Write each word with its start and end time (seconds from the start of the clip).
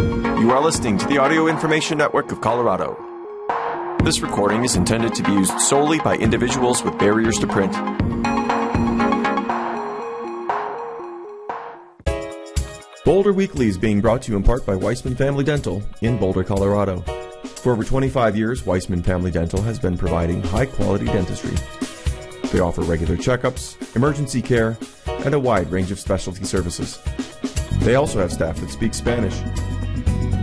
You 0.00 0.50
are 0.50 0.62
listening 0.62 0.98
to 0.98 1.06
the 1.06 1.18
Audio 1.18 1.46
Information 1.46 1.98
Network 1.98 2.30
of 2.32 2.40
Colorado. 2.40 2.96
This 4.02 4.20
recording 4.20 4.64
is 4.64 4.76
intended 4.76 5.14
to 5.14 5.22
be 5.22 5.32
used 5.32 5.58
solely 5.60 5.98
by 5.98 6.16
individuals 6.16 6.82
with 6.82 6.98
barriers 6.98 7.38
to 7.38 7.46
print. 7.46 7.72
Boulder 13.04 13.32
Weekly 13.32 13.68
is 13.68 13.78
being 13.78 14.00
brought 14.00 14.22
to 14.22 14.32
you 14.32 14.36
in 14.36 14.42
part 14.42 14.66
by 14.66 14.74
Weissman 14.74 15.16
Family 15.16 15.44
Dental 15.44 15.82
in 16.00 16.18
Boulder, 16.18 16.44
Colorado. 16.44 17.00
For 17.44 17.72
over 17.72 17.84
25 17.84 18.36
years, 18.36 18.66
Weissman 18.66 19.02
Family 19.02 19.30
Dental 19.30 19.62
has 19.62 19.78
been 19.78 19.96
providing 19.96 20.42
high 20.42 20.66
quality 20.66 21.06
dentistry. 21.06 21.56
They 22.50 22.60
offer 22.60 22.82
regular 22.82 23.16
checkups, 23.16 23.96
emergency 23.96 24.42
care, 24.42 24.76
and 25.06 25.34
a 25.34 25.40
wide 25.40 25.70
range 25.70 25.90
of 25.90 25.98
specialty 25.98 26.44
services. 26.44 26.98
They 27.80 27.94
also 27.94 28.18
have 28.18 28.32
staff 28.32 28.60
that 28.60 28.70
speak 28.70 28.94
Spanish. 28.94 29.36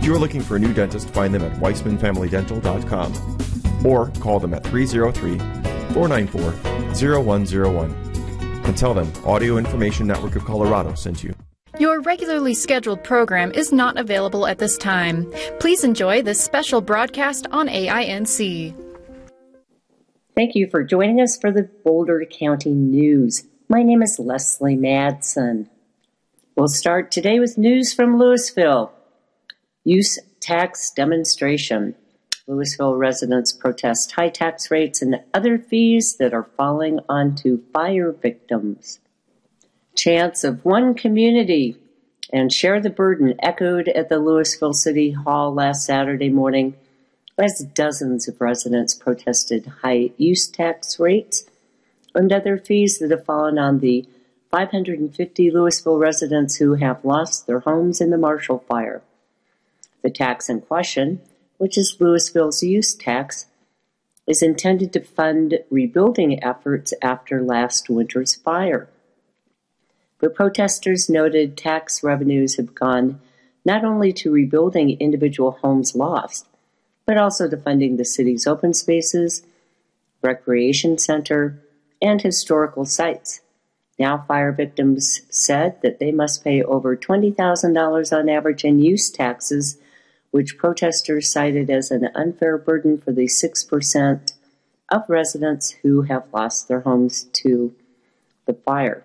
If 0.04 0.08
you 0.08 0.16
are 0.16 0.20
looking 0.20 0.42
for 0.42 0.56
a 0.56 0.58
new 0.58 0.74
dentist, 0.74 1.08
find 1.14 1.32
them 1.32 1.42
at 1.42 1.58
weissmanfamilydental.com 1.60 3.86
or 3.86 4.10
call 4.20 4.38
them 4.38 4.52
at 4.52 4.62
303 4.62 5.38
494 5.94 6.52
0101 6.92 7.90
and 8.66 8.76
tell 8.76 8.92
them 8.92 9.10
Audio 9.24 9.56
Information 9.56 10.06
Network 10.06 10.36
of 10.36 10.44
Colorado 10.44 10.92
sent 10.92 11.24
you. 11.24 11.34
Your 11.78 12.02
regularly 12.02 12.52
scheduled 12.52 13.02
program 13.02 13.50
is 13.52 13.72
not 13.72 13.96
available 13.96 14.46
at 14.46 14.58
this 14.58 14.76
time. 14.76 15.32
Please 15.58 15.84
enjoy 15.84 16.20
this 16.20 16.38
special 16.38 16.82
broadcast 16.82 17.46
on 17.50 17.68
AINC. 17.68 18.74
Thank 20.34 20.54
you 20.54 20.68
for 20.68 20.84
joining 20.84 21.22
us 21.22 21.38
for 21.38 21.50
the 21.50 21.70
Boulder 21.82 22.26
County 22.30 22.74
News. 22.74 23.44
My 23.70 23.82
name 23.82 24.02
is 24.02 24.18
Leslie 24.18 24.76
Madsen. 24.76 25.70
We'll 26.56 26.68
start 26.68 27.10
today 27.10 27.40
with 27.40 27.56
news 27.56 27.94
from 27.94 28.18
Louisville. 28.18 28.92
Use 29.84 30.18
tax 30.40 30.90
demonstration. 30.90 31.94
Louisville 32.46 32.96
residents 32.96 33.52
protest 33.52 34.12
high 34.12 34.28
tax 34.28 34.70
rates 34.70 35.00
and 35.00 35.20
other 35.32 35.58
fees 35.58 36.16
that 36.16 36.34
are 36.34 36.48
falling 36.56 37.00
onto 37.08 37.62
fire 37.72 38.12
victims 38.12 38.98
chants 39.94 40.44
of 40.44 40.64
one 40.64 40.94
community 40.94 41.76
and 42.32 42.52
share 42.52 42.80
the 42.80 42.90
burden 42.90 43.34
echoed 43.40 43.88
at 43.88 44.08
the 44.08 44.18
Louisville 44.18 44.72
City 44.72 45.12
Hall 45.12 45.54
last 45.54 45.86
Saturday 45.86 46.30
morning 46.30 46.74
as 47.38 47.66
dozens 47.74 48.28
of 48.28 48.40
residents 48.40 48.94
protested 48.94 49.66
high 49.82 50.10
use 50.16 50.48
tax 50.48 50.98
rates 50.98 51.44
and 52.14 52.32
other 52.32 52.58
fees 52.58 52.98
that 52.98 53.10
have 53.10 53.24
fallen 53.24 53.58
on 53.58 53.80
the 53.80 54.06
550 54.50 55.50
Louisville 55.50 55.98
residents 55.98 56.56
who 56.56 56.74
have 56.74 57.04
lost 57.04 57.46
their 57.46 57.60
homes 57.60 58.00
in 58.00 58.10
the 58.10 58.18
Marshall 58.18 58.64
Fire. 58.68 59.02
The 60.04 60.10
tax 60.10 60.50
in 60.50 60.60
question, 60.60 61.22
which 61.56 61.78
is 61.78 61.96
Louisville's 61.98 62.62
use 62.62 62.94
tax, 62.94 63.46
is 64.26 64.42
intended 64.42 64.92
to 64.92 65.00
fund 65.00 65.60
rebuilding 65.70 66.44
efforts 66.44 66.92
after 67.00 67.42
last 67.42 67.88
winter's 67.88 68.34
fire. 68.34 68.90
But 70.20 70.34
protesters 70.34 71.08
noted 71.08 71.56
tax 71.56 72.02
revenues 72.02 72.56
have 72.56 72.74
gone 72.74 73.18
not 73.64 73.82
only 73.82 74.12
to 74.12 74.30
rebuilding 74.30 75.00
individual 75.00 75.52
homes 75.62 75.96
lost, 75.96 76.46
but 77.06 77.16
also 77.16 77.48
to 77.48 77.56
funding 77.56 77.96
the 77.96 78.04
city's 78.04 78.46
open 78.46 78.74
spaces, 78.74 79.42
recreation 80.20 80.98
center, 80.98 81.58
and 82.02 82.20
historical 82.20 82.84
sites. 82.84 83.40
Now, 83.98 84.18
fire 84.18 84.52
victims 84.52 85.22
said 85.30 85.80
that 85.80 85.98
they 85.98 86.12
must 86.12 86.44
pay 86.44 86.62
over 86.62 86.94
$20,000 86.94 88.18
on 88.18 88.28
average 88.28 88.64
in 88.64 88.80
use 88.80 89.08
taxes, 89.08 89.78
which 90.34 90.58
protesters 90.58 91.30
cited 91.30 91.70
as 91.70 91.92
an 91.92 92.08
unfair 92.16 92.58
burden 92.58 92.98
for 92.98 93.12
the 93.12 93.26
6% 93.26 94.32
of 94.90 95.08
residents 95.08 95.70
who 95.70 96.02
have 96.02 96.24
lost 96.32 96.66
their 96.66 96.80
homes 96.80 97.28
to 97.32 97.72
the 98.44 98.52
fire. 98.52 99.04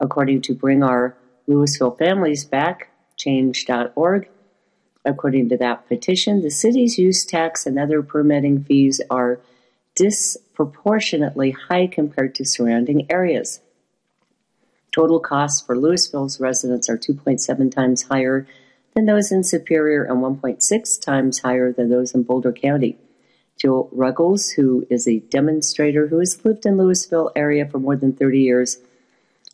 According 0.00 0.40
to 0.40 0.54
Bring 0.54 0.82
Our 0.82 1.14
Louisville 1.46 1.90
Families 1.90 2.46
Back, 2.46 2.88
change.org, 3.18 4.30
according 5.04 5.50
to 5.50 5.58
that 5.58 5.86
petition, 5.88 6.40
the 6.40 6.50
city's 6.50 6.96
use 6.96 7.26
tax 7.26 7.66
and 7.66 7.78
other 7.78 8.02
permitting 8.02 8.64
fees 8.64 9.02
are 9.10 9.38
disproportionately 9.94 11.50
high 11.50 11.86
compared 11.86 12.34
to 12.34 12.46
surrounding 12.46 13.06
areas. 13.12 13.60
Total 14.90 15.20
costs 15.20 15.60
for 15.60 15.76
Louisville's 15.76 16.40
residents 16.40 16.88
are 16.88 16.96
2.7 16.96 17.70
times 17.70 18.04
higher 18.04 18.46
than 18.96 19.04
those 19.04 19.30
in 19.30 19.44
Superior 19.44 20.04
and 20.04 20.22
1.6 20.22 21.00
times 21.02 21.40
higher 21.40 21.70
than 21.70 21.90
those 21.90 22.14
in 22.14 22.22
Boulder 22.22 22.50
County. 22.50 22.96
Jill 23.60 23.90
Ruggles, 23.92 24.50
who 24.52 24.86
is 24.88 25.06
a 25.06 25.20
demonstrator 25.20 26.08
who 26.08 26.18
has 26.18 26.42
lived 26.46 26.64
in 26.64 26.78
Louisville 26.78 27.30
area 27.36 27.66
for 27.66 27.78
more 27.78 27.96
than 27.96 28.14
30 28.14 28.40
years, 28.40 28.78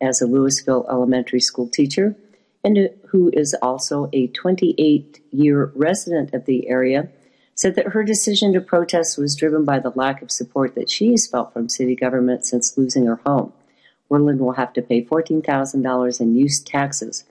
as 0.00 0.20
a 0.20 0.26
Louisville 0.26 0.86
elementary 0.90 1.40
school 1.40 1.68
teacher 1.68 2.16
and 2.64 2.90
who 3.08 3.30
is 3.32 3.54
also 3.62 4.10
a 4.12 4.26
28 4.28 5.20
year 5.30 5.72
resident 5.76 6.34
of 6.34 6.46
the 6.46 6.68
area, 6.68 7.08
said 7.54 7.74
that 7.76 7.88
her 7.88 8.02
decision 8.02 8.52
to 8.52 8.60
protest 8.60 9.16
was 9.16 9.36
driven 9.36 9.64
by 9.64 9.78
the 9.78 9.92
lack 9.94 10.20
of 10.20 10.30
support 10.30 10.74
that 10.74 10.90
she 10.90 11.12
has 11.12 11.26
felt 11.26 11.52
from 11.52 11.68
city 11.68 11.94
government 11.94 12.44
since 12.44 12.76
losing 12.76 13.06
her 13.06 13.20
home. 13.24 13.52
Werlin 14.10 14.38
will 14.38 14.52
have 14.52 14.72
to 14.72 14.82
pay 14.82 15.04
$14,000 15.04 16.20
in 16.20 16.36
use 16.36 16.60
taxes. 16.60 17.24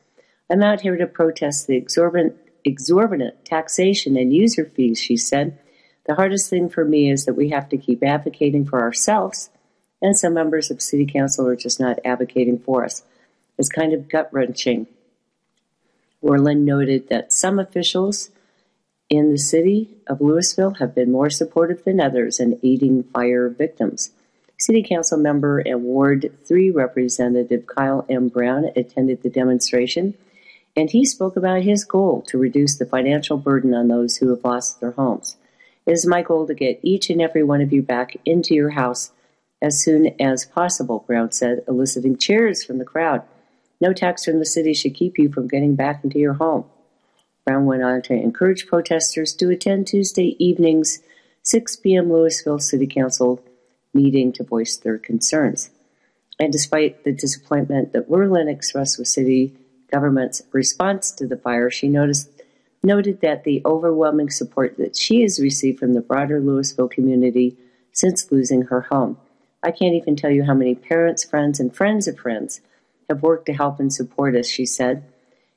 I'm 0.50 0.64
out 0.64 0.82
here 0.82 0.98
to 0.98 1.06
protest 1.06 1.68
the 1.68 1.76
exorbitant, 1.76 2.36
exorbitant 2.66 3.46
taxation 3.46 4.18
and 4.18 4.34
user 4.34 4.66
fees, 4.66 5.00
she 5.00 5.16
said. 5.16 5.58
The 6.06 6.16
hardest 6.16 6.50
thing 6.50 6.70
for 6.70 6.84
me 6.84 7.10
is 7.10 7.26
that 7.26 7.36
we 7.36 7.50
have 7.50 7.70
to 7.70 7.78
keep 7.78 8.04
advocating 8.04 8.66
for 8.66 8.82
ourselves, 8.82 9.50
and 10.02 10.18
some 10.18 10.34
members 10.34 10.70
of 10.70 10.82
city 10.82 11.06
council 11.06 11.48
are 11.48 11.56
just 11.56 11.80
not 11.80 12.00
advocating 12.04 12.60
for 12.60 12.84
us. 12.84 13.04
It's 13.58 13.70
kind 13.70 13.94
of 13.94 14.10
gut 14.10 14.30
wrenching. 14.32 14.88
Werlin 16.22 16.66
noted 16.66 17.10
that 17.10 17.32
some 17.32 17.60
officials 17.60 18.30
in 19.10 19.32
the 19.32 19.38
city 19.38 19.90
of 20.08 20.22
Louisville 20.22 20.76
have 20.76 20.96
been 20.96 21.12
more 21.12 21.30
supportive 21.30 21.84
than 21.84 22.02
others 22.02 22.40
in 22.40 22.60
aiding 22.64 23.04
fire 23.04 23.50
victims. 23.50 24.12
City 24.58 24.82
Council 24.82 25.18
member 25.18 25.60
and 25.60 25.84
Ward 25.84 26.32
3 26.46 26.72
Representative 26.72 27.68
Kyle 27.68 28.06
M. 28.10 28.30
Brown 28.30 28.66
attended 28.76 29.22
the 29.22 29.30
demonstration, 29.30 30.16
and 30.76 30.90
he 30.90 31.06
spoke 31.06 31.36
about 31.36 31.64
his 31.64 31.86
goal 31.86 32.22
to 32.24 32.38
reduce 32.38 32.76
the 32.76 32.86
financial 32.86 33.38
burden 33.38 33.74
on 33.74 33.88
those 33.88 34.18
who 34.18 34.30
have 34.30 34.44
lost 34.44 34.82
their 34.82 34.92
homes. 34.92 35.38
It 35.86 35.92
is 35.92 36.06
my 36.06 36.22
goal 36.22 36.48
to 36.48 36.54
get 36.54 36.80
each 36.82 37.10
and 37.10 37.22
every 37.22 37.44
one 37.44 37.62
of 37.62 37.72
you 37.72 37.82
back 37.82 38.18
into 38.26 38.54
your 38.54 38.72
house 38.72 39.12
as 39.62 39.82
soon 39.82 40.14
as 40.20 40.46
possible, 40.46 41.04
Brown 41.08 41.32
said, 41.32 41.64
eliciting 41.68 42.18
cheers 42.18 42.64
from 42.64 42.78
the 42.78 42.86
crowd. 42.86 43.24
No 43.80 43.94
tax 43.94 44.26
from 44.26 44.40
the 44.40 44.46
city 44.46 44.74
should 44.74 44.94
keep 44.94 45.18
you 45.18 45.32
from 45.32 45.48
getting 45.48 45.76
back 45.76 46.04
into 46.04 46.20
your 46.20 46.34
home. 46.34 46.66
Brown 47.46 47.66
went 47.66 47.84
on 47.84 48.02
to 48.04 48.14
encourage 48.14 48.68
protesters 48.68 49.34
to 49.36 49.50
attend 49.50 49.88
Tuesday 49.88 50.36
evening's 50.40 51.00
6 51.44 51.76
p.m. 51.78 52.12
Louisville 52.12 52.60
City 52.60 52.88
Council 52.88 53.42
meeting 53.94 54.34
to 54.34 54.44
voice 54.44 54.76
their 54.76 54.98
concerns. 54.98 55.70
And 56.40 56.52
despite 56.52 57.04
the 57.04 57.14
disappointment 57.14 57.94
that 57.94 58.10
Werlin 58.10 58.50
expressed 58.50 58.98
with 58.98 59.08
city 59.08 59.56
government's 59.92 60.42
response 60.52 61.12
to 61.12 61.28
the 61.28 61.38
fire, 61.38 61.70
she 61.70 61.88
noticed, 61.88 62.30
noted 62.84 63.22
that 63.22 63.44
the 63.44 63.62
overwhelming 63.66 64.30
support 64.30 64.78
that 64.78 64.96
she 64.96 65.22
has 65.22 65.40
received 65.40 65.80
from 65.80 65.94
the 65.94 66.02
broader 66.02 66.40
Louisville 66.40 66.88
community 66.88 67.58
since 67.92 68.32
losing 68.32 68.64
her 68.64 68.82
home. 68.82 69.18
I 69.64 69.72
can't 69.72 69.96
even 69.96 70.16
tell 70.16 70.30
you 70.30 70.44
how 70.44 70.54
many 70.54 70.76
parents, 70.76 71.24
friends, 71.24 71.60
and 71.60 71.76
friends 71.76 72.08
of 72.08 72.20
friends 72.20 72.62
have 73.10 73.24
worked 73.24 73.48
to 73.48 73.54
help 73.54 73.80
and 73.80 73.92
support 73.92 74.36
us, 74.36 74.48
she 74.48 74.66
said. 74.66 75.04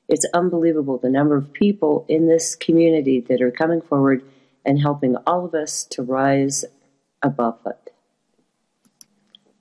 It's 0.07 0.25
unbelievable 0.33 0.97
the 0.97 1.09
number 1.09 1.35
of 1.35 1.53
people 1.53 2.05
in 2.07 2.27
this 2.27 2.55
community 2.55 3.19
that 3.21 3.41
are 3.41 3.51
coming 3.51 3.81
forward 3.81 4.23
and 4.65 4.79
helping 4.79 5.15
all 5.27 5.45
of 5.45 5.53
us 5.53 5.83
to 5.91 6.01
rise 6.01 6.65
above 7.21 7.59
it. 7.65 7.93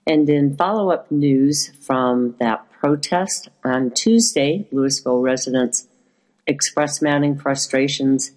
And 0.07 0.29
in 0.31 0.57
follow 0.57 0.91
up 0.91 1.11
news 1.11 1.69
from 1.81 2.37
that 2.41 2.68
protest 2.81 3.49
on 3.65 3.91
Tuesday, 3.91 4.67
Louisville 4.71 5.21
residents 5.21 5.87
expressed 6.47 7.03
mounting 7.03 7.37
frustrations 7.37 8.31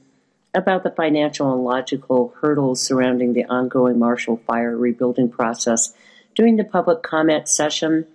about 0.53 0.83
the 0.83 0.91
financial 0.91 1.53
and 1.53 1.63
logical 1.63 2.33
hurdles 2.41 2.81
surrounding 2.81 3.33
the 3.33 3.45
ongoing 3.45 3.99
Marshall 3.99 4.41
Fire 4.47 4.75
rebuilding 4.75 5.29
process 5.29 5.93
during 6.35 6.57
the 6.57 6.63
public 6.63 7.03
comment 7.03 7.47
session 7.47 8.05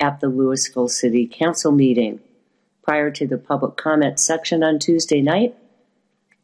at 0.00 0.20
the 0.20 0.28
Louisville 0.28 0.88
City 0.88 1.26
Council 1.26 1.70
meeting. 1.70 2.20
Prior 2.82 3.10
to 3.10 3.26
the 3.26 3.38
public 3.38 3.76
comment 3.76 4.18
section 4.18 4.64
on 4.64 4.78
Tuesday 4.78 5.20
night, 5.20 5.54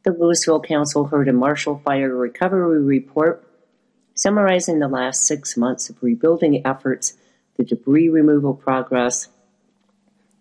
the 0.03 0.13
Louisville 0.13 0.61
Council 0.61 1.07
heard 1.07 1.29
a 1.29 1.33
Marshall 1.33 1.81
Fire 1.85 2.15
recovery 2.15 2.83
report 2.83 3.45
summarizing 4.15 4.79
the 4.79 4.89
last 4.89 5.27
six 5.27 5.57
months 5.57 5.89
of 5.89 6.01
rebuilding 6.03 6.65
efforts, 6.67 7.15
the 7.57 7.65
debris 7.65 8.09
removal 8.09 8.55
progress, 8.55 9.29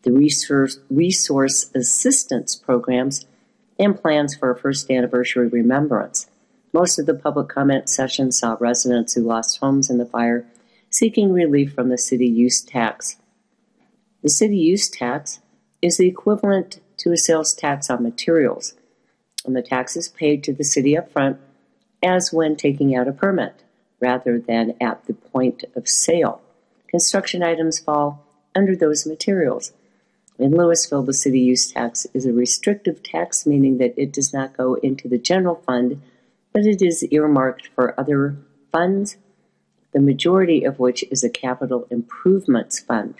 the 0.04 0.12
resource, 0.12 0.80
resource 0.90 1.70
assistance 1.74 2.56
programs, 2.56 3.26
and 3.80 4.00
plans 4.00 4.36
for 4.36 4.52
a 4.52 4.58
first 4.58 4.90
anniversary 4.92 5.48
remembrance. 5.48 6.28
Most 6.74 7.00
of 7.00 7.06
the 7.06 7.14
public 7.14 7.50
comment 7.50 7.90
session 7.90 8.32
saw 8.32 8.58
residents 8.60 9.14
who 9.14 9.22
lost 9.22 9.60
homes 9.60 9.90
in 9.90 9.98
the 9.98 10.06
fire 10.06 10.46
seeking 10.90 11.34
relief 11.34 11.74
from 11.74 11.90
the 11.90 11.98
city 11.98 12.28
use 12.28 12.62
tax. 12.62 13.18
The 14.22 14.30
city 14.30 14.58
use 14.58 14.90
tax 14.90 15.40
is 15.82 15.98
the 15.98 16.08
equivalent 16.08 16.80
to 16.98 17.12
a 17.12 17.18
sales 17.18 17.54
tax 17.54 17.90
on 17.90 18.04
materials, 18.04 18.76
and 19.44 19.56
the 19.56 19.64
tax 19.64 19.98
is 19.98 20.08
paid 20.08 20.44
to 20.44 20.54
the 20.54 20.64
city 20.64 20.96
up 20.96 21.12
front 21.12 21.40
as 22.04 22.32
when 22.32 22.56
taking 22.56 22.96
out 22.96 23.08
a 23.08 23.12
permit, 23.12 23.64
rather 24.00 24.40
than 24.40 24.76
at 24.80 25.06
the 25.06 25.14
point 25.14 25.64
of 25.76 25.90
sale. 25.90 26.43
Construction 26.94 27.42
items 27.42 27.80
fall 27.80 28.24
under 28.54 28.76
those 28.76 29.08
materials. 29.08 29.74
In 30.38 30.56
Louisville, 30.56 31.02
the 31.02 31.12
city 31.12 31.40
use 31.40 31.72
tax 31.72 32.06
is 32.14 32.28
a 32.28 32.34
restrictive 32.34 33.02
tax, 33.02 33.48
meaning 33.48 33.80
that 33.80 33.96
it 33.98 34.14
does 34.14 34.32
not 34.32 34.56
go 34.56 34.76
into 34.76 35.08
the 35.08 35.18
general 35.18 35.56
fund, 35.56 36.00
but 36.54 36.68
it 36.68 36.84
is 36.84 37.04
earmarked 37.06 37.70
for 37.74 38.00
other 38.00 38.38
funds 38.72 39.18
the 39.92 40.00
majority 40.00 40.64
of 40.64 40.78
which 40.78 41.04
is 41.10 41.24
a 41.24 41.30
capital 41.30 41.88
improvements 41.90 42.80
fund. 42.80 43.16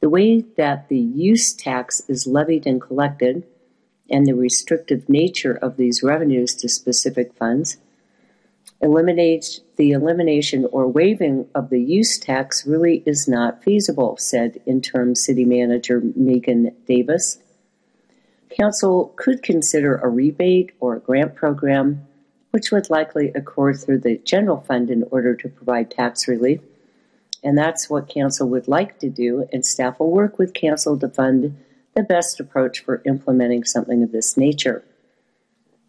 The 0.00 0.08
way 0.08 0.40
that 0.56 0.88
the 0.88 0.98
use 0.98 1.52
tax 1.52 2.02
is 2.08 2.26
levied 2.26 2.66
and 2.66 2.80
collected, 2.80 3.44
and 4.10 4.26
the 4.26 4.34
restrictive 4.34 5.08
nature 5.08 5.54
of 5.54 5.76
these 5.76 6.02
revenues 6.02 6.56
to 6.56 6.68
specific 6.68 7.34
funds, 7.34 7.76
eliminates 8.80 9.60
the 9.78 9.92
elimination 9.92 10.66
or 10.72 10.88
waiving 10.88 11.48
of 11.54 11.70
the 11.70 11.80
use 11.80 12.18
tax 12.18 12.66
really 12.66 13.02
is 13.06 13.28
not 13.28 13.62
feasible, 13.62 14.16
said 14.18 14.60
interim 14.66 15.14
city 15.14 15.44
manager 15.44 16.02
Megan 16.14 16.74
Davis. 16.86 17.38
Council 18.50 19.14
could 19.16 19.42
consider 19.42 19.96
a 19.96 20.08
rebate 20.08 20.72
or 20.80 20.96
a 20.96 21.00
grant 21.00 21.34
program 21.36 22.04
which 22.50 22.72
would 22.72 22.90
likely 22.90 23.28
occur 23.34 23.72
through 23.72 23.98
the 23.98 24.18
general 24.18 24.60
fund 24.60 24.90
in 24.90 25.04
order 25.10 25.34
to 25.34 25.48
provide 25.48 25.90
tax 25.90 26.26
relief. 26.26 26.60
And 27.44 27.56
that's 27.56 27.88
what 27.88 28.08
Council 28.08 28.48
would 28.48 28.66
like 28.66 28.98
to 28.98 29.08
do, 29.08 29.46
and 29.52 29.64
staff 29.64 30.00
will 30.00 30.10
work 30.10 30.38
with 30.38 30.54
Council 30.54 30.98
to 30.98 31.08
fund 31.08 31.56
the 31.94 32.02
best 32.02 32.40
approach 32.40 32.80
for 32.80 33.02
implementing 33.06 33.64
something 33.64 34.02
of 34.02 34.12
this 34.12 34.36
nature. 34.36 34.84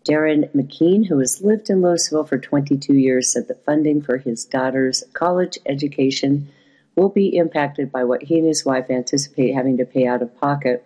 Darren 0.05 0.49
McKean, 0.53 1.07
who 1.07 1.19
has 1.19 1.41
lived 1.41 1.69
in 1.69 1.81
Louisville 1.81 2.23
for 2.23 2.37
22 2.37 2.93
years, 2.93 3.33
said 3.33 3.47
the 3.47 3.55
funding 3.55 4.01
for 4.01 4.17
his 4.17 4.45
daughter's 4.45 5.03
college 5.13 5.57
education 5.65 6.49
will 6.95 7.09
be 7.09 7.35
impacted 7.35 7.91
by 7.91 8.03
what 8.03 8.23
he 8.23 8.37
and 8.37 8.47
his 8.47 8.65
wife 8.65 8.89
anticipate 8.89 9.53
having 9.53 9.77
to 9.77 9.85
pay 9.85 10.05
out 10.05 10.21
of 10.21 10.39
pocket, 10.39 10.85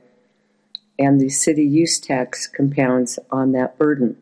and 0.97 1.19
the 1.19 1.29
city 1.29 1.63
use 1.63 1.99
tax 1.99 2.47
compounds 2.47 3.17
on 3.31 3.51
that 3.51 3.77
burden. 3.77 4.17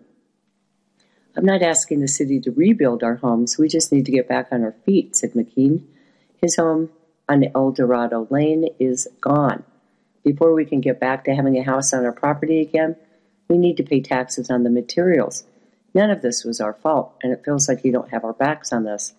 I'm 1.36 1.46
not 1.46 1.62
asking 1.62 2.02
the 2.02 2.08
city 2.08 2.40
to 2.42 2.52
rebuild 2.52 3.04
our 3.04 3.16
homes. 3.16 3.58
We 3.58 3.68
just 3.68 3.92
need 3.92 4.06
to 4.06 4.12
get 4.12 4.28
back 4.28 4.48
on 4.52 4.64
our 4.64 4.76
feet, 4.86 5.16
said 5.16 5.32
McKean. 5.34 5.84
His 6.42 6.58
home 6.58 6.90
on 7.30 7.46
El 7.56 7.72
Dorado 7.72 8.28
Lane 8.30 8.68
is 8.80 9.08
gone. 9.22 9.64
Before 10.24 10.54
we 10.54 10.66
can 10.66 10.82
get 10.82 11.00
back 11.00 11.24
to 11.26 11.34
having 11.34 11.58
a 11.58 11.64
house 11.64 11.94
on 11.94 12.06
our 12.06 12.12
property 12.12 12.60
again, 12.60 12.96
we 13.52 13.58
need 13.58 13.76
to 13.76 13.84
pay 13.84 14.00
taxes 14.00 14.50
on 14.50 14.64
the 14.64 14.70
materials. 14.70 15.44
None 15.94 16.10
of 16.10 16.22
this 16.22 16.46
was 16.46 16.62
our 16.62 16.74
fault, 16.74 17.14
and 17.22 17.34
it 17.34 17.44
feels 17.44 17.68
like 17.68 17.84
you 17.84 17.92
don't 17.92 18.12
have 18.12 18.24
our 18.24 18.32
backs 18.32 18.72
on 18.72 18.86
this. 18.86 19.14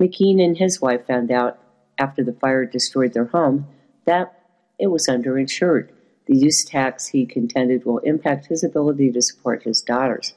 McKean 0.00 0.44
and 0.44 0.58
his 0.58 0.80
wife 0.80 1.06
found 1.06 1.30
out 1.30 1.60
after 1.96 2.24
the 2.24 2.32
fire 2.32 2.66
destroyed 2.66 3.12
their 3.12 3.26
home 3.26 3.68
that 4.04 4.36
it 4.80 4.88
was 4.88 5.06
underinsured. 5.06 5.90
The 6.26 6.36
use 6.36 6.64
tax, 6.64 7.06
he 7.06 7.24
contended, 7.24 7.84
will 7.84 7.98
impact 7.98 8.46
his 8.46 8.64
ability 8.64 9.12
to 9.12 9.22
support 9.22 9.62
his 9.62 9.80
daughters. 9.80 10.34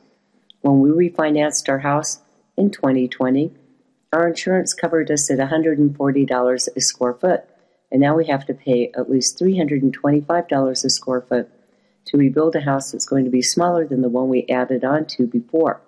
When 0.61 0.81
we 0.81 1.09
refinanced 1.09 1.67
our 1.67 1.79
house 1.79 2.19
in 2.55 2.69
2020, 2.69 3.51
our 4.13 4.27
insurance 4.27 4.75
covered 4.75 5.09
us 5.09 5.31
at 5.31 5.39
$140 5.39 6.67
a 6.75 6.81
square 6.81 7.13
foot, 7.15 7.41
and 7.91 8.01
now 8.01 8.15
we 8.15 8.27
have 8.27 8.45
to 8.45 8.53
pay 8.53 8.91
at 8.95 9.09
least 9.09 9.39
$325 9.39 10.85
a 10.85 10.89
square 10.91 11.21
foot 11.21 11.49
to 12.05 12.17
rebuild 12.17 12.55
a 12.55 12.61
house 12.61 12.91
that's 12.91 13.05
going 13.05 13.25
to 13.25 13.31
be 13.31 13.41
smaller 13.41 13.87
than 13.87 14.01
the 14.01 14.09
one 14.09 14.29
we 14.29 14.45
added 14.47 14.83
on 14.83 15.05
to 15.05 15.27
before. 15.27 15.81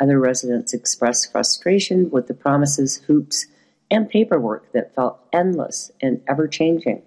Other 0.00 0.18
residents 0.18 0.74
expressed 0.74 1.32
frustration 1.32 2.10
with 2.10 2.26
the 2.26 2.34
promises, 2.34 2.98
hoops, 3.06 3.46
and 3.90 4.08
paperwork 4.08 4.72
that 4.72 4.94
felt 4.94 5.20
endless 5.32 5.90
and 6.00 6.20
ever 6.26 6.48
changing. 6.48 7.02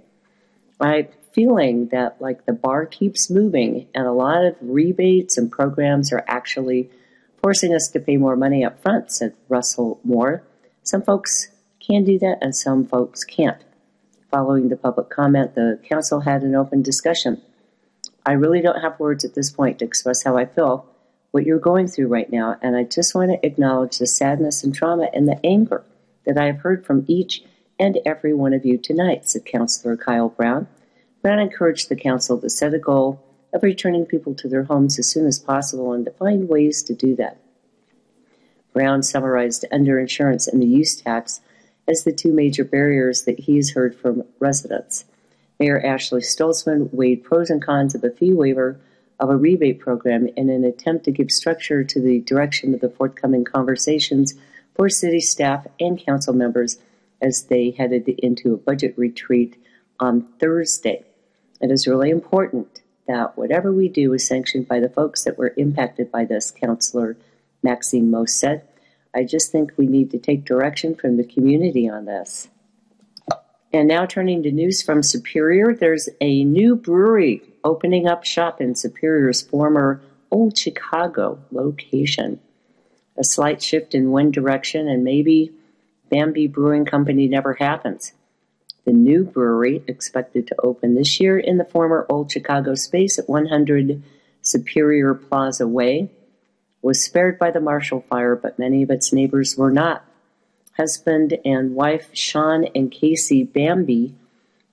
I 0.79 1.09
feeling 1.33 1.87
that 1.89 2.19
like 2.19 2.45
the 2.45 2.53
bar 2.53 2.85
keeps 2.87 3.29
moving 3.29 3.87
and 3.93 4.07
a 4.07 4.11
lot 4.11 4.43
of 4.43 4.55
rebates 4.59 5.37
and 5.37 5.51
programs 5.51 6.11
are 6.11 6.25
actually 6.27 6.89
forcing 7.43 7.75
us 7.75 7.89
to 7.89 7.99
pay 7.99 8.17
more 8.17 8.35
money 8.35 8.65
up 8.65 8.81
front, 8.81 9.11
said 9.11 9.35
Russell 9.47 9.99
Moore. 10.03 10.41
Some 10.81 11.03
folks 11.03 11.49
can 11.79 12.03
do 12.03 12.17
that 12.19 12.39
and 12.41 12.55
some 12.55 12.85
folks 12.85 13.23
can't. 13.23 13.63
Following 14.31 14.69
the 14.69 14.75
public 14.75 15.09
comment, 15.11 15.53
the 15.53 15.79
council 15.87 16.21
had 16.21 16.41
an 16.41 16.55
open 16.55 16.81
discussion. 16.81 17.41
I 18.27 18.33
really 18.33 18.59
don't 18.59 18.81
have 18.81 18.99
words 18.99 19.23
at 19.23 19.35
this 19.35 19.49
point 19.49 19.79
to 19.79 19.85
express 19.85 20.23
how 20.23 20.35
I 20.35 20.45
feel, 20.45 20.85
what 21.31 21.45
you're 21.45 21.59
going 21.59 21.87
through 21.87 22.09
right 22.09 22.29
now, 22.29 22.57
and 22.61 22.75
I 22.75 22.83
just 22.83 23.15
want 23.15 23.31
to 23.31 23.47
acknowledge 23.47 23.99
the 23.99 24.05
sadness 24.05 24.65
and 24.65 24.75
trauma 24.75 25.09
and 25.13 25.29
the 25.29 25.39
anger 25.45 25.85
that 26.25 26.37
I 26.37 26.47
have 26.47 26.57
heard 26.57 26.85
from 26.85 27.05
each 27.07 27.41
and 27.79 27.99
every 28.05 28.33
one 28.33 28.51
of 28.51 28.65
you 28.65 28.77
tonight, 28.77 29.29
said 29.29 29.45
Councillor 29.45 29.95
Kyle 29.95 30.27
Brown. 30.27 30.67
Brown 31.21 31.39
encouraged 31.39 31.87
the 31.87 31.95
council 31.95 32.37
to 32.41 32.49
set 32.49 32.73
a 32.73 32.79
goal 32.79 33.23
of 33.53 33.63
returning 33.63 34.05
people 34.05 34.35
to 34.35 34.49
their 34.49 34.63
homes 34.63 34.99
as 34.99 35.07
soon 35.07 35.25
as 35.25 35.39
possible 35.39 35.93
and 35.93 36.03
to 36.03 36.11
find 36.11 36.49
ways 36.49 36.83
to 36.83 36.93
do 36.93 37.15
that. 37.15 37.37
Brown 38.73 39.03
summarized 39.03 39.63
underinsurance 39.71 40.51
and 40.51 40.61
the 40.61 40.67
use 40.67 40.97
tax 40.97 41.39
as 41.87 42.03
the 42.03 42.11
two 42.11 42.33
major 42.33 42.65
barriers 42.65 43.23
that 43.23 43.39
he 43.39 43.55
has 43.55 43.69
heard 43.69 43.95
from 43.95 44.23
residents. 44.37 45.05
Mayor 45.59 45.83
Ashley 45.83 46.21
Stolzman 46.21 46.93
weighed 46.93 47.23
pros 47.23 47.49
and 47.49 47.61
cons 47.61 47.95
of 47.95 48.03
a 48.03 48.11
fee 48.11 48.33
waiver 48.33 48.79
of 49.19 49.29
a 49.29 49.35
rebate 49.35 49.79
program 49.79 50.27
in 50.35 50.49
an 50.49 50.63
attempt 50.63 51.05
to 51.05 51.11
give 51.11 51.31
structure 51.31 51.83
to 51.83 51.99
the 51.99 52.19
direction 52.21 52.73
of 52.73 52.81
the 52.81 52.89
forthcoming 52.89 53.43
conversations 53.43 54.35
for 54.75 54.89
city 54.89 55.19
staff 55.19 55.65
and 55.79 55.97
council 55.97 56.33
members 56.33 56.77
as 57.21 57.43
they 57.43 57.71
headed 57.71 58.07
into 58.19 58.53
a 58.53 58.57
budget 58.57 58.93
retreat 58.97 59.61
on 59.99 60.21
Thursday. 60.39 61.03
It 61.59 61.71
is 61.71 61.87
really 61.87 62.11
important 62.11 62.81
that 63.07 63.37
whatever 63.37 63.73
we 63.73 63.89
do 63.89 64.13
is 64.13 64.27
sanctioned 64.27 64.67
by 64.67 64.79
the 64.79 64.89
folks 64.89 65.23
that 65.23 65.37
were 65.37 65.53
impacted 65.57 66.11
by 66.11 66.25
this, 66.25 66.51
Councillor 66.51 67.17
Maxine 67.63 68.11
Most 68.11 68.37
said. 68.37 68.67
I 69.15 69.23
just 69.23 69.51
think 69.51 69.71
we 69.77 69.87
need 69.87 70.11
to 70.11 70.19
take 70.19 70.45
direction 70.45 70.93
from 70.93 71.17
the 71.17 71.23
community 71.23 71.89
on 71.89 72.05
this. 72.05 72.49
And 73.77 73.87
now 73.87 74.07
turning 74.07 74.41
to 74.41 74.51
news 74.51 74.81
from 74.81 75.03
Superior, 75.03 75.71
there's 75.71 76.09
a 76.19 76.43
new 76.43 76.75
brewery 76.75 77.43
opening 77.63 78.07
up 78.07 78.23
shop 78.23 78.59
in 78.59 78.73
Superior's 78.73 79.43
former 79.43 80.01
Old 80.31 80.57
Chicago 80.57 81.37
location. 81.51 82.39
A 83.19 83.23
slight 83.23 83.61
shift 83.61 83.93
in 83.93 84.09
one 84.09 84.31
direction, 84.31 84.87
and 84.87 85.03
maybe 85.03 85.51
Bambei 86.11 86.51
Brewing 86.51 86.85
Company 86.85 87.27
never 87.27 87.53
happens. 87.53 88.13
The 88.85 88.93
new 88.93 89.23
brewery, 89.23 89.83
expected 89.85 90.47
to 90.47 90.55
open 90.63 90.95
this 90.95 91.19
year 91.19 91.37
in 91.37 91.59
the 91.59 91.63
former 91.63 92.07
Old 92.09 92.31
Chicago 92.31 92.73
space 92.73 93.19
at 93.19 93.29
100 93.29 94.01
Superior 94.41 95.13
Plaza 95.13 95.67
Way, 95.67 96.09
was 96.81 97.03
spared 97.03 97.37
by 97.37 97.51
the 97.51 97.61
Marshall 97.61 98.01
Fire, 98.09 98.35
but 98.35 98.57
many 98.57 98.81
of 98.81 98.89
its 98.89 99.13
neighbors 99.13 99.55
were 99.55 99.71
not. 99.71 100.03
Husband 100.77 101.37
and 101.43 101.73
wife 101.73 102.09
Sean 102.13 102.65
and 102.75 102.91
Casey 102.91 103.43
Bambei 103.43 104.13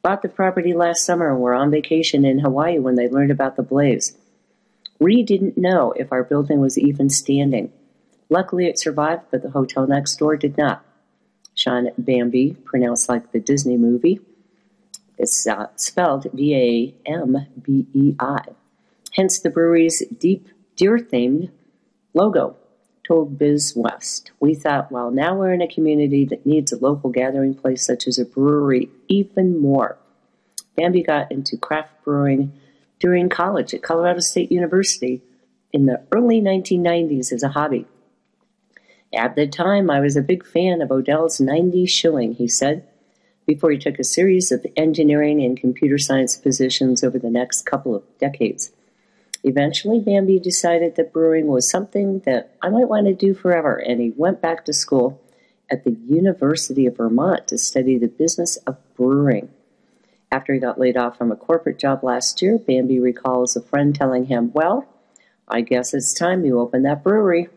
bought 0.02 0.20
the 0.20 0.28
property 0.28 0.75
last 0.75 1.02
summer 1.04 1.30
and 1.30 1.40
were 1.40 1.54
on 1.54 1.70
vacation 1.70 2.26
in 2.26 2.40
Hawaii 2.40 2.78
when 2.78 2.94
they 2.94 3.08
learned 3.08 3.30
about 3.30 3.56
the 3.56 3.62
blaze. 3.62 4.14
We 4.99 5.23
didn't 5.23 5.56
know 5.56 5.92
if 5.92 6.12
our 6.12 6.23
building 6.23 6.61
was 6.61 6.78
even 6.78 7.08
standing. 7.08 7.73
Luckily, 8.28 8.66
it 8.66 8.78
survived, 8.78 9.23
but 9.30 9.42
the 9.42 9.50
hotel 9.50 9.87
next 9.87 10.16
door 10.16 10.37
did 10.37 10.58
not. 10.58 10.84
Sean 11.54 11.88
Bambei, 11.99 12.62
pronounced 12.64 13.08
like 13.08 13.32
the 13.32 13.40
Disney 13.40 13.78
movie, 13.78 14.20
it's 15.16 15.46
uh, 15.46 15.68
spelled 15.76 16.26
V 16.34 16.54
A 16.54 17.11
M 17.11 17.46
B 17.62 17.87
E 17.94 18.14
I. 18.18 18.42
Hence 19.12 19.38
the 19.38 19.50
brewery's 19.50 20.02
deep 20.18 20.49
deer 20.76 20.99
themed 20.99 21.50
logo 22.12 22.56
told 23.06 23.38
BizWest. 23.38 24.30
We 24.40 24.54
thought, 24.54 24.90
well, 24.90 25.11
now 25.11 25.37
we're 25.37 25.52
in 25.52 25.62
a 25.62 25.68
community 25.68 26.25
that 26.26 26.46
needs 26.46 26.73
a 26.73 26.78
local 26.78 27.11
gathering 27.11 27.54
place 27.54 27.84
such 27.84 28.06
as 28.06 28.18
a 28.18 28.25
brewery 28.25 28.88
even 29.08 29.61
more. 29.61 29.99
Bambei 30.76 31.06
got 31.06 31.30
into 31.30 31.56
craft 31.56 31.92
brewing 32.04 32.52
during 32.99 33.28
college 33.28 33.75
at 33.75 33.82
Colorado 33.82 34.20
State 34.20 34.50
University 34.50 35.23
in 35.73 35.87
the 35.87 36.02
early 36.12 36.40
1990s 36.40 37.32
as 37.32 37.42
a 37.42 37.50
hobby. 37.50 37.87
At 39.12 39.37
the 39.37 39.46
time, 39.46 39.90
I 39.90 40.00
was 40.00 40.16
a 40.16 40.23
big 40.23 40.44
fan 40.44 40.82
of 40.82 40.90
Odell's 40.90 41.40
90 41.40 41.87
shilling, 41.87 42.34
he 42.34 42.49
said, 42.49 42.88
before 43.46 43.70
he 43.70 43.78
took 43.78 43.99
a 43.99 44.04
series 44.04 44.50
of 44.50 44.66
engineering 44.76 45.42
and 45.42 45.56
computer 45.56 45.99
science 45.99 46.37
positions 46.37 47.04
over 47.04 47.18
the 47.18 47.30
next 47.30 47.66
couple 47.66 47.94
of 47.94 48.02
decades. 48.18 48.73
Eventually, 49.44 50.00
Bambei 50.00 50.42
decided 50.42 50.96
that 50.96 51.12
brewing 51.12 51.48
was 51.48 51.68
something 51.68 52.20
that 52.20 52.56
I 52.62 52.70
might 52.70 52.88
want 52.88 53.06
to 53.06 53.14
do 53.14 53.34
forever, 53.34 53.76
and 53.76 54.00
he 54.00 54.10
went 54.16 54.40
back 54.40 54.64
to 54.64 54.72
school 54.72 55.20
at 55.70 55.84
the 55.84 55.92
University 55.92 56.86
of 56.86 56.96
Vermont 56.96 57.46
to 57.48 57.58
study 57.58 57.98
the 57.98 58.08
business 58.08 58.56
of 58.66 58.78
brewing. 58.96 59.50
After 60.32 60.54
he 60.54 60.60
got 60.60 60.80
laid 60.80 60.96
off 60.96 61.18
from 61.18 61.30
a 61.30 61.36
corporate 61.36 61.78
job 61.78 62.02
last 62.02 62.40
year, 62.40 62.58
Bambei 62.58 63.02
recalls 63.02 63.54
a 63.54 63.60
friend 63.60 63.94
telling 63.94 64.26
him, 64.26 64.50
Well, 64.54 64.88
I 65.46 65.60
guess 65.60 65.92
it's 65.92 66.14
time 66.14 66.46
you 66.46 66.58
open 66.58 66.82
that 66.84 67.04
brewery. 67.04 67.48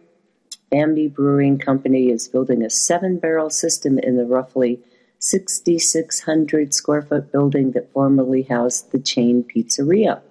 Bambei 0.70 1.14
Brewing 1.14 1.58
Company 1.58 2.10
is 2.10 2.28
building 2.28 2.64
a 2.64 2.70
seven 2.70 3.18
barrel 3.18 3.50
system 3.50 3.98
in 3.98 4.18
the 4.18 4.26
roughly 4.26 4.82
6,600 5.20 6.74
square 6.74 7.02
foot 7.02 7.32
building 7.32 7.72
that 7.72 7.92
formerly 7.94 8.44
housed 8.44 8.92
the 8.92 9.00
chain 9.00 9.44
pizzeria. 9.44 10.22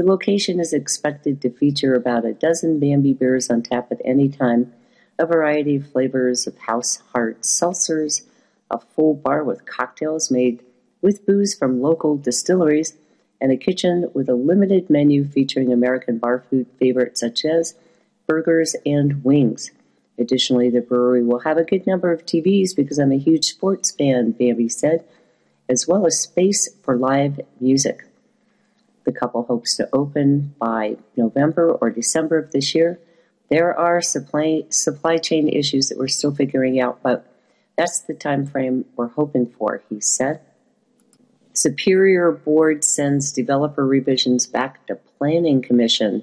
The 0.00 0.06
location 0.06 0.60
is 0.60 0.72
expected 0.72 1.42
to 1.42 1.50
feature 1.50 1.94
about 1.94 2.24
a 2.24 2.32
dozen 2.32 2.80
Bambei 2.80 3.18
beers 3.18 3.50
on 3.50 3.60
tap 3.60 3.92
at 3.92 4.00
any 4.02 4.30
time, 4.30 4.72
a 5.18 5.26
variety 5.26 5.76
of 5.76 5.92
flavors 5.92 6.46
of 6.46 6.56
house 6.56 7.02
heart 7.12 7.42
seltzers, 7.42 8.22
a 8.70 8.80
full 8.80 9.12
bar 9.12 9.44
with 9.44 9.66
cocktails 9.66 10.30
made 10.30 10.64
with 11.02 11.26
booze 11.26 11.54
from 11.54 11.82
local 11.82 12.16
distilleries, 12.16 12.94
and 13.42 13.52
a 13.52 13.58
kitchen 13.58 14.10
with 14.14 14.30
a 14.30 14.34
limited 14.34 14.88
menu 14.88 15.22
featuring 15.22 15.70
American 15.70 16.16
bar 16.16 16.46
food 16.48 16.66
favorites 16.78 17.20
such 17.20 17.44
as 17.44 17.74
burgers 18.26 18.74
and 18.86 19.22
wings. 19.22 19.70
Additionally, 20.16 20.70
the 20.70 20.80
brewery 20.80 21.22
will 21.22 21.40
have 21.40 21.58
a 21.58 21.62
good 21.62 21.86
number 21.86 22.10
of 22.10 22.24
TVs 22.24 22.74
because 22.74 22.98
I'm 22.98 23.12
a 23.12 23.18
huge 23.18 23.44
sports 23.44 23.90
fan, 23.90 24.32
Bambei 24.32 24.72
said, 24.72 25.04
as 25.68 25.86
well 25.86 26.06
as 26.06 26.18
space 26.18 26.70
for 26.82 26.96
live 26.96 27.38
music. 27.60 28.06
The 29.10 29.18
couple 29.18 29.42
hopes 29.42 29.76
to 29.78 29.88
open 29.92 30.54
by 30.60 30.96
November 31.16 31.72
or 31.72 31.90
December 31.90 32.38
of 32.38 32.52
this 32.52 32.76
year. 32.76 33.00
There 33.48 33.76
are 33.76 34.00
supply 34.00 34.62
supply 34.68 35.16
chain 35.16 35.48
issues 35.48 35.88
that 35.88 35.98
we're 35.98 36.06
still 36.06 36.32
figuring 36.32 36.78
out, 36.80 37.02
but 37.02 37.26
that's 37.76 37.98
the 38.02 38.14
time 38.14 38.46
frame 38.46 38.84
we're 38.94 39.08
hoping 39.08 39.48
for, 39.48 39.82
he 39.90 40.00
said. 40.00 40.42
Superior 41.54 42.30
Board 42.30 42.84
sends 42.84 43.32
developer 43.32 43.84
revisions 43.84 44.46
back 44.46 44.86
to 44.86 44.94
Planning 45.18 45.60
Commission. 45.60 46.22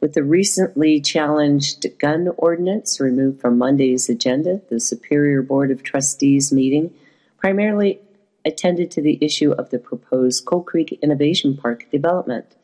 With 0.00 0.14
the 0.14 0.24
recently 0.24 1.02
challenged 1.02 1.84
gun 1.98 2.30
ordinance 2.38 2.98
removed 2.98 3.42
from 3.42 3.58
Monday's 3.58 4.08
agenda, 4.08 4.62
the 4.70 4.80
Superior 4.80 5.42
Board 5.42 5.70
of 5.70 5.82
Trustees 5.82 6.50
meeting 6.50 6.94
primarily 7.36 8.00
attended 8.44 8.90
to 8.90 9.02
the 9.02 9.18
issue 9.20 9.52
of 9.52 9.70
the 9.70 9.78
proposed 9.78 10.44
Coal 10.44 10.62
Creek 10.62 10.98
Innovation 11.02 11.56
Park 11.56 11.90
development. 11.90 12.56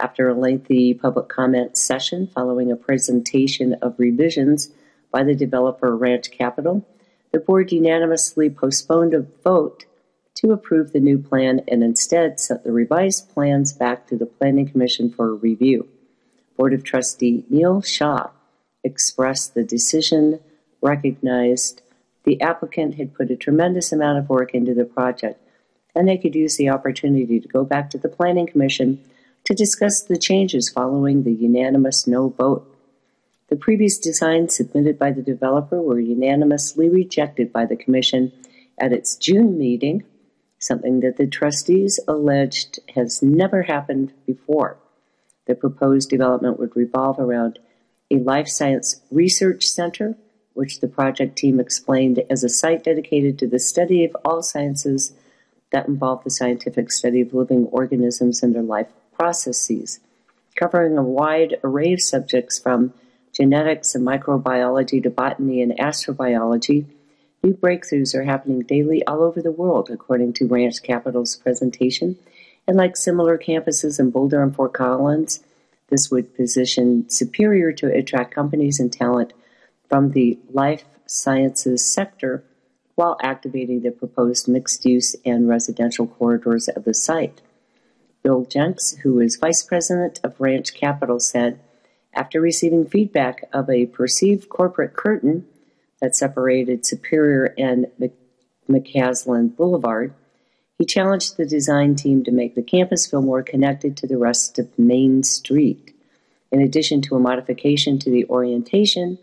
After 0.00 0.28
a 0.28 0.34
lengthy 0.34 0.94
public 0.94 1.28
comment 1.28 1.76
session 1.76 2.26
following 2.26 2.70
a 2.70 2.76
presentation 2.76 3.74
of 3.82 3.98
revisions 3.98 4.70
by 5.10 5.24
the 5.24 5.34
developer 5.34 5.96
Ranch 5.96 6.30
Capital, 6.30 6.86
the 7.32 7.40
board 7.40 7.72
unanimously 7.72 8.48
postponed 8.48 9.14
a 9.14 9.26
vote 9.44 9.84
to 10.36 10.52
approve 10.52 10.92
the 10.92 11.00
new 11.00 11.18
plan 11.18 11.62
and 11.66 11.82
instead 11.82 12.38
sent 12.38 12.62
the 12.62 12.72
revised 12.72 13.28
plans 13.34 13.72
back 13.72 14.06
to 14.06 14.16
the 14.16 14.26
Planning 14.26 14.68
Commission 14.68 15.10
for 15.10 15.34
review. 15.34 15.88
Board 16.56 16.72
of 16.72 16.84
Trustee 16.84 17.44
Neal 17.50 17.82
Shah 17.82 18.30
expressed 18.84 19.54
the 19.54 19.64
decision 19.64 20.40
recognized 20.80 21.82
the 22.28 22.40
applicant 22.42 22.96
had 22.96 23.14
put 23.14 23.30
a 23.30 23.36
tremendous 23.36 23.90
amount 23.90 24.18
of 24.18 24.28
work 24.28 24.52
into 24.52 24.74
the 24.74 24.84
project, 24.84 25.40
and 25.94 26.06
they 26.06 26.18
could 26.18 26.34
use 26.34 26.58
the 26.58 26.68
opportunity 26.68 27.40
to 27.40 27.48
go 27.48 27.64
back 27.64 27.88
to 27.88 27.96
the 27.96 28.06
Planning 28.06 28.46
Commission 28.46 29.02
to 29.44 29.54
discuss 29.54 30.02
the 30.02 30.18
changes 30.18 30.68
following 30.68 31.22
the 31.22 31.32
unanimous 31.32 32.06
no 32.06 32.28
vote. 32.28 32.70
The 33.48 33.56
previous 33.56 33.96
designs 33.96 34.54
submitted 34.54 34.98
by 34.98 35.10
the 35.10 35.22
developer 35.22 35.80
were 35.80 35.98
unanimously 35.98 36.90
rejected 36.90 37.50
by 37.50 37.64
the 37.64 37.76
Commission 37.76 38.30
at 38.78 38.92
its 38.92 39.16
June 39.16 39.56
meeting, 39.56 40.04
something 40.58 41.00
that 41.00 41.16
the 41.16 41.26
trustees 41.26 41.98
alleged 42.06 42.78
has 42.94 43.22
never 43.22 43.62
happened 43.62 44.12
before. 44.26 44.76
The 45.46 45.54
proposed 45.54 46.10
development 46.10 46.58
would 46.58 46.76
revolve 46.76 47.18
around 47.18 47.58
a 48.10 48.16
life 48.16 48.48
science 48.48 49.00
research 49.10 49.64
center 49.64 50.18
which 50.58 50.80
the 50.80 50.88
project 50.88 51.36
team 51.36 51.60
explained 51.60 52.20
as 52.28 52.42
a 52.42 52.48
site 52.48 52.82
dedicated 52.82 53.38
to 53.38 53.46
the 53.46 53.60
study 53.60 54.04
of 54.04 54.16
all 54.24 54.42
sciences 54.42 55.12
that 55.70 55.86
involve 55.86 56.24
the 56.24 56.30
scientific 56.30 56.90
study 56.90 57.20
of 57.20 57.32
living 57.32 57.66
organisms 57.66 58.42
and 58.42 58.56
their 58.56 58.62
life 58.62 58.88
processes, 59.16 60.00
covering 60.56 60.98
a 60.98 61.02
wide 61.02 61.54
array 61.62 61.92
of 61.92 62.00
subjects 62.00 62.58
from 62.58 62.92
genetics 63.32 63.94
and 63.94 64.04
microbiology 64.04 65.00
to 65.00 65.08
botany 65.08 65.62
and 65.62 65.78
astrobiology. 65.78 66.84
New 67.44 67.54
breakthroughs 67.54 68.12
are 68.16 68.24
happening 68.24 68.62
daily 68.62 69.06
all 69.06 69.22
over 69.22 69.40
the 69.40 69.52
world, 69.52 69.88
according 69.90 70.32
to 70.32 70.48
Ranch 70.48 70.82
Capital's 70.82 71.36
presentation. 71.36 72.18
And 72.66 72.76
like 72.76 72.96
similar 72.96 73.38
campuses 73.38 74.00
in 74.00 74.10
Boulder 74.10 74.42
and 74.42 74.52
Fort 74.52 74.72
Collins, 74.72 75.38
this 75.88 76.10
would 76.10 76.34
position 76.34 77.08
Superior 77.08 77.70
to 77.74 77.94
attract 77.96 78.34
companies 78.34 78.80
and 78.80 78.92
talent 78.92 79.32
from 79.88 80.12
the 80.12 80.38
life 80.50 80.84
sciences 81.06 81.84
sector 81.84 82.44
while 82.94 83.16
activating 83.22 83.80
the 83.80 83.90
proposed 83.90 84.48
mixed 84.48 84.84
use 84.84 85.14
and 85.24 85.48
residential 85.48 86.06
corridors 86.06 86.68
of 86.68 86.84
the 86.84 86.94
site. 86.94 87.40
Bill 88.22 88.44
Jenks, 88.44 88.96
who 89.02 89.20
is 89.20 89.36
vice 89.36 89.62
president 89.62 90.20
of 90.24 90.40
Ranch 90.40 90.74
Capital, 90.74 91.20
said 91.20 91.60
after 92.12 92.40
receiving 92.40 92.84
feedback 92.84 93.48
of 93.52 93.70
a 93.70 93.86
perceived 93.86 94.48
corporate 94.48 94.94
curtain 94.94 95.46
that 96.00 96.16
separated 96.16 96.84
Superior 96.84 97.54
and 97.56 97.86
McCaslin 98.68 99.54
Boulevard, 99.56 100.12
he 100.78 100.84
challenged 100.84 101.36
the 101.36 101.46
design 101.46 101.94
team 101.94 102.24
to 102.24 102.30
make 102.30 102.54
the 102.54 102.62
campus 102.62 103.06
feel 103.06 103.22
more 103.22 103.42
connected 103.42 103.96
to 103.96 104.06
the 104.06 104.18
rest 104.18 104.58
of 104.58 104.78
Main 104.78 105.22
Street. 105.22 105.94
In 106.50 106.60
addition 106.60 107.02
to 107.02 107.16
a 107.16 107.20
modification 107.20 107.98
to 108.00 108.10
the 108.10 108.24
orientation, 108.26 109.18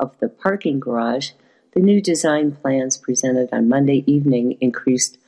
of 0.00 0.18
the 0.18 0.28
parking 0.28 0.80
garage, 0.80 1.30
the 1.72 1.80
new 1.80 2.00
design 2.00 2.52
plans 2.52 2.96
presented 2.96 3.48
on 3.52 3.68
Monday 3.68 4.04
evening 4.06 4.56
increased 4.60 5.18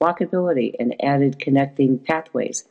walkability 0.00 0.74
and 0.78 0.94
added 1.02 1.38
connecting 1.38 1.98
pathways 1.98 2.64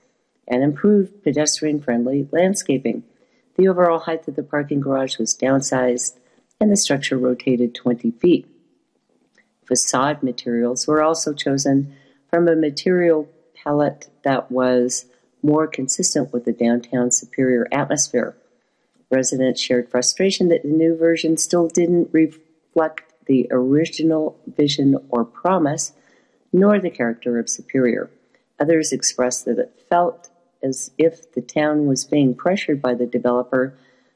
and 0.47 0.63
improved 0.63 1.23
pedestrian 1.23 1.79
friendly 1.79 2.27
landscaping. 2.31 3.03
The 3.55 3.67
overall 3.67 3.99
height 3.99 4.27
of 4.27 4.35
the 4.35 4.43
parking 4.43 4.79
garage 4.79 5.17
was 5.17 5.37
downsized 5.37 6.17
and 6.59 6.71
the 6.71 6.77
structure 6.77 7.17
rotated 7.17 7.75
20 7.75 8.11
feet. 8.11 8.47
Facade 9.65 10.23
materials 10.23 10.87
were 10.87 11.03
also 11.03 11.33
chosen 11.33 11.95
from 12.29 12.47
a 12.47 12.55
material 12.55 13.29
palette 13.53 14.09
that 14.23 14.51
was 14.51 15.05
more 15.41 15.67
consistent 15.67 16.33
with 16.33 16.45
the 16.45 16.51
downtown 16.51 17.11
Superior 17.11 17.67
atmosphere. 17.71 18.35
Residents 19.11 19.59
shared 19.59 19.89
frustration 19.89 20.49
that 20.49 20.63
the 20.63 20.69
new 20.69 20.95
version 20.95 21.37
still 21.37 21.67
didn't 21.67 22.09
reflect 22.11 23.13
the 23.25 23.47
original 23.51 24.39
vision 24.47 24.97
or 25.09 25.25
promise, 25.25 25.93
nor 26.53 26.79
the 26.79 26.89
character 26.89 27.39
of 27.39 27.49
Superior. 27.49 28.09
Others 28.59 28.91
expressed 28.91 29.45
that 29.45 29.59
it 29.59 29.85
felt 29.89 30.29
as 30.61 30.91
if 30.97 31.31
the 31.33 31.41
town 31.41 31.85
was 31.85 32.03
being 32.03 32.35
pressured 32.35 32.81
by 32.81 32.93
the 32.93 33.05
developer 33.05 33.73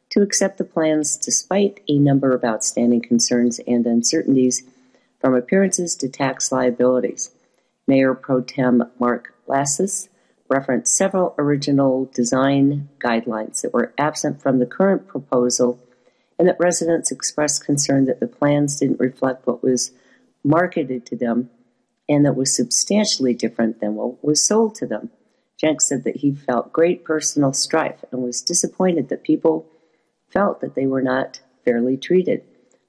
to 0.09 0.21
accept 0.21 0.57
the 0.57 0.63
plans 0.63 1.17
despite 1.17 1.79
a 1.87 1.97
number 1.97 2.31
of 2.33 2.43
outstanding 2.43 3.01
concerns 3.01 3.59
and 3.65 3.85
uncertainties, 3.87 4.63
from 5.19 5.33
appearances 5.33 5.95
to 5.95 6.09
tax 6.09 6.51
liabilities. 6.51 7.31
Mayor 7.87 8.13
Pro 8.13 8.41
Tem 8.41 8.83
Mark 8.99 9.33
Lacis 9.47 10.09
referenced 10.53 10.95
several 10.95 11.35
original 11.37 12.09
design 12.13 12.89
guidelines 12.99 13.61
that 13.61 13.73
were 13.73 13.93
absent 13.97 14.41
from 14.41 14.59
the 14.59 14.65
current 14.65 15.07
proposal, 15.07 15.79
and 16.37 16.47
that 16.47 16.57
residents 16.59 17.11
expressed 17.11 17.65
concern 17.65 18.05
that 18.05 18.19
the 18.19 18.27
plans 18.27 18.79
didn't 18.79 18.99
reflect 18.99 19.47
what 19.47 19.63
was 19.63 19.91
marketed 20.43 21.05
to 21.07 21.15
them 21.15 21.49
and 22.09 22.25
that 22.25 22.35
was 22.35 22.55
substantially 22.55 23.33
different 23.33 23.79
than 23.79 23.95
what 23.95 24.23
was 24.23 24.43
sold 24.43 24.75
to 24.75 24.85
them. 24.85 25.09
Jenks 25.59 25.87
said 25.87 26.03
that 26.03 26.17
he 26.17 26.33
felt 26.33 26.73
great 26.73 27.05
personal 27.05 27.53
strife 27.53 28.03
and 28.11 28.21
was 28.21 28.41
disappointed 28.41 29.09
that 29.09 29.23
people 29.23 29.67
felt 30.29 30.61
that 30.61 30.75
they 30.75 30.85
were 30.85 31.01
not 31.01 31.39
fairly 31.63 31.95
treated. 31.95 32.43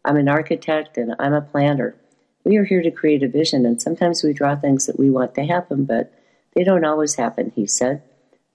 I'm 0.04 0.16
an 0.16 0.28
architect 0.28 0.97
and 0.97 1.14
I'm 1.18 1.33
a 1.33 1.40
planner. 1.40 1.94
We 2.44 2.56
are 2.56 2.64
here 2.64 2.83
to 2.83 2.90
create 2.90 3.23
a 3.23 3.28
vision, 3.28 3.64
and 3.64 3.80
sometimes 3.80 4.23
we 4.23 4.35
draw 4.35 4.54
things 4.54 4.87
that 4.87 4.99
we 4.99 5.09
want 5.09 5.35
to 5.37 5.44
happen, 5.44 5.85
but 5.85 6.12
they 6.54 6.64
don't 6.64 6.84
always 6.84 7.16
happen, 7.16 7.52
he 7.54 7.66
said. 7.66 8.02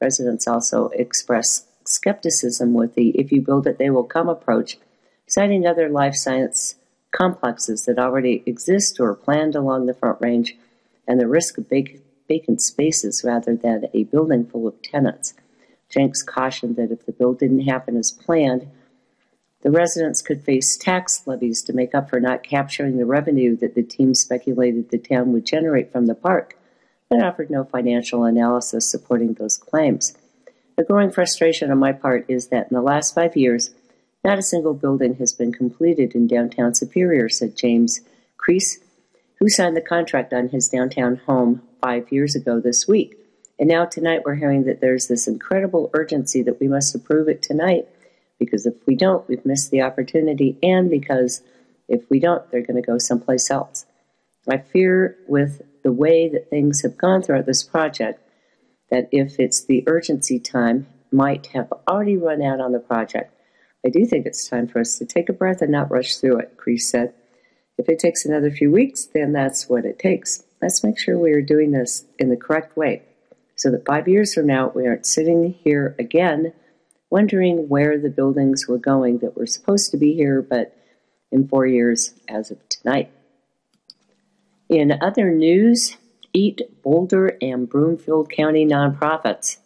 Residents 0.01 0.47
also 0.47 0.87
expressed 0.89 1.67
skepticism 1.87 2.73
with 2.73 2.95
the 2.95 3.09
if 3.09 3.31
you 3.31 3.41
build 3.41 3.67
it, 3.67 3.77
they 3.77 3.89
will 3.89 4.03
come 4.03 4.29
approach, 4.29 4.77
citing 5.27 5.65
other 5.65 5.89
life 5.89 6.15
science 6.15 6.75
complexes 7.11 7.85
that 7.85 7.99
already 7.99 8.43
exist 8.45 8.99
or 8.99 9.09
are 9.09 9.15
planned 9.15 9.55
along 9.55 9.85
the 9.85 9.93
Front 9.93 10.21
Range 10.21 10.55
and 11.07 11.19
the 11.19 11.27
risk 11.27 11.57
of 11.57 11.67
vacant 11.67 12.61
spaces 12.61 13.23
rather 13.23 13.55
than 13.55 13.87
a 13.93 14.03
building 14.03 14.45
full 14.45 14.67
of 14.67 14.81
tenants. 14.81 15.33
Jenks 15.89 16.21
cautioned 16.21 16.75
that 16.75 16.91
if 16.91 17.05
the 17.05 17.11
build 17.11 17.39
didn't 17.39 17.61
happen 17.61 17.97
as 17.97 18.11
planned, 18.11 18.69
the 19.61 19.71
residents 19.71 20.21
could 20.21 20.43
face 20.43 20.77
tax 20.77 21.23
levies 21.25 21.61
to 21.63 21.73
make 21.73 21.93
up 21.93 22.09
for 22.09 22.19
not 22.19 22.43
capturing 22.43 22.97
the 22.97 23.05
revenue 23.05 23.57
that 23.57 23.75
the 23.75 23.83
team 23.83 24.13
speculated 24.13 24.89
the 24.89 24.99
town 24.99 25.33
would 25.33 25.45
generate 25.45 25.91
from 25.91 26.05
the 26.05 26.15
park, 26.15 26.55
but 27.09 27.23
offered 27.23 27.49
no 27.49 27.63
financial 27.63 28.23
analysis 28.23 28.89
supporting 28.89 29.33
those 29.33 29.57
claims. 29.57 30.13
The 30.77 30.83
growing 30.83 31.11
frustration 31.11 31.71
on 31.71 31.79
my 31.79 31.91
part 31.91 32.25
is 32.29 32.47
that 32.47 32.69
in 32.69 32.75
the 32.75 32.81
last 32.81 33.13
five 33.13 33.35
years, 33.35 33.71
not 34.23 34.39
a 34.39 34.43
single 34.43 34.73
building 34.73 35.15
has 35.15 35.33
been 35.33 35.51
completed 35.51 36.13
in 36.13 36.27
downtown 36.27 36.73
Superior, 36.73 37.29
said 37.29 37.55
James 37.55 38.01
Crease, 38.37 38.79
who 39.39 39.49
signed 39.49 39.75
the 39.75 39.81
contract 39.81 40.33
on 40.33 40.49
his 40.49 40.69
downtown 40.69 41.17
home 41.25 41.61
five 41.81 42.11
years 42.11 42.35
ago 42.35 42.59
this 42.59 42.87
week. 42.87 43.17
And 43.57 43.67
now 43.67 43.85
tonight 43.85 44.21
we're 44.25 44.35
hearing 44.35 44.65
that 44.65 44.79
there's 44.79 45.07
this 45.07 45.27
incredible 45.27 45.89
urgency 45.93 46.41
that 46.43 46.59
we 46.59 46.67
must 46.67 46.95
approve 46.95 47.27
it 47.27 47.41
tonight 47.41 47.87
because 48.39 48.65
if 48.65 48.75
we 48.87 48.95
don't, 48.95 49.27
we've 49.27 49.45
missed 49.45 49.69
the 49.69 49.81
opportunity, 49.81 50.57
and 50.63 50.89
because 50.89 51.41
if 51.89 52.09
we 52.09 52.19
don't, 52.19 52.49
they're 52.49 52.61
going 52.61 52.81
to 52.81 52.87
go 52.87 52.97
someplace 52.97 53.51
else. 53.51 53.85
I 54.47 54.57
fear 54.57 55.17
with 55.27 55.61
the 55.83 55.91
way 55.91 56.27
that 56.29 56.49
things 56.49 56.81
have 56.81 56.97
gone 56.97 57.21
throughout 57.21 57.45
this 57.45 57.63
project 57.63 58.21
that 58.89 59.07
if 59.11 59.39
it's 59.39 59.63
the 59.63 59.83
urgency 59.87 60.39
time, 60.39 60.87
might 61.11 61.47
have 61.47 61.71
already 61.87 62.17
run 62.17 62.41
out 62.41 62.59
on 62.59 62.71
the 62.71 62.79
project. 62.79 63.33
I 63.85 63.89
do 63.89 64.05
think 64.05 64.25
it's 64.25 64.47
time 64.47 64.67
for 64.67 64.79
us 64.79 64.97
to 64.97 65.05
take 65.05 65.29
a 65.29 65.33
breath 65.33 65.61
and 65.61 65.71
not 65.71 65.91
rush 65.91 66.17
through 66.17 66.39
it, 66.39 66.57
Crease 66.57 66.89
said. 66.89 67.13
If 67.77 67.87
it 67.87 67.99
takes 67.99 68.25
another 68.25 68.51
few 68.51 68.71
weeks, 68.71 69.05
then 69.05 69.31
that's 69.31 69.69
what 69.69 69.85
it 69.85 69.99
takes. 69.99 70.43
Let's 70.61 70.83
make 70.83 70.99
sure 70.99 71.17
we 71.17 71.31
are 71.31 71.41
doing 71.41 71.71
this 71.71 72.05
in 72.17 72.29
the 72.29 72.37
correct 72.37 72.75
way 72.75 73.03
so 73.55 73.71
that 73.71 73.85
five 73.85 74.07
years 74.07 74.33
from 74.33 74.47
now 74.47 74.71
we 74.73 74.87
aren't 74.87 75.05
sitting 75.05 75.53
here 75.63 75.95
again 75.97 76.53
wondering 77.09 77.67
where 77.67 77.97
the 77.97 78.09
buildings 78.09 78.67
were 78.67 78.77
going 78.77 79.19
that 79.19 79.35
were 79.35 79.47
supposed 79.47 79.91
to 79.91 79.97
be 79.97 80.13
here, 80.13 80.41
but 80.41 80.75
in 81.31 81.47
four 81.47 81.65
years 81.65 82.13
as 82.27 82.51
of 82.51 82.57
tonight. 82.69 83.11
In 84.69 84.99
other 85.01 85.31
news, 85.31 85.97
eight 86.35 86.61
Boulder 86.83 87.35
and 87.41 87.67
Broomfield 87.67 88.29
County 88.29 88.67
nonprofits 88.67 89.57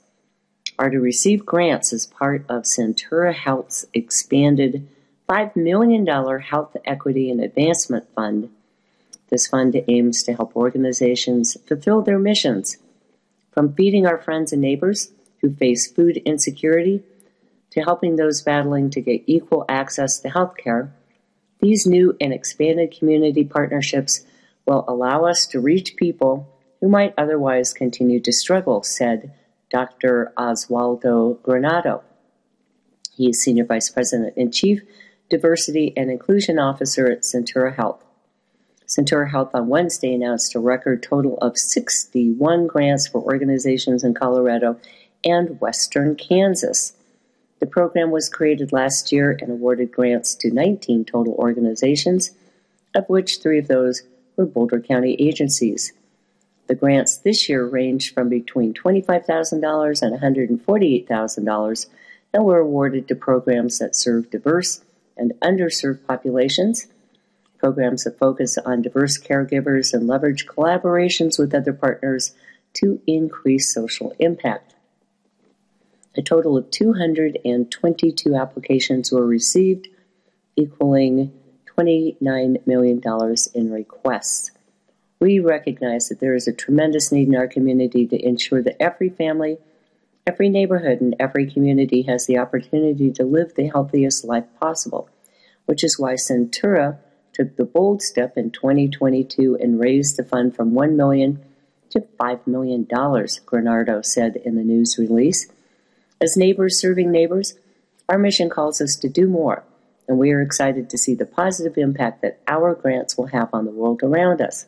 are 0.80 0.90
to 0.90 0.98
receive 0.98 1.46
grants 1.46 1.92
as 1.92 2.06
part 2.06 2.46
of 2.48 2.64
Centura 2.64 3.34
Health's 3.34 3.86
expanded 3.94 4.88
$5 5.28 5.58
million 5.58 6.08
Health 6.40 6.78
Equity 6.86 7.30
and 7.30 7.42
Advancement 7.42 8.08
Fund. 8.16 8.50
This 9.28 9.46
fund 9.46 9.76
aims 9.90 10.24
to 10.24 10.36
help 10.36 10.56
organizations 10.56 11.58
fulfill 11.68 12.02
their 12.02 12.20
missions, 12.20 12.78
from 13.52 13.74
feeding 13.74 14.08
our 14.08 14.18
friends 14.18 14.54
and 14.54 14.62
neighbors 14.62 15.12
who 15.42 15.54
face 15.54 15.86
food 15.86 16.16
insecurity 16.24 17.04
to 17.72 17.82
helping 17.82 18.16
those 18.16 18.42
battling 18.42 18.90
to 18.92 19.02
get 19.02 19.24
equal 19.26 19.66
access 19.68 20.20
to 20.20 20.30
health 20.30 20.56
care, 20.56 20.94
these 21.60 21.86
new 21.86 22.16
and 22.22 22.32
expanded 22.32 22.96
community 22.98 23.44
partnerships 23.44 24.24
will 24.66 24.86
allow 24.88 25.26
us 25.26 25.46
to 25.48 25.60
reach 25.60 25.96
people 25.96 26.48
who 26.82 26.88
might 26.88 27.14
otherwise 27.18 27.74
continue 27.74 28.20
to 28.20 28.32
struggle, 28.32 28.84
said 28.84 29.34
Dr. 29.70 30.34
Oswaldo 30.38 31.40
Granado. 31.40 32.02
He 33.16 33.30
is 33.30 33.42
Senior 33.42 33.66
Vice 33.66 33.90
President 33.90 34.36
and 34.38 34.54
Chief 34.54 34.82
Diversity 35.30 35.94
and 35.96 36.12
Inclusion 36.12 36.60
Officer 36.60 37.10
at 37.10 37.22
Centura 37.22 37.76
Health. 37.76 38.04
Centura 38.88 39.32
Health 39.32 39.52
on 39.54 39.68
Wednesday 39.68 40.14
announced 40.14 40.56
a 40.56 40.60
record 40.60 41.02
total 41.02 41.38
of 41.38 41.58
61 41.58 42.68
grants 42.68 43.08
for 43.08 43.22
organizations 43.22 44.04
in 44.04 44.14
Colorado 44.14 44.80
and 45.24 45.60
Western 45.60 46.16
Kansas. 46.16 46.94
The 47.60 47.66
program 47.66 48.12
was 48.12 48.30
created 48.30 48.74
last 48.74 49.12
year 49.12 49.38
and 49.40 49.50
awarded 49.50 49.92
grants 49.92 50.36
to 50.36 50.52
19 50.52 51.06
total 51.06 51.34
organizations, 51.36 52.32
of 52.94 53.08
which 53.08 53.40
three 53.40 53.58
of 53.58 53.68
those 53.68 54.04
were 54.36 54.46
Boulder 54.46 54.80
County 54.80 55.16
agencies. 55.20 55.94
The 56.68 56.76
grants 56.76 57.18
this 57.18 57.50
year 57.50 57.66
ranged 57.66 58.14
from 58.14 58.30
between 58.30 58.74
$25,000 58.74 60.02
and 60.02 60.60
$148,000 60.66 61.86
and 62.34 62.46
were 62.46 62.60
awarded 62.60 63.08
to 63.08 63.16
programs 63.16 63.80
that 63.80 63.96
serve 63.96 64.30
diverse 64.30 64.84
and 65.16 65.34
underserved 65.42 66.06
populations, 66.08 66.88
programs 67.60 68.04
that 68.04 68.18
focus 68.18 68.58
on 68.58 68.82
diverse 68.82 69.18
caregivers 69.18 69.94
and 69.94 70.08
leverage 70.08 70.48
collaborations 70.48 71.38
with 71.38 71.54
other 71.54 71.74
partners 71.74 72.34
to 72.74 73.00
increase 73.06 73.74
social 73.74 74.14
impact. 74.20 74.74
A 76.16 76.22
total 76.22 76.58
of 76.58 76.70
222 76.72 78.36
applications 78.36 79.12
were 79.12 79.26
received, 79.26 79.88
equaling 80.56 81.32
$29 81.78 82.68
million 82.68 83.02
in 83.54 83.72
requests. 83.72 84.52
We 85.20 85.40
recognize 85.40 86.10
that 86.10 86.20
there 86.20 86.36
is 86.36 86.48
a 86.48 86.54
tremendous 86.54 87.12
need 87.12 87.28
in 87.28 87.36
our 87.36 87.48
community 87.48 88.06
to 88.08 88.26
ensure 88.26 88.62
that 88.62 88.82
every 88.82 89.10
family, 89.10 89.58
every 90.28 90.50
neighborhood, 90.50 91.02
and 91.02 91.16
every 91.20 91.50
community 91.50 92.04
has 92.04 92.26
the 92.26 92.38
opportunity 92.38 93.12
to 93.12 93.24
live 93.24 93.56
the 93.56 93.68
healthiest 93.68 94.26
life 94.26 94.46
possible, 94.60 95.10
which 95.66 95.84
is 95.84 95.98
why 95.98 96.14
Centura 96.14 96.98
took 97.34 97.56
the 97.56 97.66
bold 97.66 98.02
step 98.02 98.38
in 98.38 98.52
2022 98.52 99.58
and 99.60 99.80
raised 99.80 100.18
the 100.18 100.24
fund 100.24 100.56
from 100.56 100.74
1 100.74 100.96
million 100.96 101.44
to 101.90 102.02
$5 102.02 102.48
million, 102.48 102.86
Granado 102.86 104.04
said 104.04 104.36
in 104.38 104.56
the 104.56 104.64
news 104.64 104.98
release. 104.98 105.48
As 106.20 106.38
neighbors 106.38 106.80
serving 106.80 107.12
neighbors, 107.12 107.56
our 108.10 108.18
mission 108.18 108.50
calls 108.50 108.82
us 108.82 108.96
to 108.98 109.10
do 109.10 109.28
more, 109.28 109.64
and 110.08 110.18
we 110.18 110.32
are 110.32 110.42
excited 110.42 110.90
to 110.90 110.98
see 110.98 111.16
the 111.16 111.26
positive 111.26 111.78
impact 111.78 112.22
that 112.22 112.40
our 112.48 112.76
grants 112.76 113.18
will 113.18 113.28
have 113.28 113.50
on 113.54 113.66
the 113.66 113.72
world 113.72 114.02
around 114.04 114.42
us. 114.42 114.66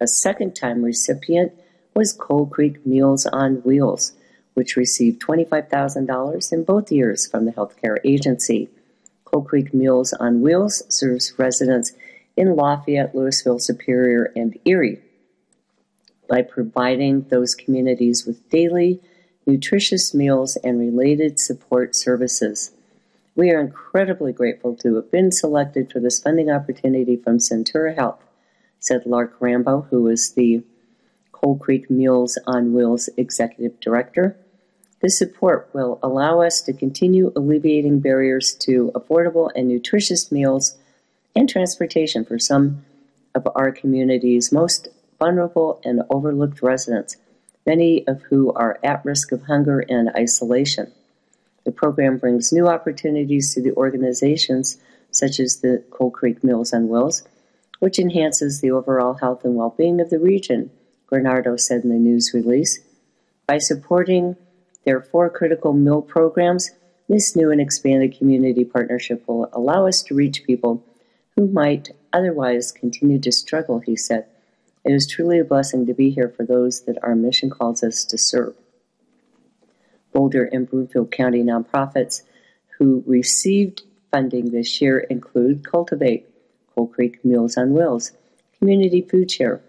A 0.00 0.06
second 0.06 0.54
time 0.54 0.82
recipient 0.82 1.52
was 1.94 2.12
Coal 2.12 2.46
Creek 2.46 2.84
Meals 2.86 3.26
on 3.26 3.56
Wheels, 3.56 4.12
which 4.54 4.76
received 4.76 5.20
$25,000 5.22 6.52
in 6.52 6.64
both 6.64 6.92
years 6.92 7.26
from 7.26 7.44
the 7.44 7.52
Healthcare 7.52 7.96
Agency. 8.04 8.68
Coal 9.24 9.42
Creek 9.42 9.72
Meals 9.74 10.12
on 10.14 10.42
Wheels 10.42 10.82
serves 10.88 11.38
residents 11.38 11.92
in 12.36 12.54
Lafayette, 12.54 13.14
Louisville, 13.14 13.58
Superior, 13.58 14.32
and 14.36 14.58
Erie 14.64 15.00
by 16.28 16.42
providing 16.42 17.22
those 17.28 17.54
communities 17.54 18.26
with 18.26 18.48
daily 18.50 19.00
nutritious 19.46 20.12
meals, 20.12 20.56
and 20.56 20.78
related 20.78 21.38
support 21.38 21.94
services. 21.94 22.72
We 23.36 23.50
are 23.50 23.60
incredibly 23.60 24.32
grateful 24.32 24.74
to 24.76 24.94
have 24.94 25.10
been 25.10 25.30
selected 25.30 25.92
for 25.92 26.00
this 26.00 26.18
funding 26.18 26.50
opportunity 26.50 27.16
from 27.16 27.36
Centura 27.36 27.94
Health, 27.94 28.24
said 28.80 29.04
Lark 29.04 29.36
Rambo, 29.40 29.82
who 29.90 30.08
is 30.08 30.32
the 30.32 30.64
Coal 31.32 31.58
Creek 31.58 31.90
Meals 31.90 32.38
on 32.46 32.72
Wheels 32.72 33.10
Executive 33.18 33.78
Director. 33.78 34.38
This 35.02 35.18
support 35.18 35.68
will 35.74 35.98
allow 36.02 36.40
us 36.40 36.62
to 36.62 36.72
continue 36.72 37.30
alleviating 37.36 38.00
barriers 38.00 38.54
to 38.60 38.90
affordable 38.94 39.50
and 39.54 39.68
nutritious 39.68 40.32
meals 40.32 40.78
and 41.34 41.46
transportation 41.46 42.24
for 42.24 42.38
some 42.38 42.86
of 43.34 43.46
our 43.54 43.70
community's 43.70 44.50
most 44.50 44.88
vulnerable 45.18 45.78
and 45.84 46.00
overlooked 46.08 46.62
residents, 46.62 47.18
many 47.66 48.02
of 48.08 48.22
who 48.30 48.50
are 48.54 48.78
at 48.82 49.04
risk 49.04 49.30
of 49.30 49.42
hunger 49.42 49.80
and 49.90 50.08
isolation. 50.16 50.90
The 51.66 51.72
program 51.72 52.18
brings 52.18 52.52
new 52.52 52.68
opportunities 52.68 53.52
to 53.52 53.60
the 53.60 53.74
organizations 53.74 54.78
such 55.10 55.40
as 55.40 55.56
the 55.56 55.82
Coal 55.90 56.12
Creek 56.12 56.44
Meals 56.44 56.72
on 56.72 56.88
Wheels, 56.88 57.24
which 57.80 57.98
enhances 57.98 58.60
the 58.60 58.70
overall 58.70 59.14
health 59.14 59.44
and 59.44 59.56
well 59.56 59.74
being 59.76 60.00
of 60.00 60.08
the 60.08 60.20
region, 60.20 60.70
Granado 61.10 61.58
said 61.58 61.82
in 61.82 61.90
the 61.90 61.96
news 61.96 62.32
release. 62.32 62.78
By 63.48 63.58
supporting 63.58 64.36
their 64.84 65.00
four 65.00 65.28
critical 65.28 65.72
mill 65.72 66.02
programs, 66.02 66.70
this 67.08 67.34
new 67.34 67.50
and 67.50 67.60
expanded 67.60 68.16
community 68.16 68.64
partnership 68.64 69.26
will 69.26 69.50
allow 69.52 69.88
us 69.88 70.04
to 70.04 70.14
reach 70.14 70.44
people 70.44 70.84
who 71.34 71.48
might 71.48 71.90
otherwise 72.12 72.70
continue 72.70 73.18
to 73.18 73.32
struggle, 73.32 73.80
he 73.80 73.96
said. 73.96 74.26
It 74.84 74.92
is 74.92 75.08
truly 75.08 75.40
a 75.40 75.44
blessing 75.44 75.84
to 75.86 75.94
be 75.94 76.10
here 76.10 76.28
for 76.28 76.44
those 76.44 76.82
that 76.82 77.02
our 77.02 77.16
mission 77.16 77.50
calls 77.50 77.82
us 77.82 78.04
to 78.04 78.16
serve. 78.16 78.54
Boulder 80.16 80.48
and 80.50 80.66
Broomfield 80.66 81.10
County 81.10 81.42
nonprofits 81.42 82.22
who 82.78 83.04
received 83.06 83.82
funding 84.10 84.50
this 84.50 84.80
year 84.80 85.00
include 85.00 85.62
Cultivate, 85.62 86.26
Coal 86.74 86.86
Creek 86.86 87.22
Meals 87.22 87.58
on 87.58 87.74
Wheels, 87.74 88.12
Community 88.58 89.02
Food 89.02 89.30
Share, 89.30 89.60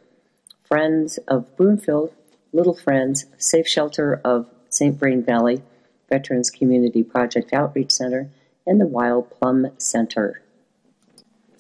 Friends 0.64 1.18
of 1.28 1.54
Broomfield, 1.58 2.14
Little 2.54 2.74
Friends, 2.74 3.26
Safe 3.38 3.68
Shelter 3.68 4.22
of 4.24 4.48
St. 4.70 4.98
Vrain 4.98 5.22
Valley, 5.22 5.64
Veterans 6.08 6.50
Community 6.50 7.04
Project 7.04 7.52
Outreach 7.52 7.92
Center, 7.92 8.30
and 8.66 8.80
the 8.80 8.88
Wild 8.88 9.30
Plum 9.30 9.68
Center. 9.78 10.42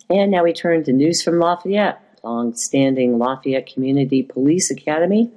And 0.09 0.31
now 0.31 0.45
we 0.45 0.53
turn 0.53 0.85
to 0.85 0.93
news 0.93 1.21
from 1.21 1.39
Lafayette. 1.39 2.01
Long-standing 2.23 3.17
Lafayette 3.17 3.71
Community 3.71 4.23
Police 4.23 4.71
Academy 4.71 5.29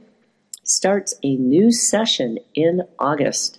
starts 0.71 1.15
a 1.25 1.35
new 1.35 1.73
session 1.73 2.39
in 2.55 2.83
August. 2.99 3.59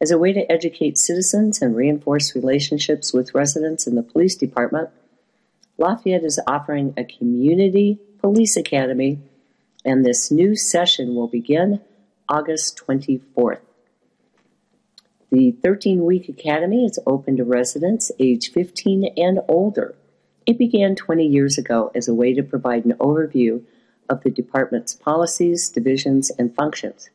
As 0.00 0.10
a 0.10 0.18
way 0.18 0.32
to 0.34 0.52
educate 0.52 0.98
citizens 0.98 1.62
and 1.62 1.74
reinforce 1.74 2.34
relationships 2.34 3.12
with 3.12 3.34
residents 3.34 3.86
in 3.86 3.94
the 3.94 4.02
police 4.02 4.36
department, 4.36 4.90
Lafayette 5.78 6.24
is 6.24 6.38
offering 6.46 6.92
a 6.96 7.04
community 7.04 7.98
police 8.20 8.56
academy, 8.56 9.18
and 9.84 10.04
this 10.04 10.30
new 10.30 10.54
session 10.54 11.14
will 11.14 11.26
begin 11.26 11.80
August 12.28 12.80
24th. 12.86 13.60
The 15.30 15.52
13 15.52 16.04
week 16.04 16.28
academy 16.28 16.84
is 16.84 16.98
open 17.06 17.38
to 17.38 17.44
residents 17.44 18.12
age 18.18 18.52
15 18.52 19.14
and 19.16 19.40
older. 19.48 19.94
It 20.44 20.58
began 20.58 20.96
20 20.96 21.26
years 21.26 21.56
ago 21.56 21.90
as 21.94 22.08
a 22.08 22.14
way 22.14 22.34
to 22.34 22.42
provide 22.42 22.84
an 22.84 22.92
overview 23.00 23.64
of 24.12 24.22
the 24.22 24.30
department's 24.30 24.94
policies, 24.94 25.68
divisions, 25.68 26.30
and 26.38 26.54
functions. 26.54 27.10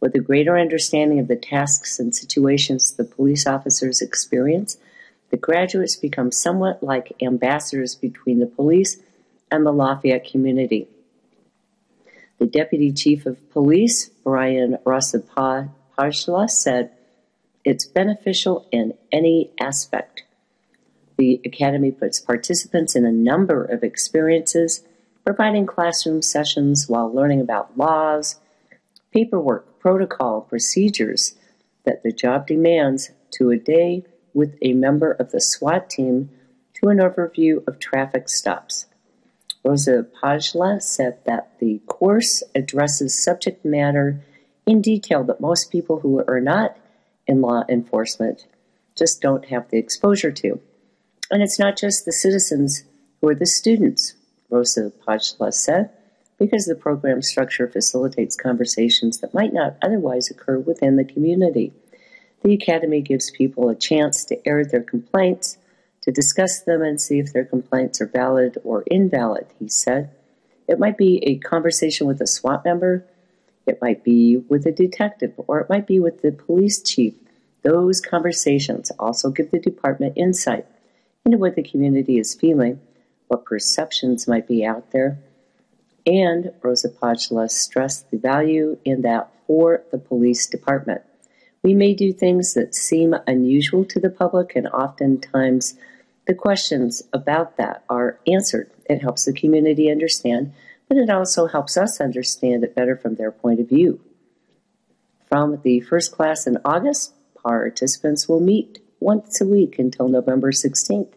With 0.00 0.14
a 0.14 0.20
greater 0.20 0.58
understanding 0.58 1.18
of 1.20 1.28
the 1.28 1.36
tasks 1.36 1.98
and 1.98 2.14
situations 2.14 2.92
the 2.92 3.04
police 3.04 3.46
officers 3.46 4.02
experience, 4.02 4.76
the 5.30 5.36
graduates 5.36 5.96
become 5.96 6.30
somewhat 6.30 6.82
like 6.82 7.12
ambassadors 7.22 7.94
between 7.94 8.40
the 8.40 8.46
police 8.46 8.98
and 9.50 9.64
the 9.64 9.72
Lafayette 9.72 10.28
community. 10.30 10.88
The 12.38 12.46
Deputy 12.46 12.92
Chief 12.92 13.24
of 13.24 13.50
Police, 13.50 14.10
Brian 14.22 14.76
Rosipajla, 14.84 16.50
said, 16.50 16.90
It's 17.64 17.86
beneficial 17.86 18.68
in 18.70 18.92
any 19.10 19.50
aspect. 19.58 20.24
The 21.16 21.40
Academy 21.46 21.90
puts 21.90 22.20
participants 22.20 22.94
in 22.94 23.06
a 23.06 23.12
number 23.12 23.64
of 23.64 23.82
experiences, 23.82 24.84
providing 25.26 25.66
classroom 25.66 26.22
sessions 26.22 26.88
while 26.88 27.12
learning 27.12 27.40
about 27.40 27.76
laws, 27.76 28.38
paperwork, 29.12 29.80
protocol, 29.80 30.40
procedures 30.42 31.34
that 31.84 32.04
the 32.04 32.12
job 32.12 32.46
demands 32.46 33.10
to 33.32 33.50
a 33.50 33.56
day 33.56 34.04
with 34.32 34.56
a 34.62 34.72
member 34.72 35.10
of 35.10 35.32
the 35.32 35.40
SWAT 35.40 35.90
team 35.90 36.30
to 36.74 36.88
an 36.90 36.98
overview 36.98 37.66
of 37.66 37.80
traffic 37.80 38.28
stops. 38.28 38.86
Rosa 39.64 40.06
Pajla 40.22 40.80
said 40.80 41.18
that 41.24 41.58
the 41.58 41.80
course 41.86 42.44
addresses 42.54 43.20
subject 43.20 43.64
matter 43.64 44.22
in 44.64 44.80
detail 44.80 45.24
that 45.24 45.40
most 45.40 45.72
people 45.72 46.00
who 46.00 46.22
are 46.28 46.40
not 46.40 46.76
in 47.26 47.40
law 47.40 47.64
enforcement 47.68 48.46
just 48.94 49.20
don't 49.20 49.46
have 49.46 49.68
the 49.70 49.78
exposure 49.78 50.30
to. 50.30 50.60
And 51.32 51.42
it's 51.42 51.58
not 51.58 51.76
just 51.76 52.04
the 52.04 52.12
citizens 52.12 52.84
who 53.20 53.28
are 53.28 53.34
the 53.34 53.46
students, 53.46 54.14
Rosa 54.50 54.92
Pajla 55.06 55.52
said, 55.52 55.90
because 56.38 56.66
the 56.66 56.74
program 56.74 57.22
structure 57.22 57.68
facilitates 57.68 58.36
conversations 58.36 59.18
that 59.18 59.34
might 59.34 59.52
not 59.52 59.76
otherwise 59.82 60.30
occur 60.30 60.58
within 60.58 60.96
the 60.96 61.04
community. 61.04 61.72
The 62.42 62.54
Academy 62.54 63.00
gives 63.00 63.30
people 63.30 63.68
a 63.68 63.74
chance 63.74 64.24
to 64.26 64.46
air 64.46 64.64
their 64.64 64.82
complaints 64.82 65.58
to 66.02 66.12
discuss 66.12 66.60
them 66.60 66.82
and 66.82 67.00
see 67.00 67.18
if 67.18 67.32
their 67.32 67.44
complaints 67.44 68.00
are 68.00 68.06
valid 68.06 68.58
or 68.62 68.84
invalid, 68.90 69.46
he 69.58 69.68
said. 69.68 70.10
It 70.68 70.78
might 70.78 70.96
be 70.96 71.18
a 71.24 71.38
conversation 71.38 72.06
with 72.06 72.20
a 72.20 72.26
SWAT 72.26 72.64
member, 72.64 73.04
it 73.66 73.80
might 73.82 74.04
be 74.04 74.36
with 74.36 74.66
a 74.66 74.72
detective, 74.72 75.32
or 75.36 75.60
it 75.60 75.68
might 75.68 75.86
be 75.86 75.98
with 75.98 76.22
the 76.22 76.30
police 76.30 76.80
chief. 76.80 77.14
Those 77.62 78.00
conversations 78.00 78.92
also 78.98 79.30
give 79.30 79.50
the 79.50 79.58
department 79.58 80.12
insight 80.16 80.66
into 81.24 81.38
what 81.38 81.56
the 81.56 81.62
community 81.64 82.18
is 82.18 82.34
feeling, 82.34 82.80
what 83.28 83.44
perceptions 83.44 84.28
might 84.28 84.46
be 84.46 84.64
out 84.64 84.90
there. 84.92 85.18
And 86.06 86.52
Rosipajla 86.60 87.50
stressed 87.50 88.10
the 88.10 88.18
value 88.18 88.78
in 88.84 89.02
that 89.02 89.30
for 89.46 89.82
the 89.90 89.98
police 89.98 90.46
department. 90.46 91.02
We 91.62 91.74
may 91.74 91.94
do 91.94 92.12
things 92.12 92.54
that 92.54 92.74
seem 92.74 93.14
unusual 93.26 93.84
to 93.86 93.98
the 93.98 94.10
public, 94.10 94.54
and 94.54 94.68
oftentimes 94.68 95.74
the 96.26 96.34
questions 96.34 97.02
about 97.12 97.56
that 97.56 97.82
are 97.88 98.20
answered. 98.26 98.70
It 98.88 99.02
helps 99.02 99.24
the 99.24 99.32
community 99.32 99.90
understand, 99.90 100.52
but 100.88 100.96
it 100.96 101.10
also 101.10 101.48
helps 101.48 101.76
us 101.76 102.00
understand 102.00 102.62
it 102.62 102.74
better 102.74 102.96
from 102.96 103.16
their 103.16 103.32
point 103.32 103.58
of 103.58 103.68
view. 103.68 104.00
From 105.28 105.60
the 105.62 105.80
first 105.80 106.12
class 106.12 106.46
in 106.46 106.58
August, 106.64 107.14
participants 107.42 108.28
will 108.28 108.38
meet 108.38 108.78
once 109.00 109.40
a 109.40 109.46
week 109.46 109.78
until 109.78 110.08
November 110.08 110.52
16th. 110.52 111.15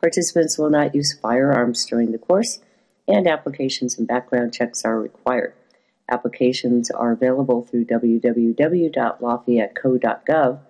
Participants 0.00 0.58
will 0.58 0.70
not 0.70 0.94
use 0.94 1.18
firearms 1.18 1.84
during 1.86 2.12
the 2.12 2.18
course, 2.18 2.60
and 3.08 3.26
applications 3.26 3.98
and 3.98 4.06
background 4.06 4.52
checks 4.52 4.84
are 4.84 5.00
required. 5.00 5.54
Applications 6.10 6.90
are 6.90 7.12
available 7.12 7.62
through 7.62 7.86
www.lafayetteco.gov 7.86 10.60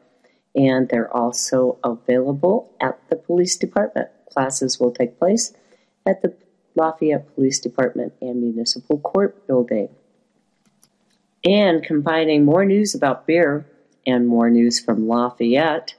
and 0.57 0.89
they're 0.89 1.15
also 1.15 1.79
available 1.85 2.73
at 2.81 2.99
the 3.11 3.17
police 3.17 3.57
department. 3.57 4.09
Classes 4.33 4.81
will 4.81 4.91
take 4.91 5.19
place 5.19 5.53
at 6.07 6.23
the 6.23 6.35
Lafayette 6.75 7.35
Police 7.35 7.61
Department 7.61 8.15
and 8.21 8.41
Municipal 8.41 8.99
Court 8.99 9.47
building. 9.47 9.91
And 11.45 11.83
combining 11.83 12.45
more 12.45 12.65
news 12.65 12.95
about 12.95 13.27
beer 13.27 13.67
and 14.07 14.27
more 14.27 14.51
news 14.51 14.81
from 14.81 15.07
Lafayette, 15.07 15.95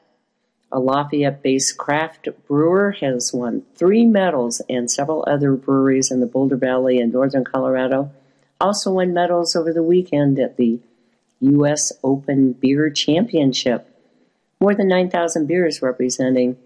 a 0.72 0.80
Lafayette 0.80 1.42
based 1.42 1.78
craft 1.78 2.28
brewer 2.48 2.92
has 3.00 3.32
won 3.34 3.64
three 3.76 4.06
medals, 4.06 4.62
and 4.70 4.92
several 4.92 5.24
other 5.28 5.54
breweries 5.54 6.12
in 6.12 6.20
the 6.20 6.26
Boulder 6.26 6.58
Valley 6.58 7.00
and 7.00 7.14
northern 7.14 7.44
Colorado 7.44 8.12
also 8.60 8.92
won 8.92 9.14
medals 9.14 9.56
over 9.56 9.72
the 9.72 9.84
weekend 9.84 10.40
at 10.40 10.58
the 10.58 10.80
U.S. 11.40 11.92
Open 12.04 12.54
Beer 12.54 12.90
Championship. 12.90 13.88
More 14.60 14.74
than 14.74 14.88
9,000 14.88 15.46
beers 15.46 15.82
representing 15.82 16.58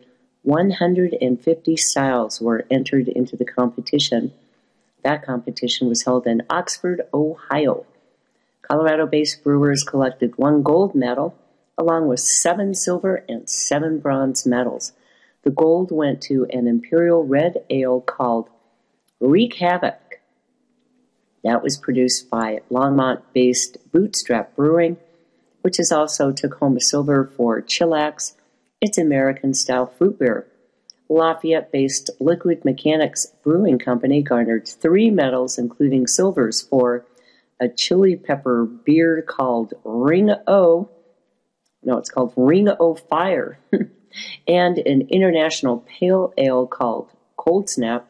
150 0.44 1.78
styles 1.78 2.42
were 2.42 2.66
entered 2.72 3.08
into 3.10 3.36
the 3.36 3.46
competition. 3.46 4.34
That 5.04 5.26
competition 5.26 5.90
was 5.90 6.04
held 6.04 6.26
in 6.26 6.44
Oxford, 6.50 7.02
Ohio. 7.14 7.86
Colorado 8.62 9.06
based 9.06 9.44
brewers 9.44 9.84
collected 9.84 10.38
one 10.38 10.64
gold 10.64 10.96
medal, 10.96 11.36
along 11.82 12.08
with 12.08 12.20
seven 12.20 12.74
silver 12.74 13.26
and 13.28 13.50
seven 13.50 14.00
bronze 14.00 14.46
medals. 14.46 14.94
The 15.44 15.50
gold 15.50 15.92
went 15.92 16.22
to 16.24 16.46
an 16.52 16.68
imperial 16.68 17.26
red 17.26 17.64
ale 17.70 18.02
called 18.02 18.50
Wreak 19.20 19.56
Havoc. 19.56 20.20
That 21.44 21.64
was 21.64 21.78
produced 21.78 22.30
by 22.30 22.62
Longmont 22.70 23.22
based 23.34 23.78
Bootstrap 23.92 24.56
Brewing 24.56 24.98
which 25.62 25.78
has 25.78 25.92
also 25.92 26.32
took 26.32 26.56
home 26.56 26.76
a 26.78 26.82
silver 26.82 27.32
for 27.38 27.62
Chillax, 27.62 28.34
its 28.82 28.98
American 28.98 29.54
style 29.54 29.88
fruit 29.88 30.20
beer. 30.20 30.48
Lafayette 31.10 31.72
based 31.72 32.10
Liquid 32.20 32.64
Mechanics 32.64 33.28
Brewing 33.44 33.80
Company 33.80 34.22
garnered 34.22 34.68
three 34.68 35.10
medals, 35.10 35.58
including 35.58 36.08
silvers 36.08 36.62
for 36.62 37.06
a 37.60 37.68
chili 37.68 38.16
pepper 38.16 38.66
beer 38.66 39.22
called 39.22 39.74
Ring 39.84 40.32
O. 40.48 40.90
No, 41.84 41.98
it's 41.98 42.10
called 42.10 42.34
Ring 42.36 42.70
O 42.80 42.96
Fire, 42.96 43.60
and 44.48 44.78
an 44.78 45.08
international 45.10 45.86
pale 45.88 46.34
ale 46.38 46.68
called 46.68 47.10
Cold 47.38 47.70
Snap, 47.70 48.08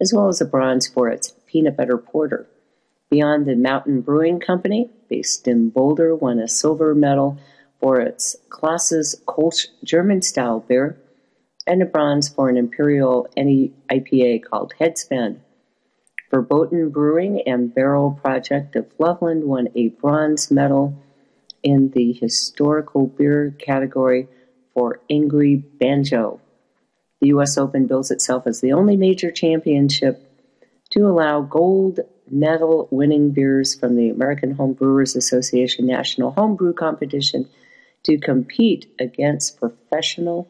as 0.00 0.12
well 0.12 0.28
as 0.28 0.40
a 0.40 0.44
bronze 0.44 0.88
for 0.88 1.08
its 1.08 1.34
peanut 1.46 1.76
butter 1.76 1.98
porter. 1.98 2.48
Beyond 3.10 3.46
the 3.46 3.54
Mountain 3.54 4.00
Brewing 4.00 4.40
Company, 4.40 4.90
based 5.08 5.46
in 5.46 5.70
Boulder, 5.70 6.16
won 6.16 6.38
a 6.38 6.48
silver 6.48 6.94
medal 6.94 7.38
for 7.80 8.00
its 8.00 8.36
Klaas's 8.48 9.20
Kolsch 9.26 9.66
German 9.84 10.22
style 10.22 10.60
beer 10.60 10.98
and 11.66 11.82
a 11.82 11.86
bronze 11.86 12.28
for 12.28 12.48
an 12.48 12.56
imperial 12.56 13.28
IPA 13.36 14.44
called 14.44 14.74
Headspin. 14.80 15.38
Verboten 16.30 16.90
Brewing 16.90 17.42
and 17.46 17.74
Barrel 17.74 18.18
Project 18.22 18.74
of 18.74 18.90
Loveland 18.98 19.44
won 19.44 19.68
a 19.76 19.88
bronze 19.88 20.50
medal 20.50 20.94
in 21.62 21.90
the 21.90 22.12
historical 22.12 23.06
beer 23.06 23.54
category 23.58 24.28
for 24.74 25.00
Angry 25.10 25.56
Banjo. 25.56 26.40
The 27.20 27.28
U.S. 27.28 27.56
Open 27.56 27.86
bills 27.86 28.10
itself 28.10 28.46
as 28.46 28.60
the 28.60 28.72
only 28.72 28.96
major 28.96 29.30
championship 29.30 30.28
to 30.90 31.06
allow 31.06 31.40
gold 31.40 32.00
medal 32.30 32.88
winning 32.90 33.30
beers 33.30 33.74
from 33.74 33.96
the 33.96 34.08
American 34.08 34.56
Homebrewers 34.56 35.16
Association 35.16 35.86
National 35.86 36.32
Homebrew 36.32 36.72
Competition 36.72 37.48
to 38.04 38.18
compete 38.18 38.92
against 38.98 39.60
professional 39.60 40.48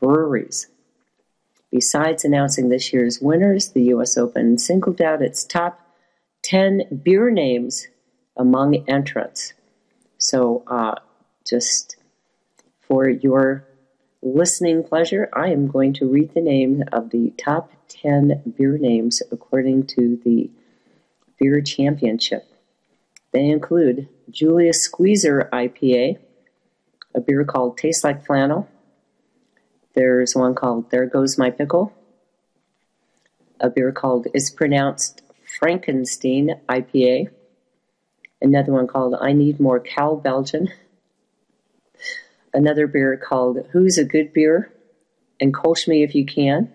breweries. 0.00 0.68
Besides 1.70 2.24
announcing 2.24 2.68
this 2.68 2.92
year's 2.92 3.20
winners, 3.20 3.70
the 3.70 3.84
U.S. 3.84 4.18
Open 4.18 4.58
singled 4.58 5.00
out 5.00 5.22
its 5.22 5.42
top 5.42 5.80
10 6.42 7.00
beer 7.02 7.30
names 7.30 7.88
among 8.36 8.84
entrants. 8.88 9.54
So, 10.22 10.62
uh, 10.68 10.94
just 11.44 11.96
for 12.78 13.08
your 13.08 13.66
listening 14.22 14.84
pleasure, 14.84 15.28
I 15.32 15.48
am 15.48 15.66
going 15.66 15.94
to 15.94 16.08
read 16.08 16.32
the 16.32 16.40
name 16.40 16.84
of 16.92 17.10
the 17.10 17.32
top 17.36 17.72
10 17.88 18.54
beer 18.56 18.78
names 18.78 19.20
according 19.32 19.88
to 19.88 20.20
the 20.24 20.48
Beer 21.40 21.60
Championship. 21.60 22.46
They 23.32 23.46
include 23.46 24.08
Julius 24.30 24.80
Squeezer 24.84 25.48
IPA, 25.52 26.18
a 27.16 27.20
beer 27.20 27.44
called 27.44 27.76
Tastes 27.76 28.04
Like 28.04 28.24
Flannel, 28.24 28.68
there's 29.96 30.36
one 30.36 30.54
called 30.54 30.88
There 30.92 31.06
Goes 31.06 31.36
My 31.36 31.50
Pickle, 31.50 31.92
a 33.58 33.68
beer 33.68 33.90
called 33.90 34.28
It's 34.32 34.50
Pronounced 34.50 35.22
Frankenstein 35.58 36.60
IPA, 36.68 37.30
another 38.42 38.72
one 38.72 38.86
called 38.86 39.14
I 39.18 39.32
Need 39.32 39.60
More 39.60 39.80
Cal 39.80 40.16
Belgian, 40.16 40.68
another 42.52 42.86
beer 42.86 43.16
called 43.16 43.66
Who's 43.70 43.96
a 43.96 44.04
Good 44.04 44.32
Beer, 44.32 44.72
and 45.40 45.54
Kolsch 45.54 45.88
Me 45.88 46.02
If 46.02 46.14
You 46.14 46.26
Can. 46.26 46.70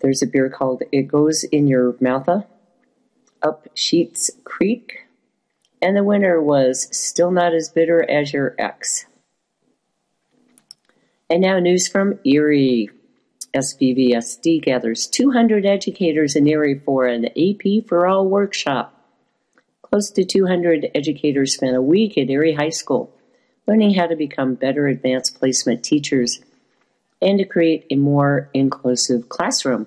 There's 0.00 0.22
a 0.22 0.26
beer 0.26 0.48
called 0.48 0.82
It 0.92 1.02
Goes 1.02 1.44
in 1.44 1.66
Your 1.66 1.94
Moutha, 1.94 2.46
Up 3.42 3.66
Sheets 3.74 4.30
Creek, 4.44 5.06
and 5.82 5.96
the 5.96 6.04
winner 6.04 6.40
was 6.40 6.88
Still 6.96 7.30
Not 7.30 7.52
As 7.52 7.68
Bitter 7.68 8.08
as 8.08 8.32
Your 8.32 8.54
Ex. 8.58 9.06
And 11.28 11.42
now 11.42 11.58
news 11.58 11.88
from 11.88 12.18
Erie. 12.24 12.90
SVVSD 13.54 14.62
gathers 14.62 15.06
200 15.06 15.64
educators 15.64 16.36
in 16.36 16.46
Erie 16.46 16.78
for 16.84 17.06
an 17.06 17.24
AP 17.26 17.88
for 17.88 18.06
All 18.06 18.28
workshop. 18.28 18.95
Close 19.90 20.10
to 20.10 20.24
200 20.24 20.90
educators 20.94 21.54
spent 21.54 21.76
a 21.76 21.82
week 21.82 22.18
at 22.18 22.30
Erie 22.30 22.54
High 22.54 22.70
School 22.70 23.12
learning 23.66 23.94
how 23.94 24.06
to 24.06 24.16
become 24.16 24.54
better 24.54 24.86
advanced 24.86 25.38
placement 25.38 25.84
teachers 25.84 26.40
and 27.20 27.38
to 27.38 27.44
create 27.44 27.86
a 27.90 27.96
more 27.96 28.48
inclusive 28.54 29.28
classroom. 29.28 29.86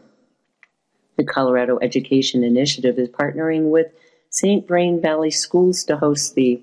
The 1.16 1.24
Colorado 1.24 1.80
Education 1.82 2.44
Initiative 2.44 2.98
is 2.98 3.10
partnering 3.10 3.72
with 3.72 3.88
St. 4.30 4.68
Vrain 4.68 5.02
Valley 5.02 5.32
Schools 5.32 5.84
to 5.86 5.98
host 5.98 6.36
the 6.36 6.62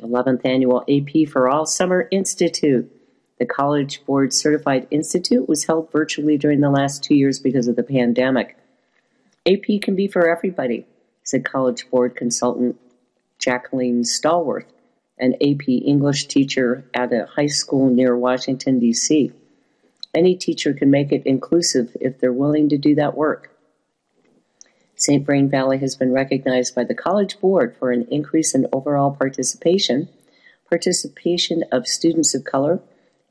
11th 0.00 0.44
annual 0.44 0.84
AP 0.88 1.28
for 1.28 1.48
All 1.48 1.66
Summer 1.66 2.08
Institute. 2.10 2.90
The 3.38 3.46
College 3.46 4.04
Board 4.06 4.32
Certified 4.32 4.86
Institute 4.90 5.48
was 5.48 5.64
held 5.64 5.90
virtually 5.92 6.38
during 6.38 6.60
the 6.60 6.70
last 6.70 7.04
two 7.04 7.14
years 7.14 7.38
because 7.38 7.68
of 7.68 7.76
the 7.76 7.82
pandemic. 7.82 8.56
AP 9.46 9.80
can 9.82 9.94
be 9.94 10.08
for 10.08 10.28
everybody, 10.28 10.86
said 11.26 11.44
College 11.44 11.90
Board 11.90 12.14
consultant 12.14 12.80
Jacqueline 13.38 14.02
Stallworth, 14.02 14.70
an 15.18 15.34
AP 15.34 15.68
English 15.68 16.26
teacher 16.26 16.88
at 16.94 17.12
a 17.12 17.26
high 17.26 17.48
school 17.48 17.90
near 17.90 18.16
Washington, 18.16 18.78
D.C. 18.78 19.32
Any 20.14 20.36
teacher 20.36 20.72
can 20.72 20.90
make 20.90 21.10
it 21.10 21.26
inclusive 21.26 21.96
if 22.00 22.18
they're 22.18 22.32
willing 22.32 22.68
to 22.68 22.78
do 22.78 22.94
that 22.94 23.16
work. 23.16 23.50
St. 24.94 25.26
Vrain 25.26 25.50
Valley 25.50 25.78
has 25.78 25.96
been 25.96 26.12
recognized 26.12 26.74
by 26.74 26.84
the 26.84 26.94
College 26.94 27.40
Board 27.40 27.76
for 27.76 27.90
an 27.90 28.06
increase 28.08 28.54
in 28.54 28.68
overall 28.72 29.10
participation, 29.10 30.08
participation 30.70 31.64
of 31.72 31.88
students 31.88 32.34
of 32.34 32.44
color, 32.44 32.80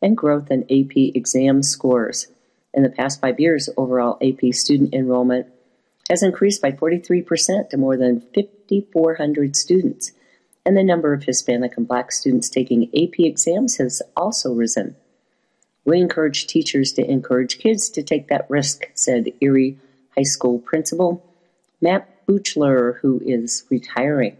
and 0.01 0.17
growth 0.17 0.51
in 0.51 0.63
AP 0.63 1.15
exam 1.15 1.63
scores. 1.63 2.27
In 2.73 2.83
the 2.83 2.89
past 2.89 3.21
five 3.21 3.39
years, 3.39 3.69
overall 3.77 4.19
AP 4.21 4.53
student 4.53 4.93
enrollment 4.93 5.47
has 6.09 6.23
increased 6.23 6.61
by 6.61 6.71
43% 6.71 7.69
to 7.69 7.77
more 7.77 7.97
than 7.97 8.21
5,400 8.33 9.55
students, 9.55 10.11
and 10.65 10.75
the 10.75 10.83
number 10.83 11.13
of 11.13 11.23
Hispanic 11.23 11.77
and 11.77 11.87
Black 11.87 12.11
students 12.11 12.49
taking 12.49 12.89
AP 12.95 13.19
exams 13.19 13.77
has 13.77 14.01
also 14.15 14.53
risen. 14.53 14.95
We 15.83 15.99
encourage 15.99 16.47
teachers 16.47 16.93
to 16.93 17.09
encourage 17.09 17.59
kids 17.59 17.89
to 17.89 18.03
take 18.03 18.27
that 18.27 18.49
risk, 18.49 18.85
said 18.93 19.31
Erie 19.41 19.77
High 20.15 20.23
School 20.23 20.59
principal 20.59 21.23
Matt 21.81 22.25
Buchler, 22.25 22.99
who 22.99 23.21
is 23.23 23.63
retiring. 23.69 24.37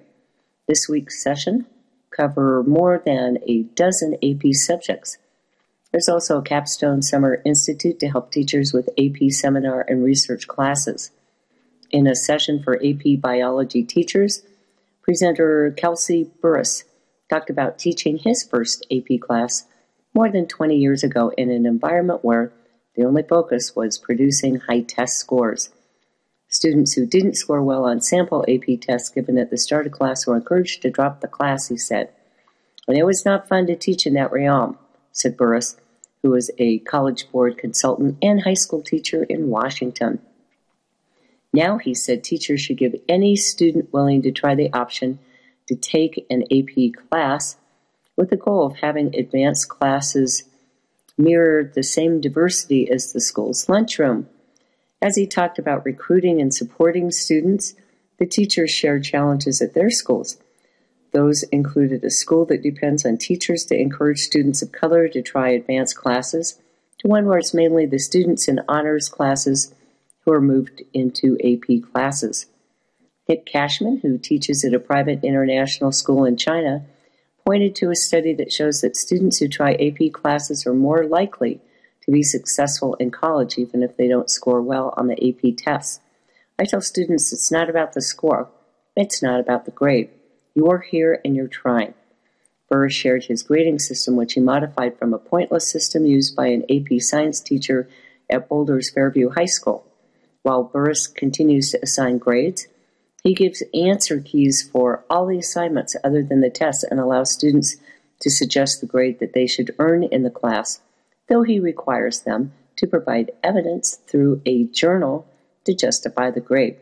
This 0.68 0.90
week's 0.90 1.22
session 1.22 1.68
cover 2.10 2.64
more 2.64 3.02
than 3.06 3.38
a 3.46 3.64
dozen 3.64 4.16
AP 4.24 4.54
subjects 4.54 5.18
there's 5.96 6.10
also 6.10 6.40
a 6.40 6.42
Capstone 6.42 7.02
Summer 7.02 7.42
Institute 7.46 8.00
to 8.02 8.10
help 8.10 8.30
teachers 8.30 8.74
with 8.74 8.90
AP 9.00 9.32
seminar 9.32 9.86
and 9.88 10.04
research 10.04 10.46
classes. 10.46 11.10
In 11.92 12.08
a 12.08 12.16
session 12.16 12.62
for 12.62 12.76
AP 12.84 13.20
biology 13.20 13.84
teachers, 13.84 14.44
presenter 15.02 15.74
Kelsey 15.78 16.30
Burris 16.42 16.84
talked 17.30 17.50
about 17.50 17.80
teaching 17.80 18.18
his 18.18 18.44
first 18.44 18.86
AP 18.92 19.20
class 19.20 19.66
more 20.14 20.30
than 20.30 20.48
20 20.48 20.76
years 20.76 21.04
ago 21.04 21.32
in 21.38 21.50
an 21.50 21.66
environment 21.66 22.24
where 22.24 22.52
the 22.96 23.04
only 23.04 23.24
focus 23.24 23.76
was 23.76 23.98
producing 23.98 24.58
high 24.58 24.82
test 24.82 25.18
scores. 25.18 25.70
Students 26.48 26.94
who 26.94 27.06
didn't 27.06 27.36
score 27.36 27.62
well 27.62 27.86
on 27.86 28.02
sample 28.02 28.46
AP 28.48 28.80
tests 28.82 29.10
given 29.10 29.38
at 29.38 29.50
the 29.50 29.58
start 29.58 29.86
of 29.86 29.92
class 29.92 30.26
were 30.26 30.36
encouraged 30.36 30.82
to 30.82 30.90
drop 30.90 31.22
the 31.22 31.28
class, 31.28 31.68
he 31.68 31.78
said. 31.78 32.10
And 32.88 32.98
it 32.98 33.06
was 33.06 33.26
not 33.26 33.48
fun 33.48 33.68
to 33.68 33.76
teach 33.76 34.06
in 34.06 34.14
that 34.14 34.32
realm, 34.32 34.78
said 35.12 35.36
Burris 35.36 35.76
who 36.26 36.34
is 36.34 36.50
a 36.58 36.80
College 36.80 37.32
Board 37.32 37.56
consultant 37.56 38.18
and 38.20 38.42
high 38.42 38.56
school 38.56 38.82
teacher 38.82 39.26
in 39.26 39.52
Washington. 39.52 40.20
Now, 41.56 41.78
he 41.78 41.94
said, 41.94 42.22
teachers 42.22 42.60
should 42.60 42.78
give 42.78 42.96
any 43.08 43.38
student 43.38 43.94
willing 43.94 44.22
to 44.24 44.32
try 44.34 44.56
the 44.56 44.74
option 44.74 45.20
to 45.68 45.76
take 45.76 46.26
an 46.30 46.44
AP 46.52 47.08
class 47.10 47.56
with 48.18 48.30
the 48.30 48.36
goal 48.36 48.66
of 48.66 48.76
having 48.76 49.16
advanced 49.16 49.70
classes 49.70 50.44
mirror 51.18 51.64
the 51.64 51.82
same 51.82 52.20
diversity 52.20 52.92
as 52.92 53.14
the 53.14 53.22
school's 53.22 53.70
lunchroom. 53.70 54.28
As 55.02 55.16
he 55.16 55.26
talked 55.26 55.58
about 55.58 55.86
recruiting 55.86 56.42
and 56.42 56.54
supporting 56.54 57.10
students, 57.10 57.74
the 58.20 58.26
teachers 58.26 58.72
shared 58.72 59.06
challenges 59.06 59.62
at 59.62 59.74
their 59.74 59.90
schools. 59.90 60.38
Those 61.14 61.44
included 61.44 62.04
a 62.04 62.10
school 62.10 62.44
that 62.48 62.64
depends 62.64 63.06
on 63.06 63.18
teachers 63.18 63.64
to 63.68 63.80
encourage 63.80 64.20
students 64.20 64.62
of 64.62 64.74
color 64.74 65.08
to 65.08 65.22
try 65.22 65.52
advanced 65.52 65.96
classes, 65.96 66.60
to 66.98 67.08
one 67.08 67.26
where 67.28 67.38
it's 67.38 67.54
mainly 67.54 67.86
the 67.86 68.00
students 68.00 68.50
in 68.50 68.60
honors 68.68 69.08
classes 69.08 69.74
who 70.26 70.32
are 70.32 70.42
moved 70.42 70.82
into 70.94 71.38
AP 71.44 71.92
classes. 71.92 72.48
Hit 73.28 73.46
Cashman, 73.46 73.98
who 73.98 74.18
teaches 74.18 74.66
at 74.66 74.74
a 74.74 74.80
private 74.80 75.24
international 75.24 75.92
school 75.92 76.26
in 76.26 76.38
China, 76.38 76.86
pointed 77.46 77.76
to 77.76 77.92
a 77.92 77.96
study 77.96 78.34
that 78.34 78.52
shows 78.52 78.82
that 78.82 78.96
students 78.96 79.38
who 79.38 79.48
try 79.48 79.74
AP 79.74 80.12
classes 80.12 80.66
are 80.66 80.74
more 80.74 81.06
likely 81.06 81.62
to 82.02 82.12
be 82.12 82.24
successful 82.24 82.96
in 82.96 83.12
college 83.12 83.58
even 83.58 83.84
if 83.84 83.98
they 83.98 84.08
don't 84.08 84.30
score 84.30 84.62
well 84.62 84.94
on 84.98 85.08
the 85.08 85.30
AP 85.30 85.58
tests. 85.58 86.00
I 86.58 86.66
tell 86.66 86.82
students 86.82 87.34
it's 87.34 87.52
not 87.52 87.70
about 87.70 87.94
the 87.94 88.02
score, 88.02 88.50
it's 88.96 89.22
not 89.22 89.40
about 89.40 89.66
the 89.66 89.72
grade. 89.72 90.10
You're 90.54 90.80
here 90.80 91.20
and 91.26 91.36
you're 91.36 91.48
trying. 91.48 91.94
Burris 92.70 92.94
shared 92.94 93.26
his 93.26 93.44
grading 93.44 93.80
system, 93.80 94.16
which 94.16 94.34
he 94.34 94.40
modified 94.40 94.98
from 94.98 95.14
a 95.14 95.20
pointless 95.20 95.70
system 95.70 96.06
used 96.06 96.36
by 96.36 96.48
an 96.48 96.64
AP 96.70 97.00
science 97.02 97.40
teacher 97.40 97.88
at 98.30 98.50
Boulder's 98.50 98.90
Fairview 98.90 99.30
High 99.30 99.46
School. 99.46 99.85
While 100.46 100.66
Burris 100.66 101.08
continues 101.08 101.72
to 101.72 101.80
assign 101.82 102.20
grades, 102.20 102.68
He 103.24 103.34
gives 103.34 103.64
answer 103.74 104.20
keys 104.20 104.62
for 104.62 105.04
all 105.10 105.26
the 105.26 105.40
assignments 105.40 105.96
other 106.04 106.22
than 106.22 106.42
the 106.42 106.52
tests 106.52 106.84
and 106.84 107.00
allows 107.00 107.32
students 107.32 107.78
to 108.20 108.30
suggest 108.30 108.80
the 108.80 108.86
grade 108.86 109.18
that 109.18 109.34
they 109.34 109.48
should 109.48 109.74
earn 109.80 110.04
in 110.04 110.22
the 110.22 110.30
class, 110.30 110.82
though 111.30 111.42
he 111.42 111.60
requires 111.60 112.20
them 112.22 112.54
to 112.76 112.86
provide 112.86 113.32
evidence 113.42 113.96
through 114.06 114.44
a 114.46 114.66
journal 114.66 115.28
to 115.64 115.74
justify 115.74 116.30
the 116.30 116.42
grade. 116.42 116.78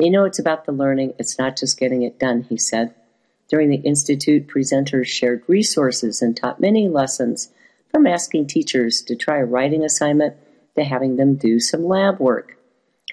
They 0.00 0.10
know 0.10 0.24
it's 0.24 0.40
about 0.40 0.64
the 0.64 0.72
learning, 0.72 1.14
it's 1.20 1.38
not 1.38 1.56
just 1.56 1.78
getting 1.78 2.02
it 2.02 2.18
done, 2.18 2.42
he 2.42 2.56
said. 2.56 2.96
During 3.48 3.68
the 3.68 3.76
Institute, 3.76 4.48
presenters 4.48 5.06
shared 5.06 5.44
resources 5.46 6.20
and 6.20 6.36
taught 6.36 6.58
many 6.58 6.88
lessons 6.88 7.50
from 7.92 8.08
asking 8.08 8.48
teachers 8.48 9.02
to 9.02 9.14
try 9.14 9.38
a 9.38 9.44
writing 9.44 9.84
assignment 9.84 10.34
to 10.76 10.84
having 10.84 11.16
them 11.16 11.36
do 11.36 11.60
some 11.60 11.84
lab 11.84 12.18
work. 12.18 12.56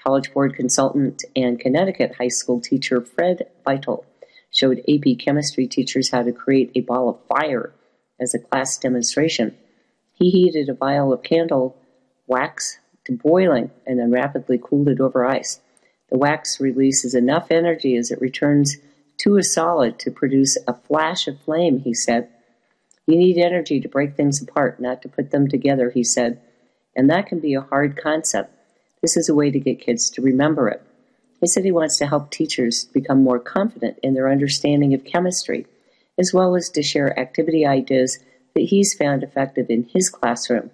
College 0.02 0.32
Board 0.32 0.56
consultant 0.56 1.24
and 1.36 1.60
Connecticut 1.60 2.16
high 2.16 2.28
school 2.28 2.60
teacher 2.60 3.00
Fred 3.00 3.48
Vital 3.64 4.04
showed 4.50 4.82
AP 4.88 5.18
chemistry 5.18 5.66
teachers 5.66 6.10
how 6.10 6.22
to 6.22 6.32
create 6.32 6.72
a 6.74 6.80
ball 6.80 7.08
of 7.08 7.18
fire 7.26 7.72
as 8.20 8.34
a 8.34 8.38
class 8.38 8.76
demonstration. 8.78 9.56
He 10.14 10.30
heated 10.30 10.68
a 10.68 10.74
vial 10.74 11.12
of 11.12 11.22
candle 11.22 11.76
wax 12.26 12.78
to 13.04 13.12
boiling 13.12 13.70
and 13.86 13.98
then 13.98 14.10
rapidly 14.10 14.60
cooled 14.62 14.88
it 14.88 15.00
over 15.00 15.24
ice. 15.24 15.60
The 16.10 16.18
wax 16.18 16.60
releases 16.60 17.14
enough 17.14 17.50
energy 17.50 17.96
as 17.96 18.10
it 18.10 18.20
returns 18.20 18.76
to 19.18 19.36
a 19.36 19.42
solid 19.42 19.98
to 20.00 20.10
produce 20.10 20.58
a 20.66 20.74
flash 20.74 21.26
of 21.26 21.40
flame, 21.40 21.78
he 21.80 21.94
said. 21.94 22.28
You 23.06 23.16
need 23.16 23.38
energy 23.38 23.80
to 23.80 23.88
break 23.88 24.14
things 24.14 24.42
apart, 24.42 24.80
not 24.80 25.02
to 25.02 25.08
put 25.08 25.30
them 25.30 25.48
together, 25.48 25.90
he 25.90 26.04
said. 26.04 26.40
And 26.94 27.08
that 27.10 27.26
can 27.26 27.40
be 27.40 27.54
a 27.54 27.62
hard 27.62 27.96
concept. 27.96 28.54
This 29.00 29.16
is 29.16 29.28
a 29.28 29.34
way 29.34 29.50
to 29.50 29.58
get 29.58 29.80
kids 29.80 30.10
to 30.10 30.22
remember 30.22 30.68
it. 30.68 30.82
He 31.40 31.46
said 31.48 31.64
he 31.64 31.72
wants 31.72 31.98
to 31.98 32.06
help 32.06 32.30
teachers 32.30 32.84
become 32.84 33.24
more 33.24 33.40
confident 33.40 33.98
in 34.02 34.14
their 34.14 34.30
understanding 34.30 34.94
of 34.94 35.04
chemistry, 35.04 35.66
as 36.18 36.32
well 36.32 36.54
as 36.54 36.68
to 36.70 36.82
share 36.82 37.18
activity 37.18 37.66
ideas 37.66 38.20
that 38.54 38.60
he's 38.60 38.94
found 38.94 39.22
effective 39.22 39.66
in 39.68 39.88
his 39.92 40.08
classroom. 40.08 40.70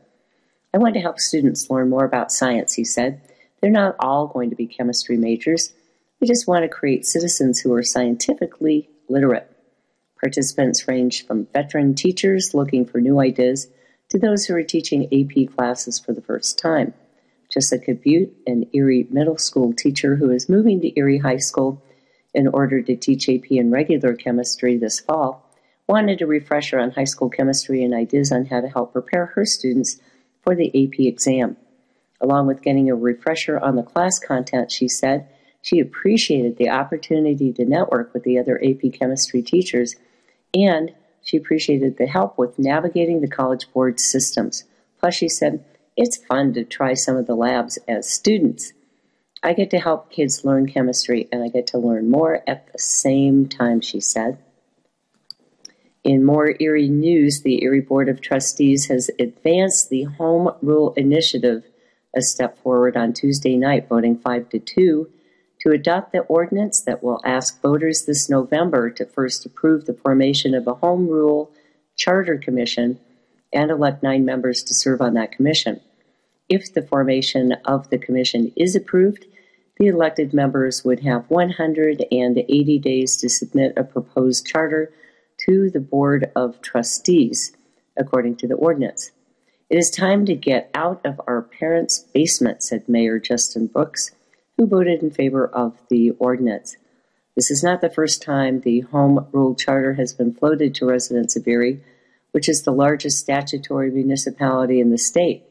I 0.74 0.78
want 0.78 0.94
to 0.94 1.00
help 1.00 1.20
students 1.20 1.70
learn 1.70 1.88
more 1.88 2.04
about 2.04 2.32
science, 2.32 2.74
he 2.74 2.84
said. 2.84 3.22
They're 3.60 3.70
not 3.70 3.96
all 3.98 4.26
going 4.26 4.50
to 4.50 4.56
be 4.56 4.66
chemistry 4.66 5.16
majors. 5.16 5.72
We 6.20 6.26
just 6.26 6.46
want 6.46 6.64
to 6.64 6.68
create 6.68 7.06
citizens 7.06 7.60
who 7.60 7.72
are 7.72 7.82
scientifically 7.82 8.90
literate. 9.08 9.50
Participants 10.20 10.86
ranged 10.86 11.26
from 11.26 11.46
veteran 11.46 11.94
teachers 11.94 12.52
looking 12.52 12.84
for 12.84 13.00
new 13.00 13.20
ideas 13.20 13.68
to 14.10 14.18
those 14.18 14.46
who 14.46 14.54
are 14.54 14.62
teaching 14.62 15.04
AP 15.04 15.54
classes 15.54 15.98
for 15.98 16.12
the 16.12 16.22
first 16.22 16.58
time. 16.58 16.94
Jessica 17.50 17.94
Butte, 17.94 18.34
an 18.46 18.66
Erie 18.72 19.06
middle 19.10 19.38
school 19.38 19.72
teacher 19.72 20.16
who 20.16 20.30
is 20.30 20.48
moving 20.48 20.80
to 20.80 20.98
Erie 20.98 21.18
High 21.18 21.38
School 21.38 21.82
in 22.34 22.46
order 22.48 22.82
to 22.82 22.96
teach 22.96 23.28
AP 23.28 23.50
and 23.50 23.72
regular 23.72 24.14
chemistry 24.14 24.76
this 24.76 25.00
fall, 25.00 25.44
wanted 25.86 26.20
a 26.20 26.26
refresher 26.26 26.78
on 26.78 26.90
high 26.90 27.04
school 27.04 27.30
chemistry 27.30 27.82
and 27.82 27.94
ideas 27.94 28.30
on 28.30 28.44
how 28.46 28.60
to 28.60 28.68
help 28.68 28.92
prepare 28.92 29.26
her 29.26 29.46
students 29.46 29.98
for 30.42 30.54
the 30.54 30.68
AP 30.68 31.00
exam. 31.00 31.56
Along 32.20 32.46
with 32.46 32.62
getting 32.62 32.90
a 32.90 32.94
refresher 32.94 33.58
on 33.58 33.76
the 33.76 33.82
class 33.82 34.18
content, 34.18 34.70
she 34.70 34.88
said 34.88 35.26
she 35.62 35.80
appreciated 35.80 36.56
the 36.56 36.68
opportunity 36.68 37.52
to 37.52 37.64
network 37.64 38.12
with 38.12 38.24
the 38.24 38.38
other 38.38 38.60
AP 38.62 38.92
chemistry 38.92 39.42
teachers 39.42 39.96
and 40.54 40.92
she 41.28 41.36
appreciated 41.36 41.98
the 41.98 42.06
help 42.06 42.38
with 42.38 42.58
navigating 42.58 43.20
the 43.20 43.28
College 43.28 43.70
Board 43.74 44.00
systems. 44.00 44.64
Plus, 44.98 45.14
she 45.14 45.28
said, 45.28 45.62
it's 45.94 46.16
fun 46.16 46.54
to 46.54 46.64
try 46.64 46.94
some 46.94 47.18
of 47.18 47.26
the 47.26 47.34
labs 47.34 47.78
as 47.86 48.08
students. 48.08 48.72
I 49.42 49.52
get 49.52 49.68
to 49.72 49.78
help 49.78 50.10
kids 50.10 50.46
learn 50.46 50.72
chemistry 50.72 51.28
and 51.30 51.44
I 51.44 51.48
get 51.48 51.66
to 51.66 51.78
learn 51.78 52.10
more 52.10 52.42
at 52.46 52.72
the 52.72 52.78
same 52.78 53.46
time, 53.46 53.82
she 53.82 54.00
said. 54.00 54.38
In 56.02 56.24
more 56.24 56.54
Erie 56.60 56.88
news, 56.88 57.42
the 57.42 57.62
Erie 57.62 57.82
Board 57.82 58.08
of 58.08 58.22
Trustees 58.22 58.86
has 58.86 59.10
advanced 59.18 59.90
the 59.90 60.04
Home 60.04 60.52
Rule 60.62 60.94
Initiative 60.94 61.62
a 62.16 62.22
step 62.22 62.56
forward 62.62 62.96
on 62.96 63.12
Tuesday 63.12 63.58
night, 63.58 63.86
voting 63.86 64.16
5 64.16 64.48
to 64.48 64.58
2 64.58 65.10
to 65.60 65.70
adopt 65.70 66.12
the 66.12 66.20
ordinance 66.20 66.80
that 66.80 67.02
will 67.02 67.20
ask 67.24 67.60
voters 67.60 68.04
this 68.04 68.28
November 68.28 68.90
to 68.90 69.04
first 69.04 69.44
approve 69.44 69.86
the 69.86 69.94
formation 69.94 70.54
of 70.54 70.66
a 70.66 70.74
Home 70.74 71.08
Rule 71.08 71.50
Charter 71.96 72.38
Commission 72.38 73.00
and 73.52 73.70
elect 73.70 74.02
nine 74.02 74.24
members 74.24 74.62
to 74.64 74.74
serve 74.74 75.00
on 75.00 75.14
that 75.14 75.32
commission. 75.32 75.80
If 76.48 76.72
the 76.72 76.82
formation 76.82 77.52
of 77.64 77.90
the 77.90 77.98
commission 77.98 78.52
is 78.56 78.76
approved, 78.76 79.26
the 79.78 79.86
elected 79.86 80.32
members 80.32 80.84
would 80.84 81.00
have 81.00 81.30
180 81.30 82.78
days 82.78 83.16
to 83.16 83.28
submit 83.28 83.74
a 83.76 83.84
proposed 83.84 84.46
charter 84.46 84.92
to 85.46 85.70
the 85.70 85.80
Board 85.80 86.30
of 86.34 86.60
Trustees, 86.62 87.52
according 87.96 88.36
to 88.36 88.48
the 88.48 88.54
ordinance. 88.54 89.12
It 89.70 89.76
is 89.76 89.90
time 89.90 90.24
to 90.26 90.34
get 90.34 90.70
out 90.74 91.04
of 91.04 91.20
our 91.26 91.42
parents' 91.42 91.98
basement, 92.14 92.62
said 92.62 92.88
Mayor 92.88 93.18
Justin 93.18 93.66
Brooks, 93.66 94.10
who 94.58 94.66
voted 94.66 95.02
in 95.02 95.10
favor 95.10 95.46
of 95.46 95.78
the 95.88 96.10
ordinance. 96.18 96.76
This 97.36 97.50
is 97.50 97.62
not 97.62 97.80
the 97.80 97.88
first 97.88 98.20
time 98.20 98.60
the 98.60 98.80
Home 98.80 99.28
Rule 99.30 99.54
Charter 99.54 99.94
has 99.94 100.12
been 100.12 100.34
floated 100.34 100.74
to 100.74 100.86
residents 100.86 101.36
of 101.36 101.46
Erie, 101.46 101.80
which 102.32 102.48
is 102.48 102.62
the 102.62 102.72
largest 102.72 103.20
statutory 103.20 103.90
municipality 103.90 104.80
in 104.80 104.90
the 104.90 104.98
state. 104.98 105.44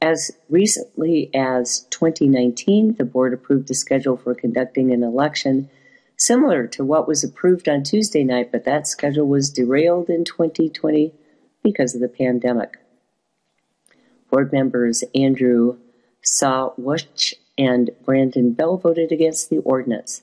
As 0.00 0.32
recently 0.48 1.30
as 1.34 1.80
2019, 1.90 2.94
the 2.94 3.04
board 3.04 3.34
approved 3.34 3.70
a 3.70 3.74
schedule 3.74 4.16
for 4.16 4.34
conducting 4.34 4.90
an 4.90 5.02
election 5.02 5.68
similar 6.16 6.66
to 6.68 6.84
what 6.84 7.06
was 7.06 7.22
approved 7.22 7.68
on 7.68 7.82
Tuesday 7.82 8.24
night, 8.24 8.50
but 8.50 8.64
that 8.64 8.86
schedule 8.86 9.26
was 9.26 9.50
derailed 9.50 10.08
in 10.08 10.24
2020 10.24 11.12
because 11.62 11.94
of 11.94 12.00
the 12.00 12.08
pandemic. 12.08 12.78
Board 14.30 14.52
members 14.52 15.04
Andrew 15.14 15.76
Sawusch 16.22 17.34
and 17.56 17.90
Brandon 18.04 18.52
Bell 18.52 18.76
voted 18.76 19.12
against 19.12 19.50
the 19.50 19.58
ordinance. 19.58 20.22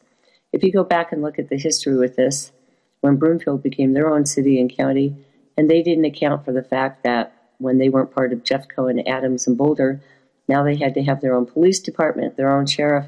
If 0.52 0.63
you 0.63 0.72
go 0.72 0.84
back 0.84 1.12
and 1.12 1.22
look 1.22 1.39
at 1.39 1.50
the 1.50 1.58
history 1.58 1.98
with 1.98 2.15
this, 2.15 2.52
when 3.00 3.17
Broomfield 3.17 3.63
became 3.63 3.94
their 3.94 4.13
own 4.13 4.26
city 4.26 4.60
and 4.60 4.76
county, 4.76 5.15
and 5.58 5.70
they 5.70 5.82
didn't 5.82 6.06
account 6.06 6.46
for 6.46 6.52
the 6.52 6.63
fact 6.63 7.04
that 7.04 7.34
when 7.62 7.78
they 7.78 7.89
weren't 7.89 8.13
part 8.13 8.34
of 8.34 8.44
Jeffco 8.44 8.89
and 8.89 9.08
Adams 9.08 9.48
and 9.48 9.58
Boulder. 9.58 10.02
Now 10.48 10.63
they 10.63 10.76
had 10.76 10.96
to 10.96 11.04
have 11.04 11.22
their 11.22 11.36
own 11.36 11.46
police 11.46 11.80
department, 11.80 12.36
their 12.36 12.52
own 12.52 12.65
sheriff. 12.65 13.06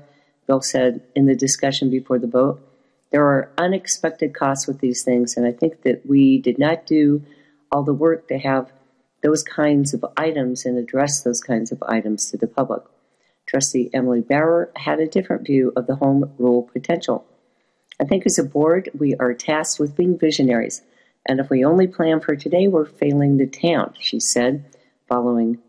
Bill 0.48 0.62
said 0.62 1.02
in 1.16 1.26
the 1.26 1.36
discussion 1.36 1.90
before 1.90 2.20
the 2.20 2.28
vote, 2.28 2.62
there 3.12 3.26
are 3.26 3.52
unexpected 3.58 4.34
costs 4.34 4.68
with 4.68 4.80
these 4.80 5.04
things, 5.04 5.38
and 5.38 5.46
I 5.46 5.52
think 5.52 5.84
that 5.84 6.06
we 6.06 6.40
did 6.40 6.58
not 6.58 6.86
do 6.86 7.24
all 7.72 7.84
the 7.84 7.94
work 7.94 8.28
to 8.28 8.38
have 8.38 8.72
those 9.22 9.44
kinds 9.44 9.94
of 9.94 10.06
items 10.18 10.66
and 10.66 10.78
address 10.78 11.22
those 11.22 11.40
kinds 11.40 11.72
of 11.72 11.82
items 11.88 12.30
to 12.32 12.38
the 12.38 12.48
public. 12.48 12.84
Trustee 13.46 13.90
Emily 13.94 14.22
Barrow 14.22 14.68
had 14.76 15.00
a 15.00 15.08
different 15.08 15.46
view 15.46 15.74
of 15.76 15.88
the 15.88 15.96
home 15.96 16.32
rule 16.38 16.70
potential. 16.74 17.26
I 18.00 18.06
think 18.06 18.26
as 18.26 18.40
a 18.40 18.44
board, 18.44 18.90
we 18.98 19.16
are 19.16 19.34
tasked 19.34 19.80
with 19.80 19.96
being 19.96 20.18
visionaries 20.18 20.82
and 21.26 21.40
if 21.40 21.50
we 21.50 21.64
only 21.64 21.88
plan 21.88 22.20
for 22.20 22.36
today, 22.36 22.68
we're 22.68 22.86
failing 22.86 23.38
the 23.38 23.48
town, 23.48 23.94
she 24.00 24.20
said, 24.20 24.66
following 25.08 25.60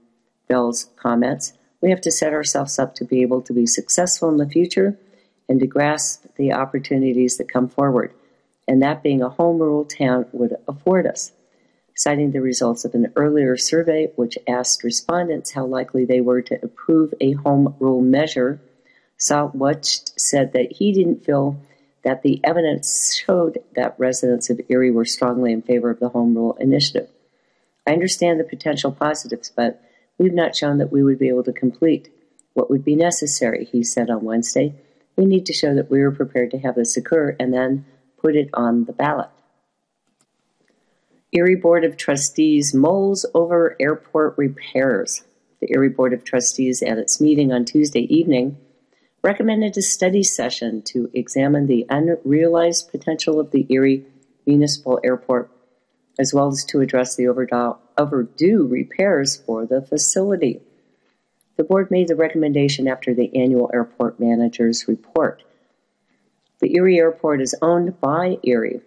Bell's 0.49 0.91
comments. 0.97 1.53
We 1.81 1.91
have 1.91 2.01
to 2.03 2.11
set 2.11 2.33
ourselves 2.33 2.79
up 2.79 2.95
to 2.97 3.05
be 3.05 3.23
able 3.23 3.43
to 3.43 3.53
be 3.53 3.67
successful 3.67 4.29
in 4.31 4.39
the 4.39 4.49
future 4.49 4.99
and 5.49 5.61
to 5.61 5.67
grasp 5.67 6.25
the 6.37 6.53
opportunities 6.53 7.37
that 7.37 7.49
come 7.49 7.69
forward, 7.69 8.13
and 8.67 8.83
that 8.83 9.03
being 9.03 9.23
a 9.23 9.29
home 9.29 9.59
rule 9.59 9.85
town 9.85 10.27
would 10.33 10.57
afford 10.67 11.07
us. 11.07 11.33
Citing 11.97 12.33
the 12.33 12.41
results 12.41 12.85
of 12.85 12.95
an 12.95 13.13
earlier 13.15 13.57
survey, 13.57 14.11
which 14.17 14.37
asked 14.49 14.83
respondents 14.83 15.53
how 15.53 15.65
likely 15.65 16.05
they 16.05 16.21
were 16.21 16.43
to 16.43 16.59
approve 16.63 17.15
a 17.21 17.33
home 17.33 17.77
rule 17.79 18.03
measure, 18.03 18.61
Sawusch 19.17 20.11
said 20.19 20.53
that 20.53 20.73
he 20.73 20.93
didn't 20.93 21.25
feel 21.25 21.57
that 22.03 22.23
the 22.23 22.41
evidence 22.45 23.15
showed 23.15 23.59
that 23.77 23.95
residents 23.99 24.51
of 24.51 24.61
Erie 24.69 24.91
were 24.91 25.05
strongly 25.05 25.53
in 25.53 25.63
favor 25.63 25.89
of 25.91 26.01
the 26.01 26.11
Home 26.11 26.35
Rule 26.35 26.57
Initiative. 26.61 27.09
I 27.87 27.93
understand 27.93 28.41
the 28.41 28.45
potential 28.45 28.93
positives, 28.93 29.51
but 29.55 29.81
we've 30.19 30.35
not 30.35 30.57
shown 30.57 30.79
that 30.79 30.93
we 30.93 31.03
would 31.03 31.19
be 31.19 31.29
able 31.29 31.45
to 31.45 31.53
complete 31.53 32.11
what 32.55 32.71
would 32.71 32.85
be 32.85 32.97
necessary, 32.97 33.65
he 33.65 33.83
said 33.83 34.11
on 34.11 34.25
Wednesday. 34.25 34.75
We 35.17 35.27
need 35.27 35.47
to 35.47 35.53
show 35.53 35.75
that 35.75 35.91
we 35.91 36.01
are 36.03 36.11
prepared 36.11 36.51
to 36.51 36.59
have 36.59 36.75
this 36.75 36.97
occur 36.97 37.37
and 37.39 37.53
then 37.53 37.85
put 38.19 38.37
it 38.37 38.49
on 38.53 38.85
the 38.85 38.93
ballot. 38.93 39.29
Erie 41.37 41.57
Board 41.57 41.85
of 41.85 41.97
Trustees 41.97 42.73
mulls 42.73 43.27
over 43.35 43.75
airport 43.81 44.39
repairs. 44.39 45.25
The 45.61 45.67
Erie 45.73 45.89
Board 45.89 46.13
of 46.13 46.23
Trustees, 46.23 46.81
at 46.81 46.97
its 46.97 47.21
meeting 47.21 47.53
on 47.53 47.65
Tuesday 47.65 48.03
evening, 48.03 48.57
recommended 49.21 49.77
a 49.77 49.83
study 49.83 50.23
session 50.23 50.81
to 50.83 51.11
examine 51.13 51.67
the 51.67 51.87
unrealized 51.91 52.89
potential 52.93 53.41
of 53.41 53.51
the 53.51 53.67
Erie 53.69 54.05
Municipal 54.47 55.01
Airport, 55.03 55.51
as 56.21 56.33
well 56.33 56.47
as 56.47 56.65
to 56.67 56.81
address 56.81 57.17
the 57.17 57.27
overdue 57.27 58.69
repairs 58.69 59.37
for 59.45 59.67
the 59.67 59.83
facility. 59.83 60.61
The 61.57 61.65
board 61.65 61.91
made 61.91 62.07
the 62.07 62.15
recommendation 62.15 62.87
after 62.87 63.13
the 63.13 63.35
annual 63.37 63.73
airport 63.75 64.21
manager's 64.21 64.87
report. 64.87 65.43
The 66.61 66.77
Erie 66.77 66.99
Airport 66.99 67.41
is 67.41 67.57
owned 67.61 68.01
by 68.01 68.39
Erie, 68.45 68.83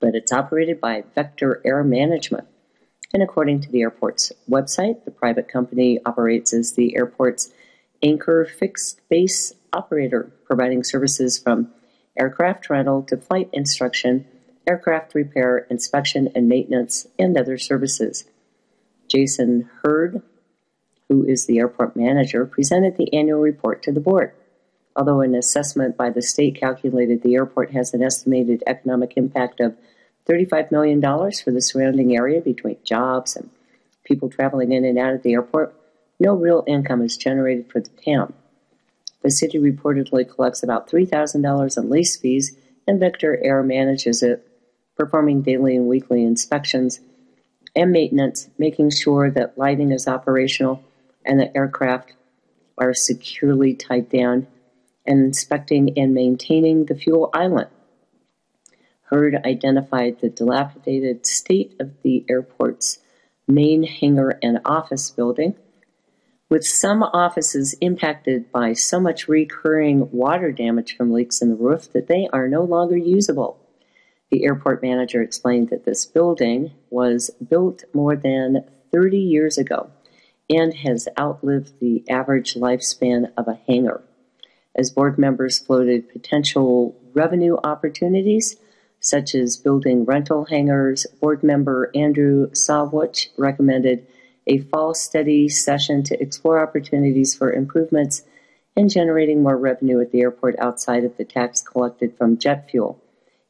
but 0.00 0.14
it's 0.14 0.32
operated 0.32 0.80
by 0.80 1.04
Vector 1.14 1.60
Air 1.64 1.82
Management. 1.84 2.46
And 3.12 3.22
according 3.22 3.60
to 3.60 3.70
the 3.70 3.82
airport's 3.82 4.32
website, 4.50 5.04
the 5.04 5.10
private 5.10 5.48
company 5.48 6.00
operates 6.04 6.52
as 6.52 6.72
the 6.72 6.96
airport's 6.96 7.52
anchor 8.02 8.44
fixed 8.44 9.00
base 9.08 9.54
operator, 9.72 10.32
providing 10.44 10.82
services 10.84 11.38
from 11.38 11.70
aircraft 12.18 12.68
rental 12.70 13.02
to 13.04 13.16
flight 13.16 13.48
instruction, 13.52 14.26
aircraft 14.66 15.14
repair, 15.14 15.66
inspection 15.70 16.28
and 16.34 16.48
maintenance, 16.48 17.06
and 17.18 17.36
other 17.36 17.58
services. 17.58 18.24
Jason 19.08 19.68
Hurd, 19.82 20.22
who 21.08 21.24
is 21.24 21.46
the 21.46 21.58
airport 21.58 21.96
manager, 21.96 22.46
presented 22.46 22.96
the 22.96 23.12
annual 23.14 23.40
report 23.40 23.82
to 23.82 23.92
the 23.92 24.00
board. 24.00 24.32
Although 24.96 25.22
an 25.22 25.34
assessment 25.34 25.96
by 25.96 26.10
the 26.10 26.22
state 26.22 26.60
calculated 26.60 27.22
the 27.22 27.34
airport 27.34 27.72
has 27.72 27.92
an 27.94 28.02
estimated 28.02 28.62
economic 28.66 29.14
impact 29.16 29.60
of 29.60 29.76
$35 30.28 30.70
million 30.70 31.00
for 31.00 31.50
the 31.50 31.60
surrounding 31.60 32.16
area 32.16 32.40
between 32.40 32.76
jobs 32.84 33.36
and 33.36 33.50
people 34.04 34.30
traveling 34.30 34.72
in 34.72 34.84
and 34.84 34.98
out 34.98 35.14
of 35.14 35.22
the 35.22 35.32
airport, 35.32 35.74
no 36.20 36.34
real 36.34 36.62
income 36.66 37.02
is 37.02 37.16
generated 37.16 37.70
for 37.70 37.80
the 37.80 37.90
town. 38.04 38.32
The 39.22 39.30
city 39.30 39.58
reportedly 39.58 40.28
collects 40.28 40.62
about 40.62 40.88
$3,000 40.88 41.78
in 41.78 41.90
lease 41.90 42.16
fees, 42.16 42.56
and 42.86 43.00
Vector 43.00 43.42
Air 43.42 43.62
manages 43.62 44.22
it, 44.22 44.46
performing 44.96 45.42
daily 45.42 45.76
and 45.76 45.86
weekly 45.86 46.22
inspections 46.22 47.00
and 47.74 47.90
maintenance, 47.90 48.48
making 48.58 48.90
sure 48.90 49.30
that 49.30 49.58
lighting 49.58 49.90
is 49.90 50.06
operational 50.06 50.84
and 51.24 51.40
the 51.40 51.56
aircraft 51.56 52.12
are 52.76 52.94
securely 52.94 53.74
tied 53.74 54.08
down 54.08 54.46
and 55.06 55.20
inspecting 55.20 55.96
and 55.98 56.14
maintaining 56.14 56.86
the 56.86 56.94
fuel 56.94 57.30
island. 57.32 57.68
Hurd 59.10 59.36
identified 59.44 60.20
the 60.20 60.30
dilapidated 60.30 61.26
state 61.26 61.74
of 61.78 62.02
the 62.02 62.24
airport's 62.28 62.98
main 63.46 63.82
hangar 63.82 64.38
and 64.42 64.60
office 64.64 65.10
building, 65.10 65.54
with 66.48 66.64
some 66.64 67.02
offices 67.02 67.74
impacted 67.80 68.50
by 68.50 68.72
so 68.72 68.98
much 69.00 69.28
recurring 69.28 70.10
water 70.10 70.52
damage 70.52 70.96
from 70.96 71.12
leaks 71.12 71.42
in 71.42 71.50
the 71.50 71.56
roof 71.56 71.92
that 71.92 72.06
they 72.06 72.28
are 72.32 72.48
no 72.48 72.62
longer 72.62 72.96
usable. 72.96 73.58
The 74.30 74.44
airport 74.44 74.82
manager 74.82 75.22
explained 75.22 75.68
that 75.70 75.84
this 75.84 76.06
building 76.06 76.72
was 76.90 77.30
built 77.48 77.84
more 77.92 78.16
than 78.16 78.64
30 78.92 79.18
years 79.18 79.58
ago 79.58 79.90
and 80.50 80.74
has 80.74 81.08
outlived 81.18 81.78
the 81.80 82.04
average 82.08 82.54
lifespan 82.54 83.32
of 83.36 83.48
a 83.48 83.58
hangar 83.68 84.02
as 84.76 84.90
board 84.90 85.18
members 85.18 85.58
floated 85.58 86.08
potential 86.08 86.96
revenue 87.12 87.56
opportunities, 87.64 88.56
such 89.00 89.34
as 89.34 89.56
building 89.56 90.04
rental 90.04 90.46
hangars. 90.46 91.06
Board 91.20 91.42
member 91.42 91.90
Andrew 91.94 92.50
Sawusch 92.50 93.28
recommended 93.36 94.06
a 94.46 94.58
fall 94.58 94.94
study 94.94 95.48
session 95.48 96.02
to 96.04 96.20
explore 96.20 96.60
opportunities 96.60 97.34
for 97.34 97.52
improvements 97.52 98.22
and 98.76 98.90
generating 98.90 99.42
more 99.42 99.56
revenue 99.56 100.00
at 100.00 100.10
the 100.10 100.20
airport 100.20 100.58
outside 100.58 101.04
of 101.04 101.16
the 101.16 101.24
tax 101.24 101.60
collected 101.60 102.16
from 102.16 102.38
jet 102.38 102.68
fuel. 102.70 103.00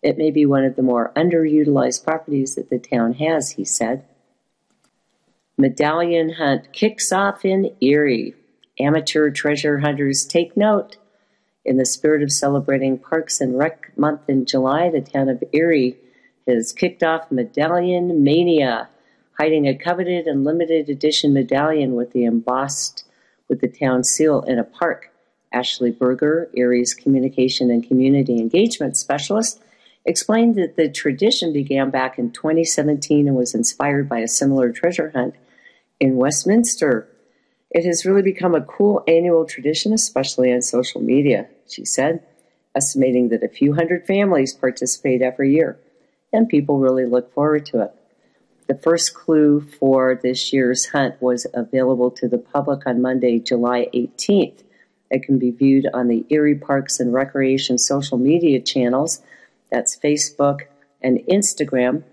It 0.03 0.19
may 0.19 0.31
be 0.31 0.45
one 0.45 0.65
of 0.65 0.77
the 0.77 0.83
more 0.83 1.13
underutilized 1.17 2.05
properties 2.05 2.57
that 2.57 2.69
the 2.69 2.79
town 2.79 3.15
has, 3.15 3.53
he 3.53 3.65
said. 3.65 4.05
Medallion 5.57 6.35
hunt 6.35 6.73
kicks 6.73 7.11
off 7.11 7.45
in 7.45 7.75
Erie. 7.81 8.35
Amateur 8.79 9.31
treasure 9.31 9.79
hunters 9.79 10.27
take 10.27 10.57
note. 10.57 10.97
In 11.65 11.79
the 11.79 11.87
spirit 11.87 12.23
of 12.23 12.31
celebrating 12.31 12.99
Parks 12.99 13.41
and 13.41 13.59
Rec 13.59 13.97
Month 13.97 14.29
in 14.29 14.45
July, 14.45 14.91
the 14.91 15.01
town 15.01 15.31
of 15.31 15.43
Erie 15.53 15.97
has 16.47 16.73
kicked 16.73 17.03
off 17.03 17.31
Medallion 17.31 18.23
Mania, 18.23 18.89
hiding 19.39 19.67
a 19.67 19.75
coveted 19.75 20.27
and 20.27 20.45
limited 20.45 20.91
edition 20.91 21.33
medallion 21.33 21.95
with 21.95 22.13
the 22.13 22.25
embossed 22.25 23.05
with 23.49 23.61
the 23.61 23.69
town 23.69 24.05
seal 24.05 24.43
in 24.43 24.59
a 24.59 24.65
park. 24.65 25.11
Ashley 25.53 25.91
Berger, 25.91 26.51
Erie's 26.57 26.93
communication 26.93 27.71
and 27.71 27.87
community 27.87 28.39
engagement 28.39 28.97
specialist, 28.97 29.63
explained 30.05 30.57
that 30.57 30.77
the 30.77 30.91
tradition 30.91 31.53
began 31.53 31.91
back 31.91 32.19
in 32.19 32.31
2017 32.31 33.27
and 33.27 33.37
was 33.37 33.55
inspired 33.55 34.09
by 34.09 34.19
a 34.19 34.29
similar 34.29 34.71
treasure 34.71 35.11
hunt 35.15 35.35
in 35.99 36.17
Westminster. 36.17 37.09
It 37.71 37.85
has 37.87 38.05
really 38.05 38.23
become 38.23 38.55
a 38.55 38.61
cool 38.61 39.03
annual 39.09 39.47
tradition, 39.47 39.93
especially 39.93 40.53
on 40.53 40.63
social 40.63 41.01
media, 41.01 41.49
she 41.69 41.85
said, 41.85 42.23
estimating 42.75 43.29
that 43.29 43.43
a 43.43 43.49
few 43.49 43.75
hundred 43.75 44.07
families 44.07 44.53
participate 44.53 45.23
every 45.23 45.55
year, 45.55 45.79
and 46.33 46.49
people 46.49 46.79
really 46.79 47.07
look 47.07 47.33
forward 47.33 47.67
to 47.67 47.83
it. 47.83 47.95
The 48.67 48.75
first 48.75 49.15
clue 49.15 49.61
for 49.61 50.19
this 50.23 50.53
year's 50.53 50.87
hunt 50.87 51.21
was 51.21 51.47
available 51.53 52.11
to 52.13 52.29
the 52.29 52.39
public 52.39 52.87
on 52.87 53.03
Monday, 53.03 53.39
July 53.39 53.89
18th. 53.95 54.63
It 55.11 55.23
can 55.23 55.39
be 55.39 55.51
viewed 55.51 55.87
on 55.93 56.09
the 56.09 56.25
Erie 56.31 56.55
Parks 56.55 56.99
and 56.99 57.13
Recreation 57.13 57.79
social 57.79 58.17
media 58.17 58.61
channels. 58.61 59.21
That's 59.71 59.99
Facebook 59.99 60.63
and 61.03 61.19
Instagram. 61.31 62.05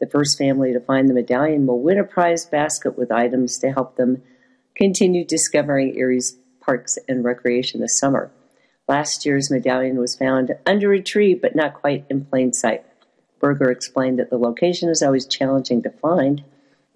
The 0.00 0.08
first 0.08 0.36
family 0.36 0.72
to 0.72 0.80
find 0.80 1.08
the 1.08 1.14
medallion 1.14 1.66
will 1.66 1.80
win 1.80 1.98
a 1.98 2.04
prize 2.04 2.44
basket 2.44 2.98
with 2.98 3.12
items 3.12 3.58
to 3.58 3.70
help 3.70 3.96
them 3.96 4.22
continue 4.74 5.24
discovering 5.24 5.96
Erie's 5.96 6.36
parks 6.60 6.98
and 7.06 7.22
recreation 7.22 7.80
this 7.80 7.96
summer. 7.96 8.32
Last 8.90 9.24
year's 9.24 9.52
medallion 9.52 9.98
was 9.98 10.16
found 10.16 10.52
under 10.66 10.92
a 10.92 11.00
tree, 11.00 11.32
but 11.32 11.54
not 11.54 11.74
quite 11.74 12.04
in 12.10 12.24
plain 12.24 12.52
sight. 12.52 12.84
Berger 13.38 13.70
explained 13.70 14.18
that 14.18 14.30
the 14.30 14.36
location 14.36 14.88
is 14.88 15.00
always 15.00 15.26
challenging 15.26 15.80
to 15.82 15.90
find. 15.90 16.42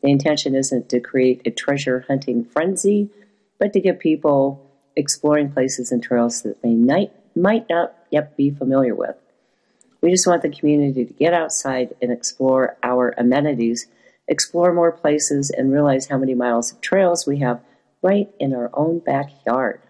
The 0.03 0.11
intention 0.11 0.57
isn't 0.57 0.89
to 0.89 0.99
create 0.99 1.43
a 1.45 1.53
treasure 1.53 2.05
hunting 2.09 2.47
frenzy, 2.47 3.11
but 3.61 3.73
to 3.75 3.81
get 3.81 4.01
people 4.01 4.69
exploring 4.97 5.53
places 5.53 5.93
and 5.93 6.03
trails 6.03 6.43
that 6.43 6.63
they 6.63 6.75
might, 6.75 7.13
might 7.37 7.69
not 7.71 7.95
yet 8.11 8.37
be 8.37 8.51
familiar 8.51 8.97
with. 8.97 9.15
We 10.01 10.11
just 10.11 10.27
want 10.27 10.43
the 10.43 10.51
community 10.51 11.05
to 11.05 11.13
get 11.15 11.33
outside 11.33 11.95
and 12.03 12.11
explore 12.11 12.77
our 12.83 13.15
amenities 13.17 13.87
explore 14.27 14.73
more 14.73 14.91
places, 14.91 15.51
and 15.51 15.73
realize 15.73 16.07
how 16.07 16.19
many 16.19 16.35
miles 16.35 16.73
of 16.73 16.81
trails 16.81 17.27
we 17.27 17.39
have 17.39 17.61
right 18.03 18.29
in 18.41 18.55
our 18.55 18.71
own 18.75 18.99
backyard. 18.99 19.81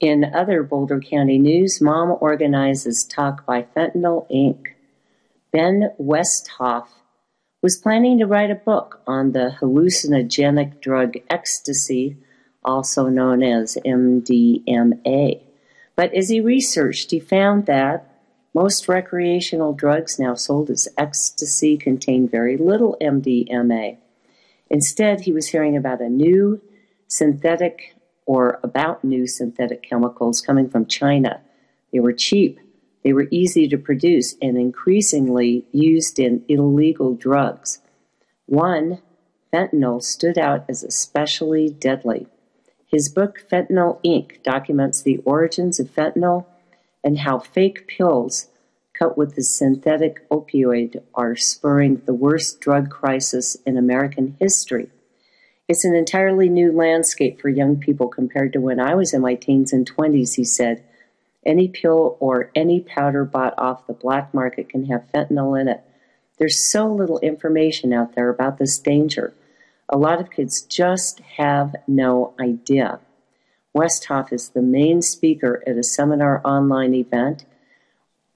In 0.00 0.24
other 0.34 0.62
Boulder 0.62 0.98
County 0.98 1.38
news, 1.38 1.78
Mom 1.78 2.16
organizes 2.22 3.04
talk 3.04 3.44
by 3.44 3.66
Fentanyl 3.76 4.26
Inc. 4.30 4.68
Ben 5.52 5.90
Westhoff 6.00 6.86
was 7.62 7.76
planning 7.76 8.18
to 8.18 8.26
write 8.26 8.50
a 8.50 8.54
book 8.54 9.02
on 9.06 9.32
the 9.32 9.56
hallucinogenic 9.60 10.80
drug 10.80 11.16
ecstasy, 11.28 12.16
also 12.64 13.08
known 13.08 13.42
as 13.42 13.76
MDMA. 13.84 15.42
But 15.96 16.14
as 16.14 16.30
he 16.30 16.40
researched, 16.40 17.10
he 17.10 17.20
found 17.20 17.66
that 17.66 18.06
most 18.54 18.88
recreational 18.88 19.74
drugs 19.74 20.18
now 20.18 20.34
sold 20.34 20.70
as 20.70 20.88
ecstasy 20.96 21.76
contain 21.76 22.26
very 22.26 22.56
little 22.56 22.96
MDMA. 23.02 23.98
Instead, 24.70 25.20
he 25.20 25.32
was 25.32 25.48
hearing 25.48 25.76
about 25.76 26.00
a 26.00 26.08
new 26.08 26.62
synthetic 27.06 27.94
or 28.30 28.60
about 28.62 29.02
new 29.02 29.26
synthetic 29.26 29.82
chemicals 29.82 30.40
coming 30.40 30.70
from 30.70 30.86
China. 30.86 31.40
They 31.92 31.98
were 31.98 32.12
cheap, 32.12 32.60
they 33.02 33.12
were 33.12 33.26
easy 33.32 33.66
to 33.66 33.76
produce, 33.76 34.36
and 34.40 34.56
increasingly 34.56 35.66
used 35.72 36.20
in 36.20 36.44
illegal 36.46 37.16
drugs. 37.16 37.80
One, 38.46 39.02
fentanyl, 39.52 40.00
stood 40.00 40.38
out 40.38 40.64
as 40.68 40.84
especially 40.84 41.70
deadly. 41.70 42.28
His 42.86 43.08
book, 43.08 43.42
Fentanyl 43.50 44.00
Inc., 44.04 44.44
documents 44.44 45.02
the 45.02 45.18
origins 45.24 45.80
of 45.80 45.92
fentanyl 45.92 46.46
and 47.02 47.18
how 47.18 47.40
fake 47.40 47.88
pills 47.88 48.46
cut 48.96 49.18
with 49.18 49.34
the 49.34 49.42
synthetic 49.42 50.28
opioid 50.28 51.02
are 51.16 51.34
spurring 51.34 52.02
the 52.06 52.14
worst 52.14 52.60
drug 52.60 52.90
crisis 52.90 53.56
in 53.66 53.76
American 53.76 54.36
history. 54.38 54.88
It's 55.70 55.84
an 55.84 55.94
entirely 55.94 56.48
new 56.48 56.72
landscape 56.72 57.40
for 57.40 57.48
young 57.48 57.76
people 57.76 58.08
compared 58.08 58.54
to 58.54 58.60
when 58.60 58.80
I 58.80 58.96
was 58.96 59.14
in 59.14 59.20
my 59.20 59.36
teens 59.36 59.72
and 59.72 59.88
20s, 59.88 60.34
he 60.34 60.42
said. 60.42 60.82
Any 61.46 61.68
pill 61.68 62.16
or 62.18 62.50
any 62.56 62.80
powder 62.80 63.24
bought 63.24 63.54
off 63.56 63.86
the 63.86 63.92
black 63.92 64.34
market 64.34 64.68
can 64.68 64.86
have 64.86 65.06
fentanyl 65.14 65.60
in 65.60 65.68
it. 65.68 65.80
There's 66.40 66.58
so 66.58 66.92
little 66.92 67.20
information 67.20 67.92
out 67.92 68.16
there 68.16 68.30
about 68.30 68.58
this 68.58 68.80
danger. 68.80 69.32
A 69.88 69.96
lot 69.96 70.20
of 70.20 70.32
kids 70.32 70.60
just 70.62 71.20
have 71.36 71.76
no 71.86 72.34
idea. 72.40 72.98
Westhoff 73.72 74.32
is 74.32 74.48
the 74.48 74.62
main 74.62 75.02
speaker 75.02 75.62
at 75.68 75.78
a 75.78 75.84
seminar 75.84 76.44
online 76.44 76.94
event 76.94 77.44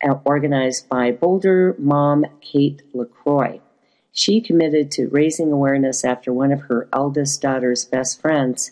uh, 0.08 0.14
organized 0.24 0.88
by 0.88 1.10
Boulder 1.10 1.74
mom 1.80 2.26
Kate 2.40 2.82
LaCroix. 2.92 3.60
She 4.16 4.40
committed 4.40 4.92
to 4.92 5.08
raising 5.08 5.50
awareness 5.50 6.04
after 6.04 6.32
one 6.32 6.52
of 6.52 6.62
her 6.62 6.88
eldest 6.92 7.42
daughter's 7.42 7.84
best 7.84 8.20
friends, 8.20 8.70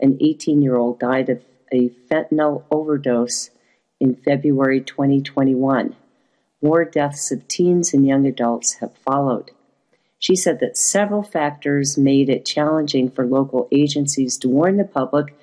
an 0.00 0.16
18 0.22 0.62
year 0.62 0.76
old, 0.76 0.98
died 0.98 1.28
of 1.28 1.42
a 1.70 1.90
fentanyl 2.10 2.64
overdose 2.70 3.50
in 4.00 4.14
February 4.14 4.80
2021. 4.80 5.94
More 6.62 6.84
deaths 6.86 7.30
of 7.30 7.46
teens 7.46 7.92
and 7.92 8.06
young 8.06 8.26
adults 8.26 8.76
have 8.76 8.96
followed. 8.96 9.50
She 10.18 10.34
said 10.34 10.60
that 10.60 10.78
several 10.78 11.22
factors 11.22 11.98
made 11.98 12.30
it 12.30 12.46
challenging 12.46 13.10
for 13.10 13.26
local 13.26 13.68
agencies 13.70 14.38
to 14.38 14.48
warn 14.48 14.78
the 14.78 14.84
public 14.84 15.34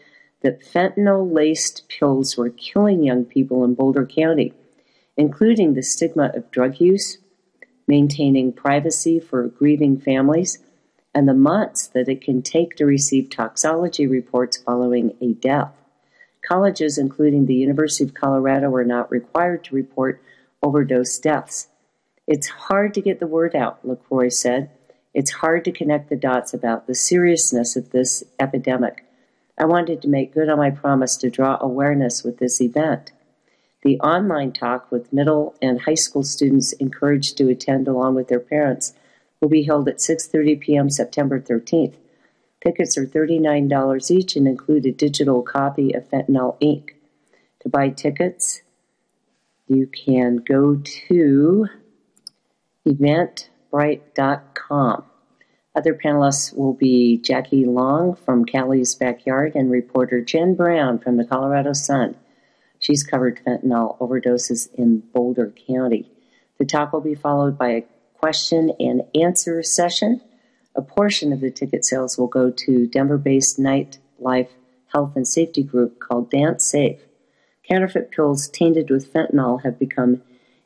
that 0.41 0.63
fentanyl 0.65 1.31
laced 1.31 1.87
pills 1.89 2.37
were 2.37 2.49
killing 2.49 3.03
young 3.03 3.23
people 3.23 3.63
in 3.63 3.75
Boulder 3.75 4.07
County, 4.07 4.53
including 5.15 5.75
the 5.75 5.83
stigma 5.83 6.31
of 6.33 6.49
drug 6.49 6.79
use, 6.79 7.19
maintaining 7.87 8.51
privacy 8.51 9.19
for 9.19 9.47
grieving 9.47 9.99
families, 9.99 10.59
and 11.13 11.27
the 11.27 11.33
months 11.33 11.87
that 11.87 12.09
it 12.09 12.21
can 12.21 12.41
take 12.41 12.75
to 12.75 12.85
receive 12.85 13.29
toxology 13.29 14.05
reports 14.05 14.57
following 14.57 15.15
a 15.21 15.33
death. 15.33 15.71
Colleges, 16.47 16.97
including 16.97 17.45
the 17.45 17.55
University 17.55 18.03
of 18.03 18.13
Colorado, 18.13 18.73
are 18.75 18.83
not 18.83 19.11
required 19.11 19.63
to 19.63 19.75
report 19.75 20.21
overdose 20.61 21.17
deaths. 21.17 21.67
It's 22.27 22.47
hard 22.47 22.93
to 22.93 23.01
get 23.01 23.19
the 23.19 23.27
word 23.27 23.55
out, 23.55 23.85
LaCroix 23.87 24.29
said. 24.29 24.69
It's 25.13 25.31
hard 25.31 25.65
to 25.65 25.71
connect 25.71 26.09
the 26.09 26.15
dots 26.15 26.53
about 26.53 26.85
the 26.85 26.93
seriousness 26.93 27.75
of 27.75 27.91
this 27.91 28.23
epidemic. 28.39 29.03
I 29.57 29.65
wanted 29.65 30.01
to 30.01 30.07
make 30.07 30.33
good 30.33 30.49
on 30.49 30.57
my 30.57 30.69
promise 30.69 31.17
to 31.17 31.31
draw 31.31 31.57
awareness 31.59 32.23
with 32.23 32.37
this 32.37 32.61
event. 32.61 33.11
The 33.87 33.99
online 34.01 34.51
talk 34.51 34.91
with 34.91 35.13
middle 35.13 35.55
and 35.61 35.79
high 35.79 35.93
school 35.93 36.23
students 36.23 36.73
encouraged 36.73 37.37
to 37.37 37.47
attend 37.47 37.87
along 37.87 38.15
with 38.15 38.27
their 38.27 38.41
parents 38.41 38.93
will 39.39 39.47
be 39.47 39.63
held 39.63 39.87
at 39.87 39.99
6:30 39.99 40.59
p.m. 40.59 40.89
September 40.89 41.39
13th. 41.39 41.95
Tickets 42.61 42.97
are 42.97 43.05
$39 43.05 44.11
each 44.11 44.35
and 44.35 44.45
include 44.45 44.85
a 44.85 44.91
digital 44.91 45.41
copy 45.41 45.93
of 45.93 46.09
Fentanyl 46.09 46.59
Inc. 46.59 46.95
To 47.61 47.69
buy 47.69 47.87
tickets, 47.87 48.61
you 49.69 49.87
can 49.87 50.35
go 50.35 50.75
to 51.07 51.67
eventbrite.com. 52.85 55.05
Other 55.73 55.93
panelists 55.93 56.53
will 56.53 56.73
be 56.73 57.19
Jackie 57.19 57.63
Long 57.63 58.15
from 58.15 58.43
Callie's 58.43 58.95
Backyard 58.95 59.55
and 59.55 59.71
reporter 59.71 60.19
Jen 60.19 60.55
Brown 60.55 60.99
from 60.99 61.15
the 61.15 61.23
Colorado 61.23 61.71
Sun. 61.71 62.17
She's 62.87 63.03
covered 63.03 63.41
fentanyl 63.45 63.99
overdoses 63.99 64.73
in 64.75 64.99
Boulder 65.13 65.53
County. 65.67 66.09
The 66.57 66.63
talk 66.63 66.93
will 66.93 67.01
be 67.01 67.15
followed 67.15 67.57
by 67.57 67.71
a 67.71 67.85
question 68.13 68.71
and 68.79 69.01
answer 69.13 69.61
session. 69.61 70.21
A 70.73 70.81
portion 70.81 71.33
of 71.33 71.41
the 71.41 71.51
ticket 71.51 71.83
sales 71.83 72.17
will 72.17 72.27
go 72.27 72.49
to 72.49 72.87
Denver 72.87 73.17
based 73.17 73.59
nightlife 73.59 74.47
health 74.93 75.17
and 75.17 75.27
safety 75.27 75.63
group 75.63 75.99
called 75.99 76.31
DanceSafe. 76.31 76.99
Counterfeit 77.67 78.09
pills 78.09 78.47
tainted 78.47 78.89
with 78.89 79.11
fentanyl 79.11 79.63
have 79.63 79.77
become 79.77 80.21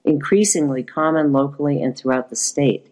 increasingly 0.06 0.84
common 0.84 1.34
locally 1.34 1.82
and 1.82 1.98
throughout 1.98 2.30
the 2.30 2.36
state. 2.36 2.86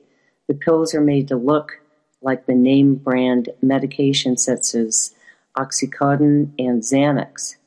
The 0.48 0.56
pills 0.56 0.96
are 0.96 1.02
made 1.02 1.28
to 1.28 1.36
look 1.36 1.80
like 2.24 2.48
the 2.48 2.56
name 2.56 2.96
brand 2.96 3.50
medications 3.64 4.40
such 4.40 4.74
as 4.74 5.14
Oxycontin 5.56 6.52
and 6.58 6.82
Xanax. 6.82 7.58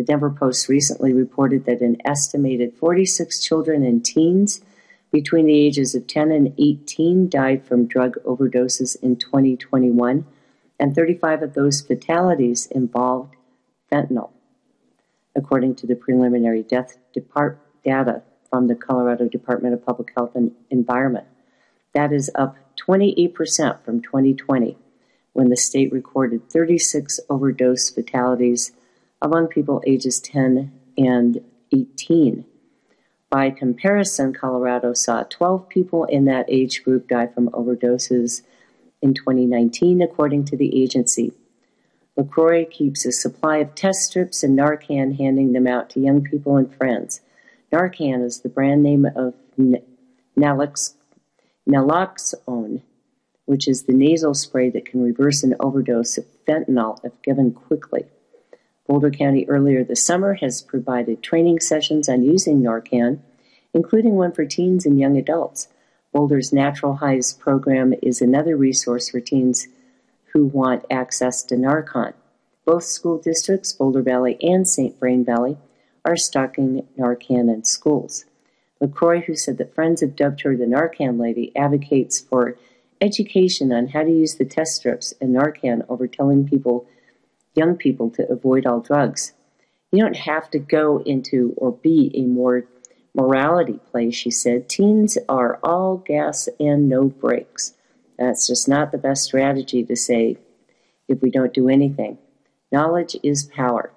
The 0.00 0.06
Denver 0.06 0.30
Post 0.30 0.70
recently 0.70 1.12
reported 1.12 1.66
that 1.66 1.82
an 1.82 1.98
estimated 2.06 2.72
46 2.72 3.38
children 3.38 3.84
and 3.84 4.02
teens 4.02 4.62
between 5.12 5.44
the 5.44 5.60
ages 5.60 5.94
of 5.94 6.06
10 6.06 6.32
and 6.32 6.54
18 6.56 7.28
died 7.28 7.66
from 7.66 7.84
drug 7.84 8.16
overdoses 8.24 8.96
in 9.02 9.16
2021, 9.16 10.24
and 10.78 10.94
35 10.94 11.42
of 11.42 11.52
those 11.52 11.82
fatalities 11.82 12.64
involved 12.68 13.36
fentanyl, 13.92 14.30
according 15.36 15.74
to 15.74 15.86
the 15.86 15.96
preliminary 15.96 16.62
death 16.62 16.96
data 17.84 18.22
from 18.48 18.68
the 18.68 18.74
Colorado 18.74 19.28
Department 19.28 19.74
of 19.74 19.84
Public 19.84 20.12
Health 20.16 20.34
and 20.34 20.52
Environment. 20.70 21.26
That 21.92 22.10
is 22.10 22.30
up 22.34 22.56
28% 22.88 23.84
from 23.84 24.00
2020, 24.00 24.78
when 25.34 25.50
the 25.50 25.58
state 25.58 25.92
recorded 25.92 26.48
36 26.48 27.20
overdose 27.28 27.90
fatalities 27.90 28.72
among 29.22 29.48
people 29.48 29.82
ages 29.86 30.20
10 30.20 30.72
and 30.96 31.40
18. 31.72 32.44
By 33.30 33.50
comparison, 33.50 34.32
Colorado 34.32 34.92
saw 34.92 35.22
12 35.22 35.68
people 35.68 36.04
in 36.04 36.24
that 36.24 36.46
age 36.48 36.82
group 36.82 37.08
die 37.08 37.28
from 37.28 37.48
overdoses 37.50 38.42
in 39.00 39.14
2019, 39.14 40.02
according 40.02 40.44
to 40.46 40.56
the 40.56 40.82
agency. 40.82 41.32
LaCroix 42.16 42.64
keeps 42.66 43.06
a 43.06 43.12
supply 43.12 43.58
of 43.58 43.74
test 43.74 44.00
strips 44.00 44.42
and 44.42 44.58
Narcan, 44.58 45.16
handing 45.16 45.52
them 45.52 45.66
out 45.66 45.88
to 45.90 46.00
young 46.00 46.22
people 46.22 46.56
and 46.56 46.74
friends. 46.74 47.20
Narcan 47.72 48.24
is 48.24 48.40
the 48.40 48.48
brand 48.48 48.82
name 48.82 49.06
of 49.14 49.34
Nalox, 50.36 50.94
naloxone, 51.68 52.82
which 53.44 53.68
is 53.68 53.84
the 53.84 53.92
nasal 53.92 54.34
spray 54.34 54.70
that 54.70 54.86
can 54.86 55.02
reverse 55.02 55.44
an 55.44 55.54
overdose 55.60 56.18
of 56.18 56.24
fentanyl 56.46 56.98
if 57.04 57.12
given 57.22 57.52
quickly. 57.52 58.06
Boulder 58.90 59.12
County 59.12 59.48
earlier 59.48 59.84
this 59.84 60.04
summer 60.04 60.34
has 60.34 60.62
provided 60.62 61.22
training 61.22 61.60
sessions 61.60 62.08
on 62.08 62.24
using 62.24 62.60
Narcan, 62.60 63.20
including 63.72 64.16
one 64.16 64.32
for 64.32 64.44
teens 64.44 64.84
and 64.84 64.98
young 64.98 65.16
adults. 65.16 65.68
Boulder's 66.12 66.52
Natural 66.52 66.96
Highs 66.96 67.32
program 67.32 67.94
is 68.02 68.20
another 68.20 68.56
resource 68.56 69.08
for 69.08 69.20
teens 69.20 69.68
who 70.32 70.44
want 70.44 70.86
access 70.90 71.44
to 71.44 71.54
Narcan. 71.54 72.14
Both 72.64 72.82
school 72.82 73.16
districts, 73.16 73.72
Boulder 73.72 74.02
Valley 74.02 74.36
and 74.42 74.66
St. 74.66 74.98
Vrain 74.98 75.24
Valley, 75.24 75.56
are 76.04 76.16
stocking 76.16 76.84
Narcan 76.98 77.48
in 77.48 77.62
schools. 77.62 78.24
LaCroix, 78.80 79.20
who 79.20 79.36
said 79.36 79.58
that 79.58 79.72
Friends 79.72 80.00
have 80.00 80.16
dubbed 80.16 80.40
her 80.40 80.56
the 80.56 80.64
Narcan 80.64 81.16
Lady, 81.16 81.52
advocates 81.54 82.18
for 82.18 82.56
education 83.00 83.70
on 83.70 83.86
how 83.86 84.02
to 84.02 84.10
use 84.10 84.34
the 84.34 84.44
test 84.44 84.74
strips 84.74 85.14
and 85.20 85.32
Narcan 85.32 85.86
over 85.88 86.08
telling 86.08 86.48
people 86.48 86.88
young 87.54 87.76
people 87.76 88.10
to 88.10 88.30
avoid 88.30 88.66
all 88.66 88.80
drugs. 88.80 89.32
You 89.92 90.02
don't 90.02 90.16
have 90.16 90.50
to 90.50 90.58
go 90.58 91.02
into 91.04 91.54
or 91.56 91.72
be 91.72 92.12
a 92.14 92.22
more 92.22 92.64
morality 93.14 93.80
play, 93.90 94.10
she 94.10 94.30
said. 94.30 94.68
Teens 94.68 95.18
are 95.28 95.58
all 95.62 95.96
gas 95.96 96.48
and 96.58 96.88
no 96.88 97.08
brakes. 97.08 97.74
That's 98.18 98.46
just 98.46 98.68
not 98.68 98.92
the 98.92 98.98
best 98.98 99.24
strategy 99.24 99.82
to 99.84 99.96
say 99.96 100.36
if 101.08 101.20
we 101.22 101.30
don't 101.30 101.54
do 101.54 101.68
anything. 101.68 102.18
Knowledge 102.70 103.16
is 103.22 103.44
power. 103.44 103.92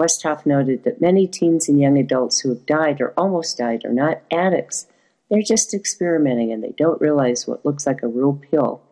Westhoff 0.00 0.46
noted 0.46 0.84
that 0.84 1.00
many 1.00 1.26
teens 1.26 1.68
and 1.68 1.80
young 1.80 1.98
adults 1.98 2.40
who 2.40 2.50
have 2.50 2.66
died 2.66 3.00
or 3.00 3.12
almost 3.16 3.58
died 3.58 3.84
are 3.84 3.92
not 3.92 4.22
addicts. 4.30 4.86
They're 5.30 5.42
just 5.42 5.74
experimenting 5.74 6.52
and 6.52 6.62
they 6.62 6.72
don't 6.76 7.00
realize 7.00 7.46
what 7.46 7.64
looks 7.64 7.86
like 7.86 8.02
a 8.02 8.08
real 8.08 8.34
pill 8.50 8.82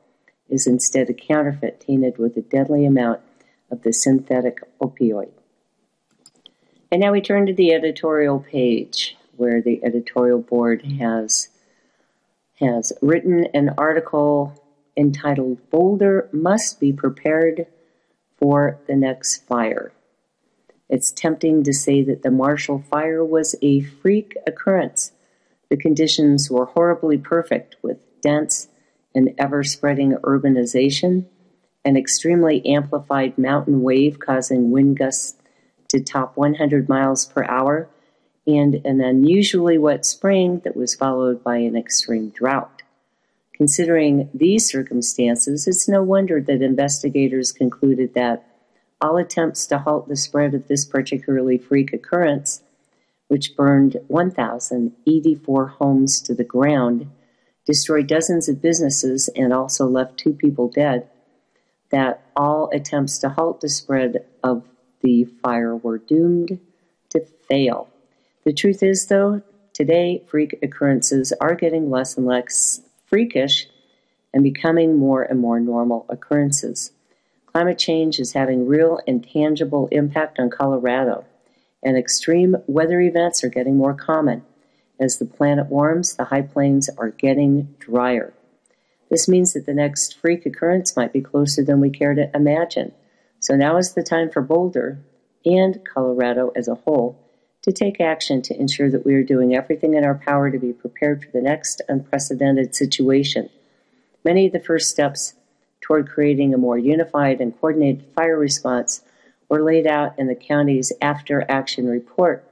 is 0.49 0.67
instead 0.67 1.09
a 1.09 1.15
counterfeit 1.15 1.81
tainted 1.81 2.19
with 2.19 2.37
a 2.37 2.43
deadly 2.43 2.85
amount 2.85 3.21
of 3.75 3.83
the 3.83 3.93
synthetic 3.93 4.61
opioid. 4.81 5.33
And 6.93 7.01
now 7.01 7.11
we 7.11 7.20
turn 7.20 7.47
to 7.47 7.53
the 7.53 7.75
editorial 7.75 8.39
page 8.39 9.16
where 9.37 9.61
the 9.61 9.85
editorial 9.85 10.41
board 10.41 10.83
mm-hmm. 10.83 10.99
has 10.99 11.49
has 12.61 12.93
written 13.03 13.49
an 13.53 13.75
article 13.77 14.55
entitled 14.97 15.59
Boulder 15.70 16.29
Must 16.33 16.79
Be 16.79 16.93
Prepared 16.93 17.66
for 18.39 18.79
the 18.87 18.95
Next 18.95 19.39
Fire. 19.39 19.93
It's 20.89 21.11
tempting 21.11 21.64
to 21.64 21.72
say 21.72 22.05
that 22.05 22.22
the 22.22 22.31
Marshall 22.31 22.85
Fire 22.89 23.25
was 23.25 23.57
a 23.61 23.81
freak 23.81 24.37
occurrence. 24.47 25.11
The 25.68 25.77
conditions 25.77 26.49
were 26.49 26.66
horribly 26.66 27.18
perfect 27.18 27.75
with 27.83 27.99
dense 28.20 28.68
and 29.16 29.35
ever 29.37 29.64
spreading 29.64 30.12
urbanization 30.22 31.25
an 31.85 31.97
extremely 31.97 32.64
amplified 32.66 33.37
mountain 33.37 33.82
wave 33.82 34.18
causing 34.18 34.70
wind 34.70 34.99
gusts 34.99 35.37
to 35.89 36.01
top 36.01 36.37
100 36.37 36.89
miles 36.89 37.26
per 37.26 37.45
hour, 37.45 37.89
and 38.47 38.74
an 38.85 39.01
unusually 39.01 39.78
wet 39.78 40.05
spring 40.05 40.61
that 40.64 40.76
was 40.76 40.95
followed 40.95 41.43
by 41.43 41.59
an 41.59 41.76
extreme 41.76 42.30
drought. 42.30 42.82
Considering 43.55 44.28
these 44.35 44.66
circumstances, 44.66 45.68
it's 45.68 45.89
no 45.89 46.03
wonder 46.03 46.41
that 46.41 46.61
investigators 46.61 47.53
concluded 47.53 48.12
that 48.14 48.45
all 49.01 49.16
attempts 49.16 49.66
to 49.66 49.78
halt 49.78 50.09
the 50.09 50.16
spread 50.16 50.55
of 50.55 50.66
this 50.66 50.85
particularly 50.85 51.59
freak 51.59 51.93
occurrence, 51.93 52.62
which 53.28 53.57
burned 53.57 53.97
1,084 54.09 55.66
homes 55.68 56.20
to 56.20 56.35
the 56.35 56.45
ground, 56.45 57.11
destroyed 57.64 58.07
dozens 58.07 58.49
of 58.49 58.61
businesses, 58.61 59.28
and 59.37 59.53
also 59.53 59.87
left 59.87 60.18
two 60.18 60.32
people 60.32 60.68
dead, 60.68 61.09
that 61.91 62.22
all 62.37 62.70
attempts 62.72 63.18
to 63.18 63.28
halt 63.28 63.61
the 63.61 63.68
spread 63.68 64.24
of 64.43 64.64
the 65.03 65.24
fire 65.43 65.76
were 65.76 65.99
doomed 65.99 66.59
to 67.11 67.20
fail. 67.49 67.89
The 68.45 68.53
truth 68.53 68.82
is, 68.82 69.07
though, 69.07 69.43
today 69.72 70.22
freak 70.26 70.59
occurrences 70.62 71.32
are 71.41 71.55
getting 71.55 71.91
less 71.91 72.16
and 72.16 72.26
less 72.26 72.80
freakish 73.07 73.68
and 74.32 74.43
becoming 74.43 74.99
more 74.99 75.22
and 75.22 75.39
more 75.41 75.61
normal 75.61 76.07
occurrences. 76.09 76.91
Climate 77.47 77.78
change 77.78 78.18
is 78.18 78.32
having 78.32 78.66
real 78.66 78.99
and 79.07 79.26
tangible 79.26 79.89
impact 79.93 80.41
on 80.41 80.51
Colorado, 80.51 81.24
and 81.85 81.97
extreme 81.97 82.57
weather 82.66 83.01
events 83.01 83.45
are 83.45 83.49
getting 83.49 83.76
more 83.76 83.95
common. 83.95 84.43
As 84.99 85.18
the 85.18 85.24
planet 85.24 85.66
warms, 85.66 86.16
the 86.16 86.24
high 86.24 86.43
plains 86.43 86.91
are 86.99 87.11
getting 87.11 87.74
drier. 87.78 88.35
This 89.11 89.29
means 89.29 89.53
that 89.53 89.67
the 89.67 89.75
next 89.75 90.19
freak 90.19 90.47
occurrence 90.47 90.97
might 90.97 91.13
be 91.13 91.21
closer 91.21 91.63
than 91.63 91.81
we 91.81 91.91
care 91.91 92.15
to 92.15 92.31
imagine. 92.35 92.93
So 93.41 93.55
now 93.57 93.77
is 93.77 93.93
the 93.93 94.03
time 94.03 94.31
for 94.31 94.43
Boulder 94.43 94.99
and 95.45 95.85
Colorado 95.85 96.53
as 96.57 96.69
a 96.69 96.75
whole 96.75 97.19
to 97.63 97.73
take 97.73 98.01
action 98.01 98.43
to 98.43 98.59
ensure 98.59 98.91
that 98.91 99.07
we 99.07 99.15
are 99.15 99.23
doing 99.23 99.55
everything 99.55 99.95
in 99.95 100.05
our 100.05 100.15
power 100.15 100.51
to 100.51 100.59
be 100.59 100.73
prepared 100.73 101.25
for 101.25 101.31
the 101.31 101.41
next 101.41 101.81
unprecedented 101.89 102.75
situation. 102.75 103.49
Many 104.25 104.47
of 104.47 104.53
the 104.53 104.61
first 104.61 104.91
steps 104.91 105.35
toward 105.81 106.09
creating 106.09 106.55
a 106.55 106.59
more 106.59 106.79
unified 106.79 107.41
and 107.41 107.59
coordinated 107.61 108.05
fire 108.15 108.39
response 108.39 109.03
were 109.49 109.63
laid 109.63 109.87
out 109.87 110.19
in 110.19 110.27
the 110.27 110.35
county's 110.35 110.93
After 111.01 111.45
Action 111.51 111.87
Report 111.87 112.45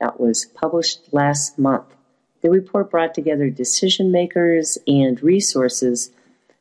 that 0.00 0.20
was 0.20 0.44
published 0.44 1.00
last 1.12 1.58
month. 1.58 1.95
The 2.42 2.50
report 2.50 2.90
brought 2.90 3.14
together 3.14 3.50
decision 3.50 4.12
makers 4.12 4.78
and 4.86 5.22
resources 5.22 6.10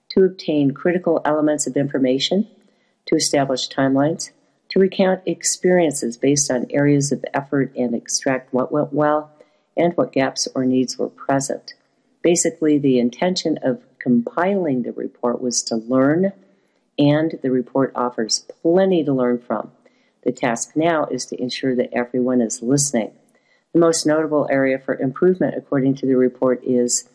to 0.10 0.24
obtain 0.24 0.72
critical 0.72 1.22
elements 1.26 1.68
of 1.68 1.76
information, 1.76 2.48
to 3.06 3.16
establish 3.16 3.70
timelines, 3.70 4.32
to 4.70 4.80
recount 4.80 5.22
experiences 5.26 6.18
based 6.18 6.50
on 6.50 6.66
areas 6.70 7.12
of 7.12 7.24
effort 7.34 7.74
and 7.76 7.94
extract 7.94 8.54
what 8.54 8.72
went 8.72 8.94
well 8.94 9.32
and 9.78 9.96
what 9.96 10.12
gaps 10.12 10.48
or 10.56 10.66
needs 10.66 10.98
were 10.98 11.10
present. 11.10 11.74
Basically, 12.22 12.78
the 12.78 12.98
intention 12.98 13.60
of 13.62 13.84
compiling 14.00 14.84
the 14.84 14.92
report 14.94 15.42
was 15.42 15.62
to 15.64 15.76
learn, 15.76 16.32
and 16.98 17.38
the 17.44 17.52
report 17.52 17.92
offers 17.96 18.46
plenty 18.62 19.04
to 19.04 19.14
learn 19.14 19.40
from. 19.40 19.72
The 20.24 20.32
task 20.32 20.76
now 20.76 21.06
is 21.06 21.26
to 21.28 21.42
ensure 21.42 21.76
that 21.76 21.94
everyone 21.94 22.42
is 22.42 22.62
listening. 22.62 23.12
The 23.76 23.82
most 23.82 24.06
notable 24.06 24.48
area 24.50 24.80
for 24.80 24.96
improvement, 24.96 25.56
according 25.58 25.96
to 25.96 26.06
the 26.06 26.16
report, 26.16 26.64
is 26.64 27.10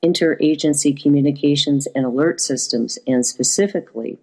interagency 0.00 0.96
communications 0.96 1.88
and 1.92 2.06
alert 2.06 2.40
systems, 2.40 3.00
and 3.04 3.26
specifically, 3.26 4.20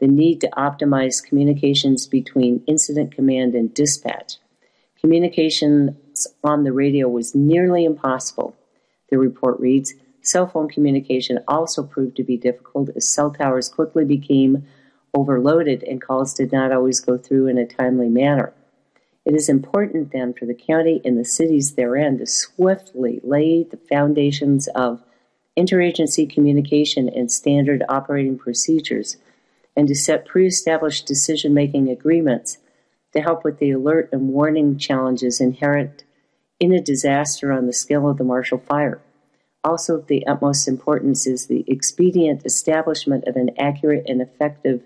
the 0.00 0.08
need 0.08 0.40
to 0.40 0.50
optimize 0.56 1.22
communications 1.24 2.08
between 2.08 2.64
incident 2.66 3.14
command 3.14 3.54
and 3.54 3.72
dispatch. 3.72 4.38
Communications 5.00 6.26
on 6.42 6.64
the 6.64 6.72
radio 6.72 7.08
was 7.08 7.32
nearly 7.32 7.84
impossible. 7.84 8.56
The 9.08 9.18
report 9.18 9.60
reads 9.60 9.94
Cell 10.22 10.48
phone 10.48 10.68
communication 10.68 11.38
also 11.46 11.84
proved 11.84 12.16
to 12.16 12.24
be 12.24 12.38
difficult 12.38 12.90
as 12.96 13.08
cell 13.08 13.30
towers 13.30 13.68
quickly 13.68 14.04
became 14.04 14.66
overloaded 15.14 15.84
and 15.84 16.02
calls 16.02 16.34
did 16.34 16.50
not 16.50 16.72
always 16.72 16.98
go 16.98 17.16
through 17.16 17.46
in 17.46 17.56
a 17.56 17.64
timely 17.64 18.08
manner. 18.08 18.52
It 19.24 19.34
is 19.34 19.48
important 19.48 20.12
then 20.12 20.32
for 20.32 20.46
the 20.46 20.54
county 20.54 21.00
and 21.04 21.18
the 21.18 21.24
cities 21.24 21.74
therein 21.74 22.18
to 22.18 22.26
swiftly 22.26 23.20
lay 23.22 23.64
the 23.64 23.76
foundations 23.76 24.66
of 24.68 25.02
interagency 25.58 26.28
communication 26.28 27.08
and 27.08 27.30
standard 27.30 27.82
operating 27.88 28.38
procedures 28.38 29.18
and 29.76 29.86
to 29.88 29.94
set 29.94 30.26
pre 30.26 30.46
established 30.46 31.06
decision 31.06 31.52
making 31.52 31.88
agreements 31.88 32.58
to 33.12 33.20
help 33.20 33.44
with 33.44 33.58
the 33.58 33.70
alert 33.70 34.08
and 34.12 34.28
warning 34.28 34.78
challenges 34.78 35.40
inherent 35.40 36.04
in 36.58 36.72
a 36.72 36.80
disaster 36.80 37.52
on 37.52 37.66
the 37.66 37.72
scale 37.72 38.08
of 38.08 38.18
the 38.18 38.24
Marshall 38.24 38.58
Fire. 38.58 39.00
Also, 39.62 39.96
of 39.96 40.06
the 40.06 40.26
utmost 40.26 40.66
importance 40.66 41.26
is 41.26 41.46
the 41.46 41.64
expedient 41.66 42.46
establishment 42.46 43.24
of 43.26 43.36
an 43.36 43.50
accurate 43.58 44.04
and 44.08 44.22
effective 44.22 44.82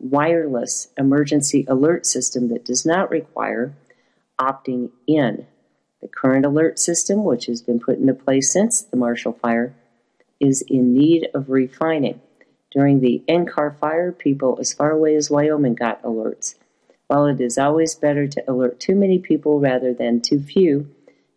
wireless 0.00 0.88
emergency 0.96 1.64
alert 1.68 2.06
system 2.06 2.48
that 2.48 2.64
does 2.64 2.84
not 2.84 3.10
require 3.10 3.74
opting 4.38 4.90
in. 5.06 5.46
The 6.00 6.08
current 6.08 6.46
alert 6.46 6.78
system, 6.78 7.24
which 7.24 7.46
has 7.46 7.60
been 7.60 7.78
put 7.78 7.98
into 7.98 8.14
place 8.14 8.50
since 8.50 8.80
the 8.82 8.96
Marshall 8.96 9.34
Fire, 9.34 9.74
is 10.40 10.62
in 10.62 10.94
need 10.94 11.28
of 11.34 11.50
refining. 11.50 12.20
During 12.70 13.00
the 13.00 13.22
NCAR 13.28 13.76
fire, 13.78 14.12
people 14.12 14.56
as 14.60 14.72
far 14.72 14.92
away 14.92 15.14
as 15.16 15.30
Wyoming 15.30 15.74
got 15.74 16.02
alerts. 16.02 16.54
While 17.08 17.26
it 17.26 17.40
is 17.40 17.58
always 17.58 17.94
better 17.94 18.26
to 18.28 18.50
alert 18.50 18.78
too 18.80 18.94
many 18.94 19.18
people 19.18 19.60
rather 19.60 19.92
than 19.92 20.20
too 20.20 20.40
few, 20.40 20.88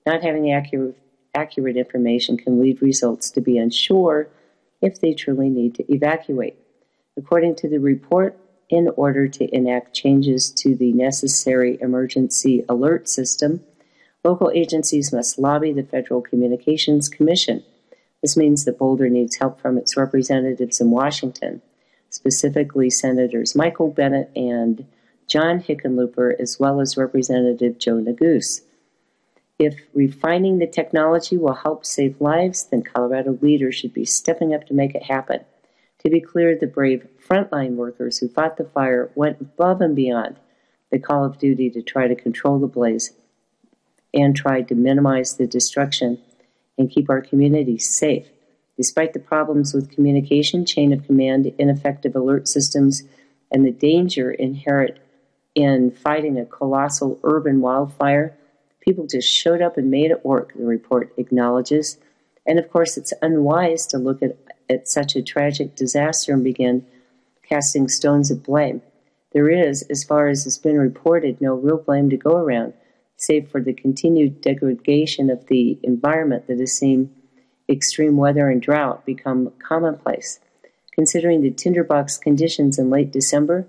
not 0.05 0.23
having 0.23 0.51
accurate, 0.51 0.95
accurate 1.33 1.75
information 1.75 2.37
can 2.37 2.61
lead 2.61 2.81
results 2.81 3.31
to 3.31 3.41
be 3.41 3.57
unsure 3.57 4.29
if 4.81 5.01
they 5.01 5.13
truly 5.13 5.49
need 5.49 5.75
to 5.75 5.91
evacuate. 5.91 6.57
According 7.17 7.55
to 7.55 7.69
the 7.69 7.79
report, 7.79 8.37
in 8.69 8.89
order 8.95 9.27
to 9.27 9.55
enact 9.55 9.93
changes 9.93 10.51
to 10.51 10.75
the 10.75 10.93
necessary 10.93 11.77
emergency 11.81 12.63
alert 12.67 13.07
system, 13.07 13.61
local 14.23 14.51
agencies 14.53 15.13
must 15.13 15.39
lobby 15.39 15.73
the 15.73 15.83
Federal 15.83 16.21
Communications 16.21 17.09
Commission 17.09 17.63
this 18.23 18.37
means 18.37 18.63
that 18.63 18.79
Boulder 18.79 19.09
needs 19.09 19.35
help 19.35 19.59
from 19.59 19.77
its 19.77 19.97
representatives 19.97 20.79
in 20.79 20.89
Washington, 20.89 21.61
specifically 22.09 22.89
Senators 22.89 23.53
Michael 23.53 23.91
Bennet 23.91 24.31
and 24.33 24.85
John 25.27 25.61
Hickenlooper, 25.61 26.39
as 26.39 26.57
well 26.57 26.79
as 26.79 26.95
Representative 26.95 27.77
Joe 27.77 27.95
Neguse. 27.95 28.61
If 29.59 29.75
refining 29.93 30.57
the 30.57 30.67
technology 30.67 31.37
will 31.37 31.53
help 31.53 31.85
save 31.85 32.21
lives, 32.21 32.63
then 32.63 32.81
Colorado 32.81 33.37
leaders 33.41 33.75
should 33.75 33.93
be 33.93 34.05
stepping 34.05 34.53
up 34.53 34.65
to 34.67 34.73
make 34.73 34.95
it 34.95 35.03
happen. 35.03 35.41
To 35.99 36.09
be 36.09 36.21
clear, 36.21 36.57
the 36.57 36.65
brave 36.65 37.05
frontline 37.33 37.75
workers 37.75 38.19
who 38.19 38.27
fought 38.29 38.57
the 38.57 38.63
fire 38.63 39.11
went 39.15 39.41
above 39.41 39.81
and 39.81 39.95
beyond 39.95 40.35
the 40.91 40.99
call 40.99 41.25
of 41.25 41.39
duty 41.39 41.69
to 41.71 41.81
try 41.81 42.07
to 42.07 42.15
control 42.15 42.59
the 42.59 42.67
blaze 42.67 43.13
and 44.13 44.35
tried 44.35 44.67
to 44.67 44.75
minimize 44.75 45.37
the 45.37 45.47
destruction 45.47 46.21
and 46.77 46.91
keep 46.91 47.09
our 47.09 47.21
communities 47.21 47.89
safe. 47.89 48.27
Despite 48.77 49.13
the 49.13 49.19
problems 49.19 49.73
with 49.73 49.91
communication, 49.91 50.65
chain 50.65 50.93
of 50.93 51.05
command, 51.05 51.51
ineffective 51.57 52.15
alert 52.15 52.47
systems, 52.47 53.03
and 53.51 53.65
the 53.65 53.71
danger 53.71 54.31
inherent 54.31 54.97
in 55.55 55.91
fighting 55.91 56.39
a 56.39 56.45
colossal 56.45 57.19
urban 57.23 57.61
wildfire, 57.61 58.35
people 58.81 59.07
just 59.07 59.27
showed 59.27 59.61
up 59.61 59.77
and 59.77 59.89
made 59.89 60.11
it 60.11 60.25
work, 60.25 60.53
the 60.55 60.65
report 60.65 61.13
acknowledges. 61.17 61.97
And 62.45 62.59
of 62.59 62.71
course, 62.71 62.97
it's 62.97 63.13
unwise 63.21 63.87
to 63.87 63.97
look 63.97 64.21
at, 64.21 64.37
at 64.69 64.87
such 64.87 65.15
a 65.15 65.21
tragic 65.21 65.75
disaster 65.75 66.33
and 66.33 66.43
begin 66.43 66.85
casting 67.53 67.87
stones 67.87 68.31
of 68.31 68.43
blame. 68.43 68.81
There 69.31 69.47
is, 69.47 69.83
as 69.83 70.03
far 70.03 70.27
as 70.27 70.43
has 70.45 70.57
been 70.57 70.77
reported, 70.77 71.39
no 71.39 71.53
real 71.53 71.77
blame 71.77 72.09
to 72.09 72.17
go 72.17 72.35
around 72.35 72.73
save 73.15 73.47
for 73.47 73.61
the 73.61 73.73
continued 73.73 74.41
degradation 74.41 75.29
of 75.29 75.45
the 75.45 75.79
environment 75.83 76.47
that 76.47 76.59
has 76.59 76.73
seen 76.73 77.09
extreme 77.69 78.17
weather 78.17 78.49
and 78.49 78.59
drought 78.61 79.05
become 79.05 79.53
commonplace. 79.65 80.39
Considering 80.93 81.41
the 81.41 81.51
tinderbox 81.51 82.17
conditions 82.17 82.79
in 82.79 82.89
late 82.89 83.11
December, 83.11 83.67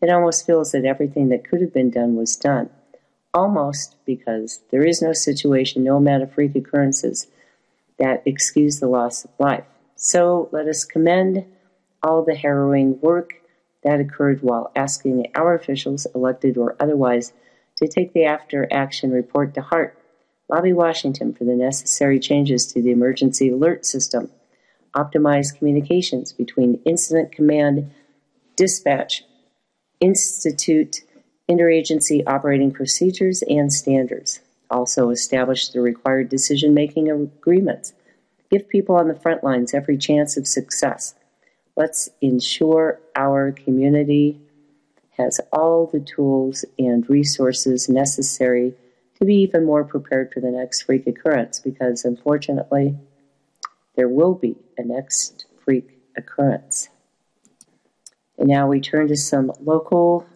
it 0.00 0.10
almost 0.10 0.46
feels 0.46 0.72
that 0.72 0.86
everything 0.86 1.28
that 1.28 1.48
could 1.48 1.60
have 1.60 1.74
been 1.74 1.90
done 1.90 2.16
was 2.16 2.36
done. 2.36 2.70
Almost 3.34 3.96
because 4.06 4.60
there 4.70 4.86
is 4.86 5.02
no 5.02 5.12
situation, 5.12 5.84
no 5.84 5.96
amount 5.96 6.22
of 6.22 6.32
freak 6.32 6.56
occurrences 6.56 7.26
that 7.98 8.22
excuse 8.24 8.80
the 8.80 8.88
loss 8.88 9.24
of 9.24 9.30
life. 9.38 9.64
So 9.94 10.48
let 10.52 10.66
us 10.66 10.84
commend 10.84 11.44
all 12.06 12.24
the 12.24 12.36
harrowing 12.36 13.00
work 13.00 13.34
that 13.82 14.00
occurred 14.00 14.42
while 14.42 14.70
asking 14.76 15.26
our 15.34 15.54
officials, 15.54 16.06
elected 16.14 16.56
or 16.56 16.76
otherwise, 16.78 17.32
to 17.76 17.88
take 17.88 18.12
the 18.12 18.24
after 18.24 18.68
action 18.72 19.10
report 19.10 19.54
to 19.54 19.60
heart, 19.60 19.98
lobby 20.48 20.72
Washington 20.72 21.34
for 21.34 21.44
the 21.44 21.56
necessary 21.56 22.18
changes 22.18 22.66
to 22.66 22.80
the 22.80 22.90
emergency 22.90 23.48
alert 23.50 23.84
system, 23.84 24.30
optimize 24.94 25.56
communications 25.56 26.32
between 26.32 26.80
incident 26.84 27.32
command, 27.32 27.90
dispatch, 28.56 29.24
institute 30.00 31.02
interagency 31.50 32.22
operating 32.26 32.72
procedures 32.72 33.42
and 33.48 33.72
standards, 33.72 34.40
also 34.70 35.10
establish 35.10 35.68
the 35.68 35.80
required 35.80 36.28
decision 36.28 36.74
making 36.74 37.10
agreements, 37.10 37.92
give 38.50 38.68
people 38.68 38.96
on 38.96 39.08
the 39.08 39.14
front 39.14 39.44
lines 39.44 39.74
every 39.74 39.96
chance 39.96 40.36
of 40.36 40.46
success. 40.46 41.14
Let's 41.76 42.08
ensure 42.22 43.00
our 43.14 43.52
community 43.52 44.40
has 45.18 45.40
all 45.52 45.86
the 45.86 46.00
tools 46.00 46.64
and 46.78 47.08
resources 47.08 47.88
necessary 47.88 48.74
to 49.18 49.24
be 49.24 49.34
even 49.36 49.64
more 49.64 49.84
prepared 49.84 50.32
for 50.32 50.40
the 50.40 50.50
next 50.50 50.82
freak 50.82 51.06
occurrence 51.06 51.60
because 51.60 52.04
unfortunately 52.04 52.96
there 53.94 54.08
will 54.08 54.34
be 54.34 54.56
a 54.76 54.84
next 54.84 55.46
freak 55.64 55.98
occurrence. 56.16 56.88
And 58.38 58.48
now 58.48 58.68
we 58.68 58.80
turn 58.80 59.08
to 59.08 59.16
some 59.16 59.52
local 59.62 60.26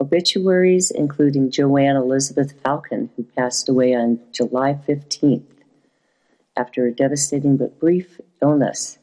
obituaries, 0.00 0.90
including 0.90 1.50
Joanne 1.50 1.96
Elizabeth 1.96 2.54
Falcon, 2.62 3.10
who 3.16 3.24
passed 3.24 3.68
away 3.68 3.94
on 3.94 4.20
July 4.32 4.78
15th 4.88 5.44
after 6.56 6.86
a 6.86 6.92
devastating 6.92 7.56
but 7.56 7.78
brief 7.78 8.20
illness. 8.40 8.99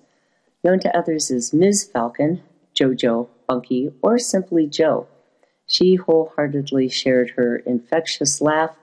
Known 0.67 0.79
to 0.79 0.97
others 0.97 1.31
as 1.31 1.53
Ms. 1.53 1.85
Falcon, 1.85 2.43
JoJo, 2.75 3.29
Bunky, 3.47 3.89
or 4.01 4.19
simply 4.19 4.67
Joe. 4.67 5.07
She 5.65 5.95
wholeheartedly 5.95 6.89
shared 6.89 7.29
her 7.37 7.55
infectious 7.55 8.41
laugh, 8.41 8.75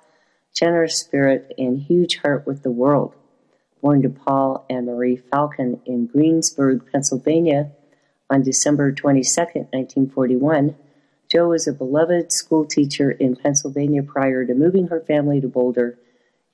generous 0.55 0.97
spirit, 0.97 1.53
and 1.59 1.79
huge 1.79 2.21
heart 2.23 2.47
with 2.47 2.63
the 2.63 2.71
world. 2.71 3.15
Born 3.83 4.01
to 4.01 4.09
Paul 4.09 4.65
and 4.71 4.87
Marie 4.87 5.17
Falcon 5.31 5.83
in 5.85 6.07
Greensburg, 6.07 6.91
Pennsylvania 6.91 7.73
on 8.31 8.41
December 8.41 8.91
22, 8.91 9.29
1941, 9.43 10.77
Jo 11.31 11.49
was 11.49 11.69
a 11.69 11.73
beloved 11.75 12.33
school 12.33 12.65
teacher 12.65 13.11
in 13.11 13.37
Pennsylvania 13.37 14.03
prior 14.03 14.47
to 14.47 14.55
moving 14.55 14.87
her 14.87 15.01
family 15.01 15.39
to 15.43 15.49
Boulder 15.49 15.99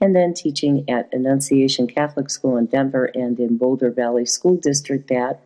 and 0.01 0.17
then 0.17 0.33
teaching 0.33 0.89
at 0.89 1.13
Annunciation 1.13 1.87
Catholic 1.87 2.31
School 2.31 2.57
in 2.57 2.67
Denver 2.67 3.11
and 3.15 3.39
in 3.39 3.59
Boulder 3.59 3.91
Valley 3.91 4.25
School 4.25 4.57
District 4.57 5.11
at 5.11 5.41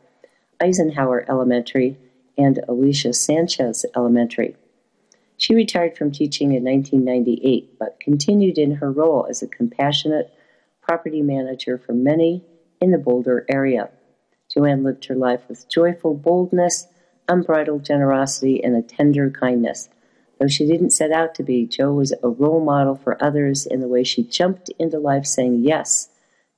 Eisenhower 0.61 1.25
Elementary 1.29 1.97
and 2.39 2.61
Alicia 2.69 3.13
Sanchez 3.13 3.85
Elementary. 3.97 4.57
She 5.37 5.55
retired 5.55 5.97
from 5.97 6.13
teaching 6.13 6.53
in 6.53 6.65
1998 6.65 7.79
but 7.79 7.99
continued 8.01 8.59
in 8.59 8.77
her 8.77 8.93
role 8.93 9.27
as 9.29 9.43
a 9.43 9.49
compassionate 9.49 10.33
property 10.81 11.23
manager 11.23 11.77
for 11.77 11.93
many 11.93 12.45
in 12.81 12.93
the 12.93 12.99
Boulder 12.99 13.45
area. 13.49 13.91
Joanne 14.53 14.85
lived 14.85 15.07
her 15.07 15.17
life 15.17 15.41
with 15.49 15.69
joyful 15.69 16.15
boldness, 16.15 16.87
unbridled 17.29 17.85
generosity, 17.85 18.63
and 18.63 18.77
a 18.77 18.83
tender 18.83 19.31
kindness. 19.31 19.89
Though 20.45 20.49
she 20.49 20.67
didn't 20.67 20.91
set 20.91 21.11
out 21.11 21.35
to 21.37 21.43
be, 21.43 21.65
Jo 21.65 21.91
was 21.95 22.13
a 22.23 22.29
role 22.29 22.63
model 22.63 22.97
for 22.97 23.17
others 23.25 23.65
in 23.65 23.81
the 23.81 23.89
way 23.89 24.05
she 24.05 24.23
jumped 24.23 24.69
into 24.79 24.99
life 24.99 25.25
saying 25.25 25.65
yes 25.65 26.11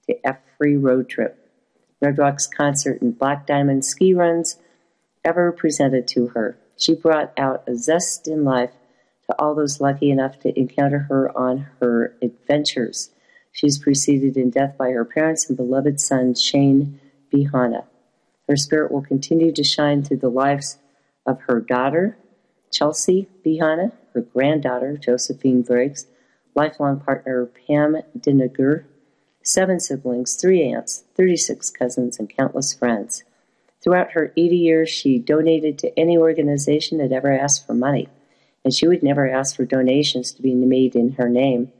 to 0.09 0.16
every 0.26 0.76
road 0.76 1.09
trip. 1.09 1.39
Red 2.03 2.18
Rocks 2.18 2.49
concert 2.49 3.01
and 3.01 3.16
Black 3.16 3.47
Diamond 3.47 3.84
ski 3.84 4.12
runs 4.12 4.57
ever 5.24 5.53
presented 5.53 6.09
to 6.09 6.26
her. 6.34 6.59
She 6.76 6.97
brought 6.97 7.32
out 7.39 7.62
a 7.68 7.76
zest 7.76 8.26
in 8.26 8.43
life 8.43 8.72
to 9.30 9.37
all 9.39 9.55
those 9.55 9.80
lucky 9.80 10.11
enough 10.11 10.41
to 10.41 10.59
encounter 10.59 11.07
her 11.09 11.30
on 11.39 11.68
her 11.78 12.16
adventures. 12.20 13.11
She 13.53 13.68
is 13.68 13.78
preceded 13.78 14.37
in 14.37 14.51
death 14.51 14.76
by 14.76 14.91
her 14.91 15.05
parents 15.05 15.49
and 15.49 15.57
beloved 15.57 16.01
son, 16.01 16.34
Shane 16.34 16.99
Bihana. 17.32 17.84
Her 18.49 18.57
spirit 18.57 18.91
will 18.91 19.03
continue 19.03 19.53
to 19.53 19.62
shine 19.62 20.03
through 20.03 20.16
the 20.16 20.28
lives 20.28 20.78
of 21.24 21.43
her 21.43 21.61
daughter, 21.61 22.18
Chelsea 22.71 23.29
Bihana, 23.45 23.93
her 24.14 24.23
granddaughter, 24.23 24.97
Josephine 24.97 25.62
Briggs, 25.62 26.07
lifelong 26.55 27.01
partner 27.01 27.47
Pam 27.47 27.97
Dinagur, 28.19 28.85
seven 29.43 29.79
siblings, 29.79 30.35
three 30.35 30.62
aunts, 30.62 31.05
36 31.14 31.71
cousins, 31.71 32.19
and 32.19 32.29
countless 32.29 32.75
friends. 32.75 33.23
Throughout 33.83 34.12
her 34.12 34.33
80 34.37 34.57
years, 34.57 34.89
she 34.89 35.19
donated 35.19 35.79
to 35.79 35.99
any 35.99 36.19
organization 36.19 36.99
that 36.99 37.12
ever 37.12 37.33
asked 37.33 37.67
for 37.67 37.75
money, 37.75 38.09
and 38.64 38.75
she 38.75 38.89
would 38.89 39.03
never 39.03 39.31
ask 39.31 39.55
for 39.55 39.64
donations 39.64 40.33
to 40.33 40.43
be 40.43 40.55
made 40.55 40.97
in 40.97 41.12
her 41.12 41.29
name. 41.29 41.71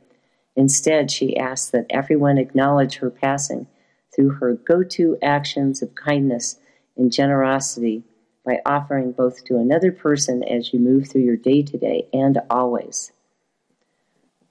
Instead, 0.55 1.11
she 1.11 1.35
asked 1.35 1.71
that 1.73 1.85
everyone 1.89 2.37
acknowledge 2.37 2.97
her 2.97 3.09
passing 3.09 3.67
through 4.15 4.29
her 4.29 4.53
go 4.53 4.83
to 4.83 5.17
actions 5.21 5.81
of 5.81 5.95
kindness 5.95 6.57
and 6.95 7.11
generosity 7.11 8.03
by 8.47 8.61
offering 8.65 9.11
both 9.11 9.43
to 9.43 9.57
another 9.57 9.91
person 9.91 10.41
as 10.41 10.71
you 10.71 10.79
move 10.79 11.09
through 11.09 11.21
your 11.21 11.35
day 11.35 11.61
to 11.61 11.77
day 11.77 12.07
and 12.13 12.39
always. 12.49 13.11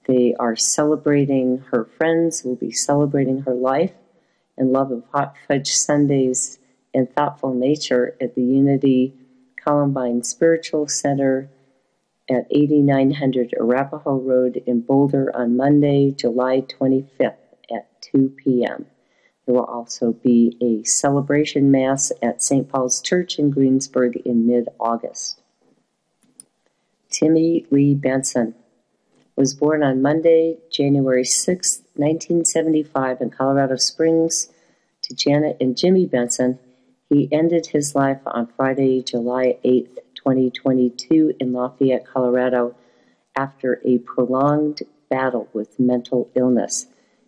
They 0.05 0.35
are 0.39 0.55
celebrating 0.55 1.65
her 1.71 1.83
friends, 1.97 2.43
will 2.43 2.55
be 2.55 2.71
celebrating 2.71 3.41
her 3.41 3.55
life 3.55 3.93
and 4.55 4.71
love 4.71 4.91
of 4.91 5.03
hot 5.11 5.33
fudge 5.47 5.71
Sundays 5.71 6.59
and 6.93 7.11
thoughtful 7.11 7.55
nature 7.55 8.15
at 8.21 8.35
the 8.35 8.43
Unity 8.43 9.15
Columbine 9.55 10.23
Spiritual 10.23 10.87
Center 10.87 11.49
at 12.29 12.45
8900 12.51 13.55
Arapahoe 13.59 14.19
Road 14.19 14.61
in 14.67 14.81
Boulder 14.81 15.35
on 15.35 15.57
Monday, 15.57 16.11
July 16.11 16.61
25th 16.61 17.33
at 17.75 18.01
2 18.01 18.35
p.m. 18.37 18.85
There 19.47 19.55
will 19.55 19.63
also 19.63 20.11
be 20.11 20.57
a 20.61 20.85
celebration 20.85 21.71
mass 21.71 22.11
at 22.21 22.43
St. 22.43 22.67
Paul's 22.67 23.01
Church 23.01 23.39
in 23.39 23.49
Greensburg 23.49 24.17
in 24.17 24.45
mid 24.45 24.67
August. 24.77 25.39
Timmy 27.09 27.65
Lee 27.71 27.95
Benson 27.95 28.55
was 29.37 29.53
born 29.53 29.83
on 29.83 30.01
Monday, 30.01 30.57
January 30.69 31.23
6, 31.23 31.77
1975, 31.95 33.21
in 33.21 33.29
Colorado 33.29 33.77
Springs 33.77 34.49
to 35.03 35.15
Janet 35.15 35.55
and 35.61 35.77
Jimmy 35.77 36.05
Benson. 36.05 36.59
He 37.07 37.29
ended 37.31 37.67
his 37.67 37.95
life 37.95 38.19
on 38.25 38.47
Friday, 38.47 39.01
July 39.01 39.59
8, 39.63 39.95
2022, 40.15 41.35
in 41.39 41.53
Lafayette, 41.53 42.05
Colorado, 42.05 42.75
after 43.33 43.79
a 43.85 43.99
prolonged 43.99 44.81
battle 45.09 45.47
with 45.53 45.79
mental 45.79 46.29
illness. 46.35 46.87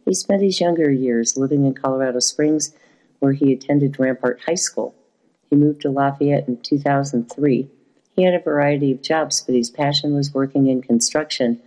He 0.10 0.16
spent 0.16 0.42
his 0.42 0.60
younger 0.60 0.90
years 0.90 1.38
living 1.38 1.66
in 1.66 1.76
Colorado 1.76 2.18
Springs, 2.18 2.74
where 3.20 3.34
he 3.34 3.54
attended 3.54 4.00
Rampart 4.00 4.42
High 4.42 4.56
School. 4.56 4.96
He 5.52 5.56
moved 5.56 5.82
to 5.82 5.92
Lafayette 5.92 6.48
in 6.48 6.58
2003. 6.62 7.70
He 8.16 8.24
had 8.24 8.34
a 8.34 8.40
variety 8.40 8.92
of 8.92 9.04
jobs, 9.04 9.44
but 9.44 9.54
his 9.54 9.70
passion 9.70 10.16
was 10.16 10.34
working 10.34 10.66
in 10.66 10.82
construction, 10.82 11.62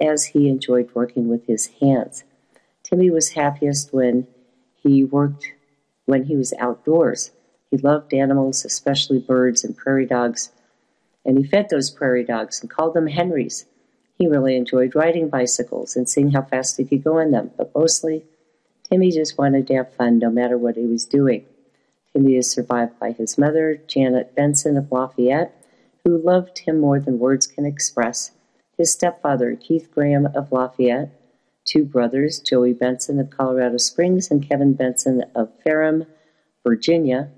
as 0.00 0.24
he 0.24 0.48
enjoyed 0.48 0.88
working 0.94 1.28
with 1.28 1.46
his 1.46 1.66
hands. 1.82 2.24
Timmy 2.82 3.10
was 3.10 3.32
happiest 3.32 3.92
when 3.92 4.26
he 4.82 5.04
worked 5.04 5.46
when 6.06 6.24
he 6.24 6.34
was 6.34 6.54
outdoors. 6.58 7.32
He 7.70 7.76
loved 7.76 8.14
animals, 8.14 8.64
especially 8.64 9.18
birds 9.18 9.64
and 9.64 9.76
prairie 9.76 10.06
dogs, 10.06 10.50
and 11.26 11.36
he 11.36 11.44
fed 11.44 11.68
those 11.68 11.90
prairie 11.90 12.24
dogs 12.24 12.62
and 12.62 12.70
called 12.70 12.94
them 12.94 13.08
Henrys. 13.08 13.66
He 14.18 14.26
really 14.26 14.56
enjoyed 14.56 14.94
riding 14.94 15.28
bicycles 15.28 15.96
and 15.96 16.08
seeing 16.08 16.30
how 16.30 16.42
fast 16.42 16.78
he 16.78 16.84
could 16.84 17.04
go 17.04 17.18
on 17.18 17.30
them, 17.30 17.50
but 17.56 17.74
mostly, 17.74 18.24
Timmy 18.84 19.10
just 19.10 19.36
wanted 19.36 19.66
to 19.66 19.74
have 19.74 19.94
fun 19.94 20.18
no 20.18 20.30
matter 20.30 20.56
what 20.56 20.76
he 20.76 20.86
was 20.86 21.04
doing. 21.04 21.44
Timmy 22.12 22.36
is 22.36 22.50
survived 22.50 22.98
by 22.98 23.12
his 23.12 23.36
mother, 23.36 23.80
Janet 23.86 24.34
Benson 24.34 24.76
of 24.76 24.90
Lafayette, 24.90 25.54
who 26.04 26.16
loved 26.16 26.60
him 26.60 26.80
more 26.80 27.00
than 27.00 27.18
words 27.18 27.46
can 27.46 27.66
express, 27.66 28.30
his 28.78 28.92
stepfather, 28.92 29.56
Keith 29.56 29.90
Graham 29.90 30.26
of 30.34 30.52
Lafayette, 30.52 31.10
two 31.64 31.84
brothers, 31.84 32.40
Joey 32.40 32.72
Benson 32.72 33.18
of 33.18 33.30
Colorado 33.30 33.78
Springs 33.78 34.30
and 34.30 34.46
Kevin 34.46 34.74
Benson 34.74 35.24
of 35.34 35.50
Ferrum, 35.64 36.06
Virginia, 36.62 37.30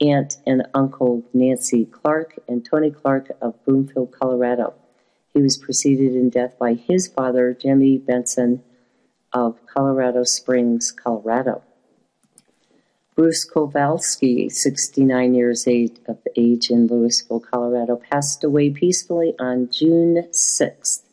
aunt 0.00 0.38
and 0.46 0.66
uncle 0.74 1.22
Nancy 1.34 1.84
Clark, 1.84 2.38
and 2.48 2.64
Tony 2.64 2.90
Clark 2.90 3.36
of 3.40 3.62
Broomfield, 3.64 4.12
Colorado. 4.12 4.74
He 5.40 5.42
was 5.42 5.56
preceded 5.56 6.14
in 6.14 6.28
death 6.28 6.58
by 6.58 6.74
his 6.74 7.08
father, 7.08 7.56
Jimmy 7.58 7.96
Benson 7.96 8.62
of 9.32 9.64
Colorado 9.64 10.22
Springs, 10.22 10.92
Colorado. 10.92 11.62
Bruce 13.16 13.46
Kowalski, 13.46 14.50
69 14.50 15.32
years 15.32 15.66
of 15.66 16.18
age 16.36 16.70
in 16.70 16.88
Louisville, 16.88 17.40
Colorado, 17.40 17.96
passed 17.96 18.44
away 18.44 18.68
peacefully 18.68 19.34
on 19.40 19.70
June 19.70 20.28
6th. 20.30 21.04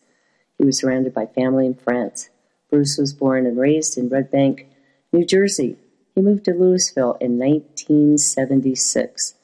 He 0.57 0.65
was 0.65 0.78
surrounded 0.78 1.13
by 1.13 1.28
family 1.28 1.65
and 1.65 1.80
friends. 1.80 2.30
Bruce 2.69 2.97
was 2.97 3.13
born 3.13 3.45
and 3.45 3.57
raised 3.57 3.97
in 3.97 4.09
Red 4.09 4.30
Bank, 4.30 4.67
New 5.13 5.23
Jersey. 5.23 5.78
He 6.15 6.21
moved 6.21 6.43
to 6.43 6.51
Louisville 6.51 7.15
in 7.21 7.39
1976. 7.39 9.36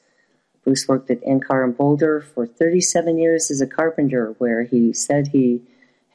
Bruce 0.64 0.88
worked 0.88 1.10
at 1.10 1.22
NCAR 1.22 1.64
in 1.64 1.72
Boulder 1.72 2.20
for 2.20 2.46
37 2.46 3.18
years 3.18 3.50
as 3.50 3.60
a 3.60 3.66
carpenter, 3.66 4.34
where 4.38 4.62
he 4.62 4.92
said 4.92 5.28
he 5.28 5.62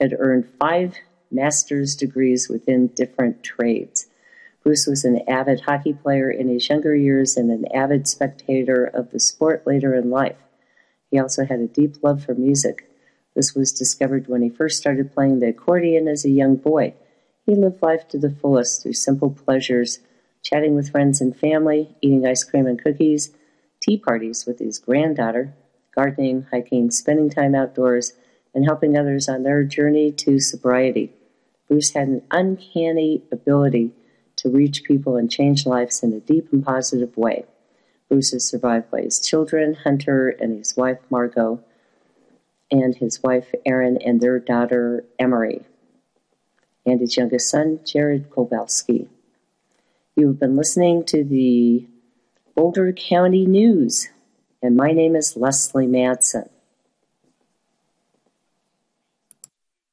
had 0.01 0.15
earned 0.17 0.49
five 0.59 0.95
master's 1.31 1.95
degrees 1.95 2.49
within 2.49 2.87
different 2.87 3.43
trades. 3.43 4.07
Bruce 4.63 4.87
was 4.87 5.05
an 5.05 5.21
avid 5.27 5.61
hockey 5.61 5.93
player 5.93 6.29
in 6.29 6.47
his 6.47 6.67
younger 6.67 6.95
years 6.95 7.37
and 7.37 7.49
an 7.51 7.65
avid 7.73 8.07
spectator 8.07 8.85
of 8.85 9.11
the 9.11 9.19
sport 9.19 9.65
later 9.65 9.95
in 9.95 10.09
life. 10.09 10.37
He 11.11 11.19
also 11.19 11.45
had 11.45 11.59
a 11.59 11.67
deep 11.67 12.03
love 12.03 12.23
for 12.23 12.33
music. 12.33 12.89
This 13.35 13.55
was 13.55 13.71
discovered 13.71 14.27
when 14.27 14.41
he 14.41 14.49
first 14.49 14.77
started 14.77 15.13
playing 15.13 15.39
the 15.39 15.49
accordion 15.49 16.07
as 16.07 16.25
a 16.25 16.29
young 16.29 16.55
boy. 16.55 16.93
He 17.45 17.55
lived 17.55 17.81
life 17.81 18.07
to 18.09 18.17
the 18.17 18.29
fullest 18.31 18.83
through 18.83 18.93
simple 18.93 19.31
pleasures, 19.31 19.99
chatting 20.43 20.75
with 20.75 20.91
friends 20.91 21.21
and 21.21 21.35
family, 21.35 21.95
eating 22.01 22.25
ice 22.25 22.43
cream 22.43 22.67
and 22.67 22.81
cookies, 22.81 23.31
tea 23.89 23.97
parties 23.97 24.45
with 24.45 24.59
his 24.59 24.77
granddaughter, 24.77 25.55
gardening, 25.95 26.45
hiking, 26.51 26.91
spending 26.91 27.29
time 27.29 27.55
outdoors, 27.55 28.13
and 28.53 28.65
helping 28.65 28.95
others 28.95 29.27
on 29.27 29.41
their 29.43 29.63
journey 29.63 30.11
to 30.11 30.39
sobriety. 30.39 31.11
Bruce 31.67 31.93
had 31.93 32.07
an 32.07 32.21
uncanny 32.29 33.23
ability 33.31 33.91
to 34.35 34.49
reach 34.49 34.83
people 34.83 35.15
and 35.15 35.31
change 35.31 35.65
lives 35.65 36.03
in 36.03 36.13
a 36.13 36.19
deep 36.19 36.51
and 36.51 36.63
positive 36.63 37.15
way. 37.17 37.45
Bruce 38.07 38.31
is 38.31 38.47
survived 38.47 38.89
by 38.91 39.01
his 39.01 39.19
children, 39.19 39.73
Hunter 39.73 40.29
and 40.29 40.57
his 40.57 40.77
wife, 40.77 40.99
Margot, 41.09 41.59
and 42.71 42.95
his 42.95 43.21
wife, 43.23 43.53
Erin, 43.65 43.97
and 44.03 44.21
their 44.21 44.39
daughter, 44.39 45.03
Emery, 45.17 45.63
and 46.85 46.99
his 46.99 47.17
youngest 47.17 47.49
son, 47.49 47.79
Jared 47.83 48.29
Kowalski. 48.29 49.09
You 50.15 50.27
have 50.27 50.39
been 50.39 50.55
listening 50.55 51.05
to 51.05 51.23
the 51.23 51.87
Boulder 52.59 52.91
County 52.91 53.45
News, 53.45 54.09
and 54.61 54.75
my 54.75 54.91
name 54.91 55.15
is 55.15 55.37
Leslie 55.37 55.87
Madsen. 55.87 56.49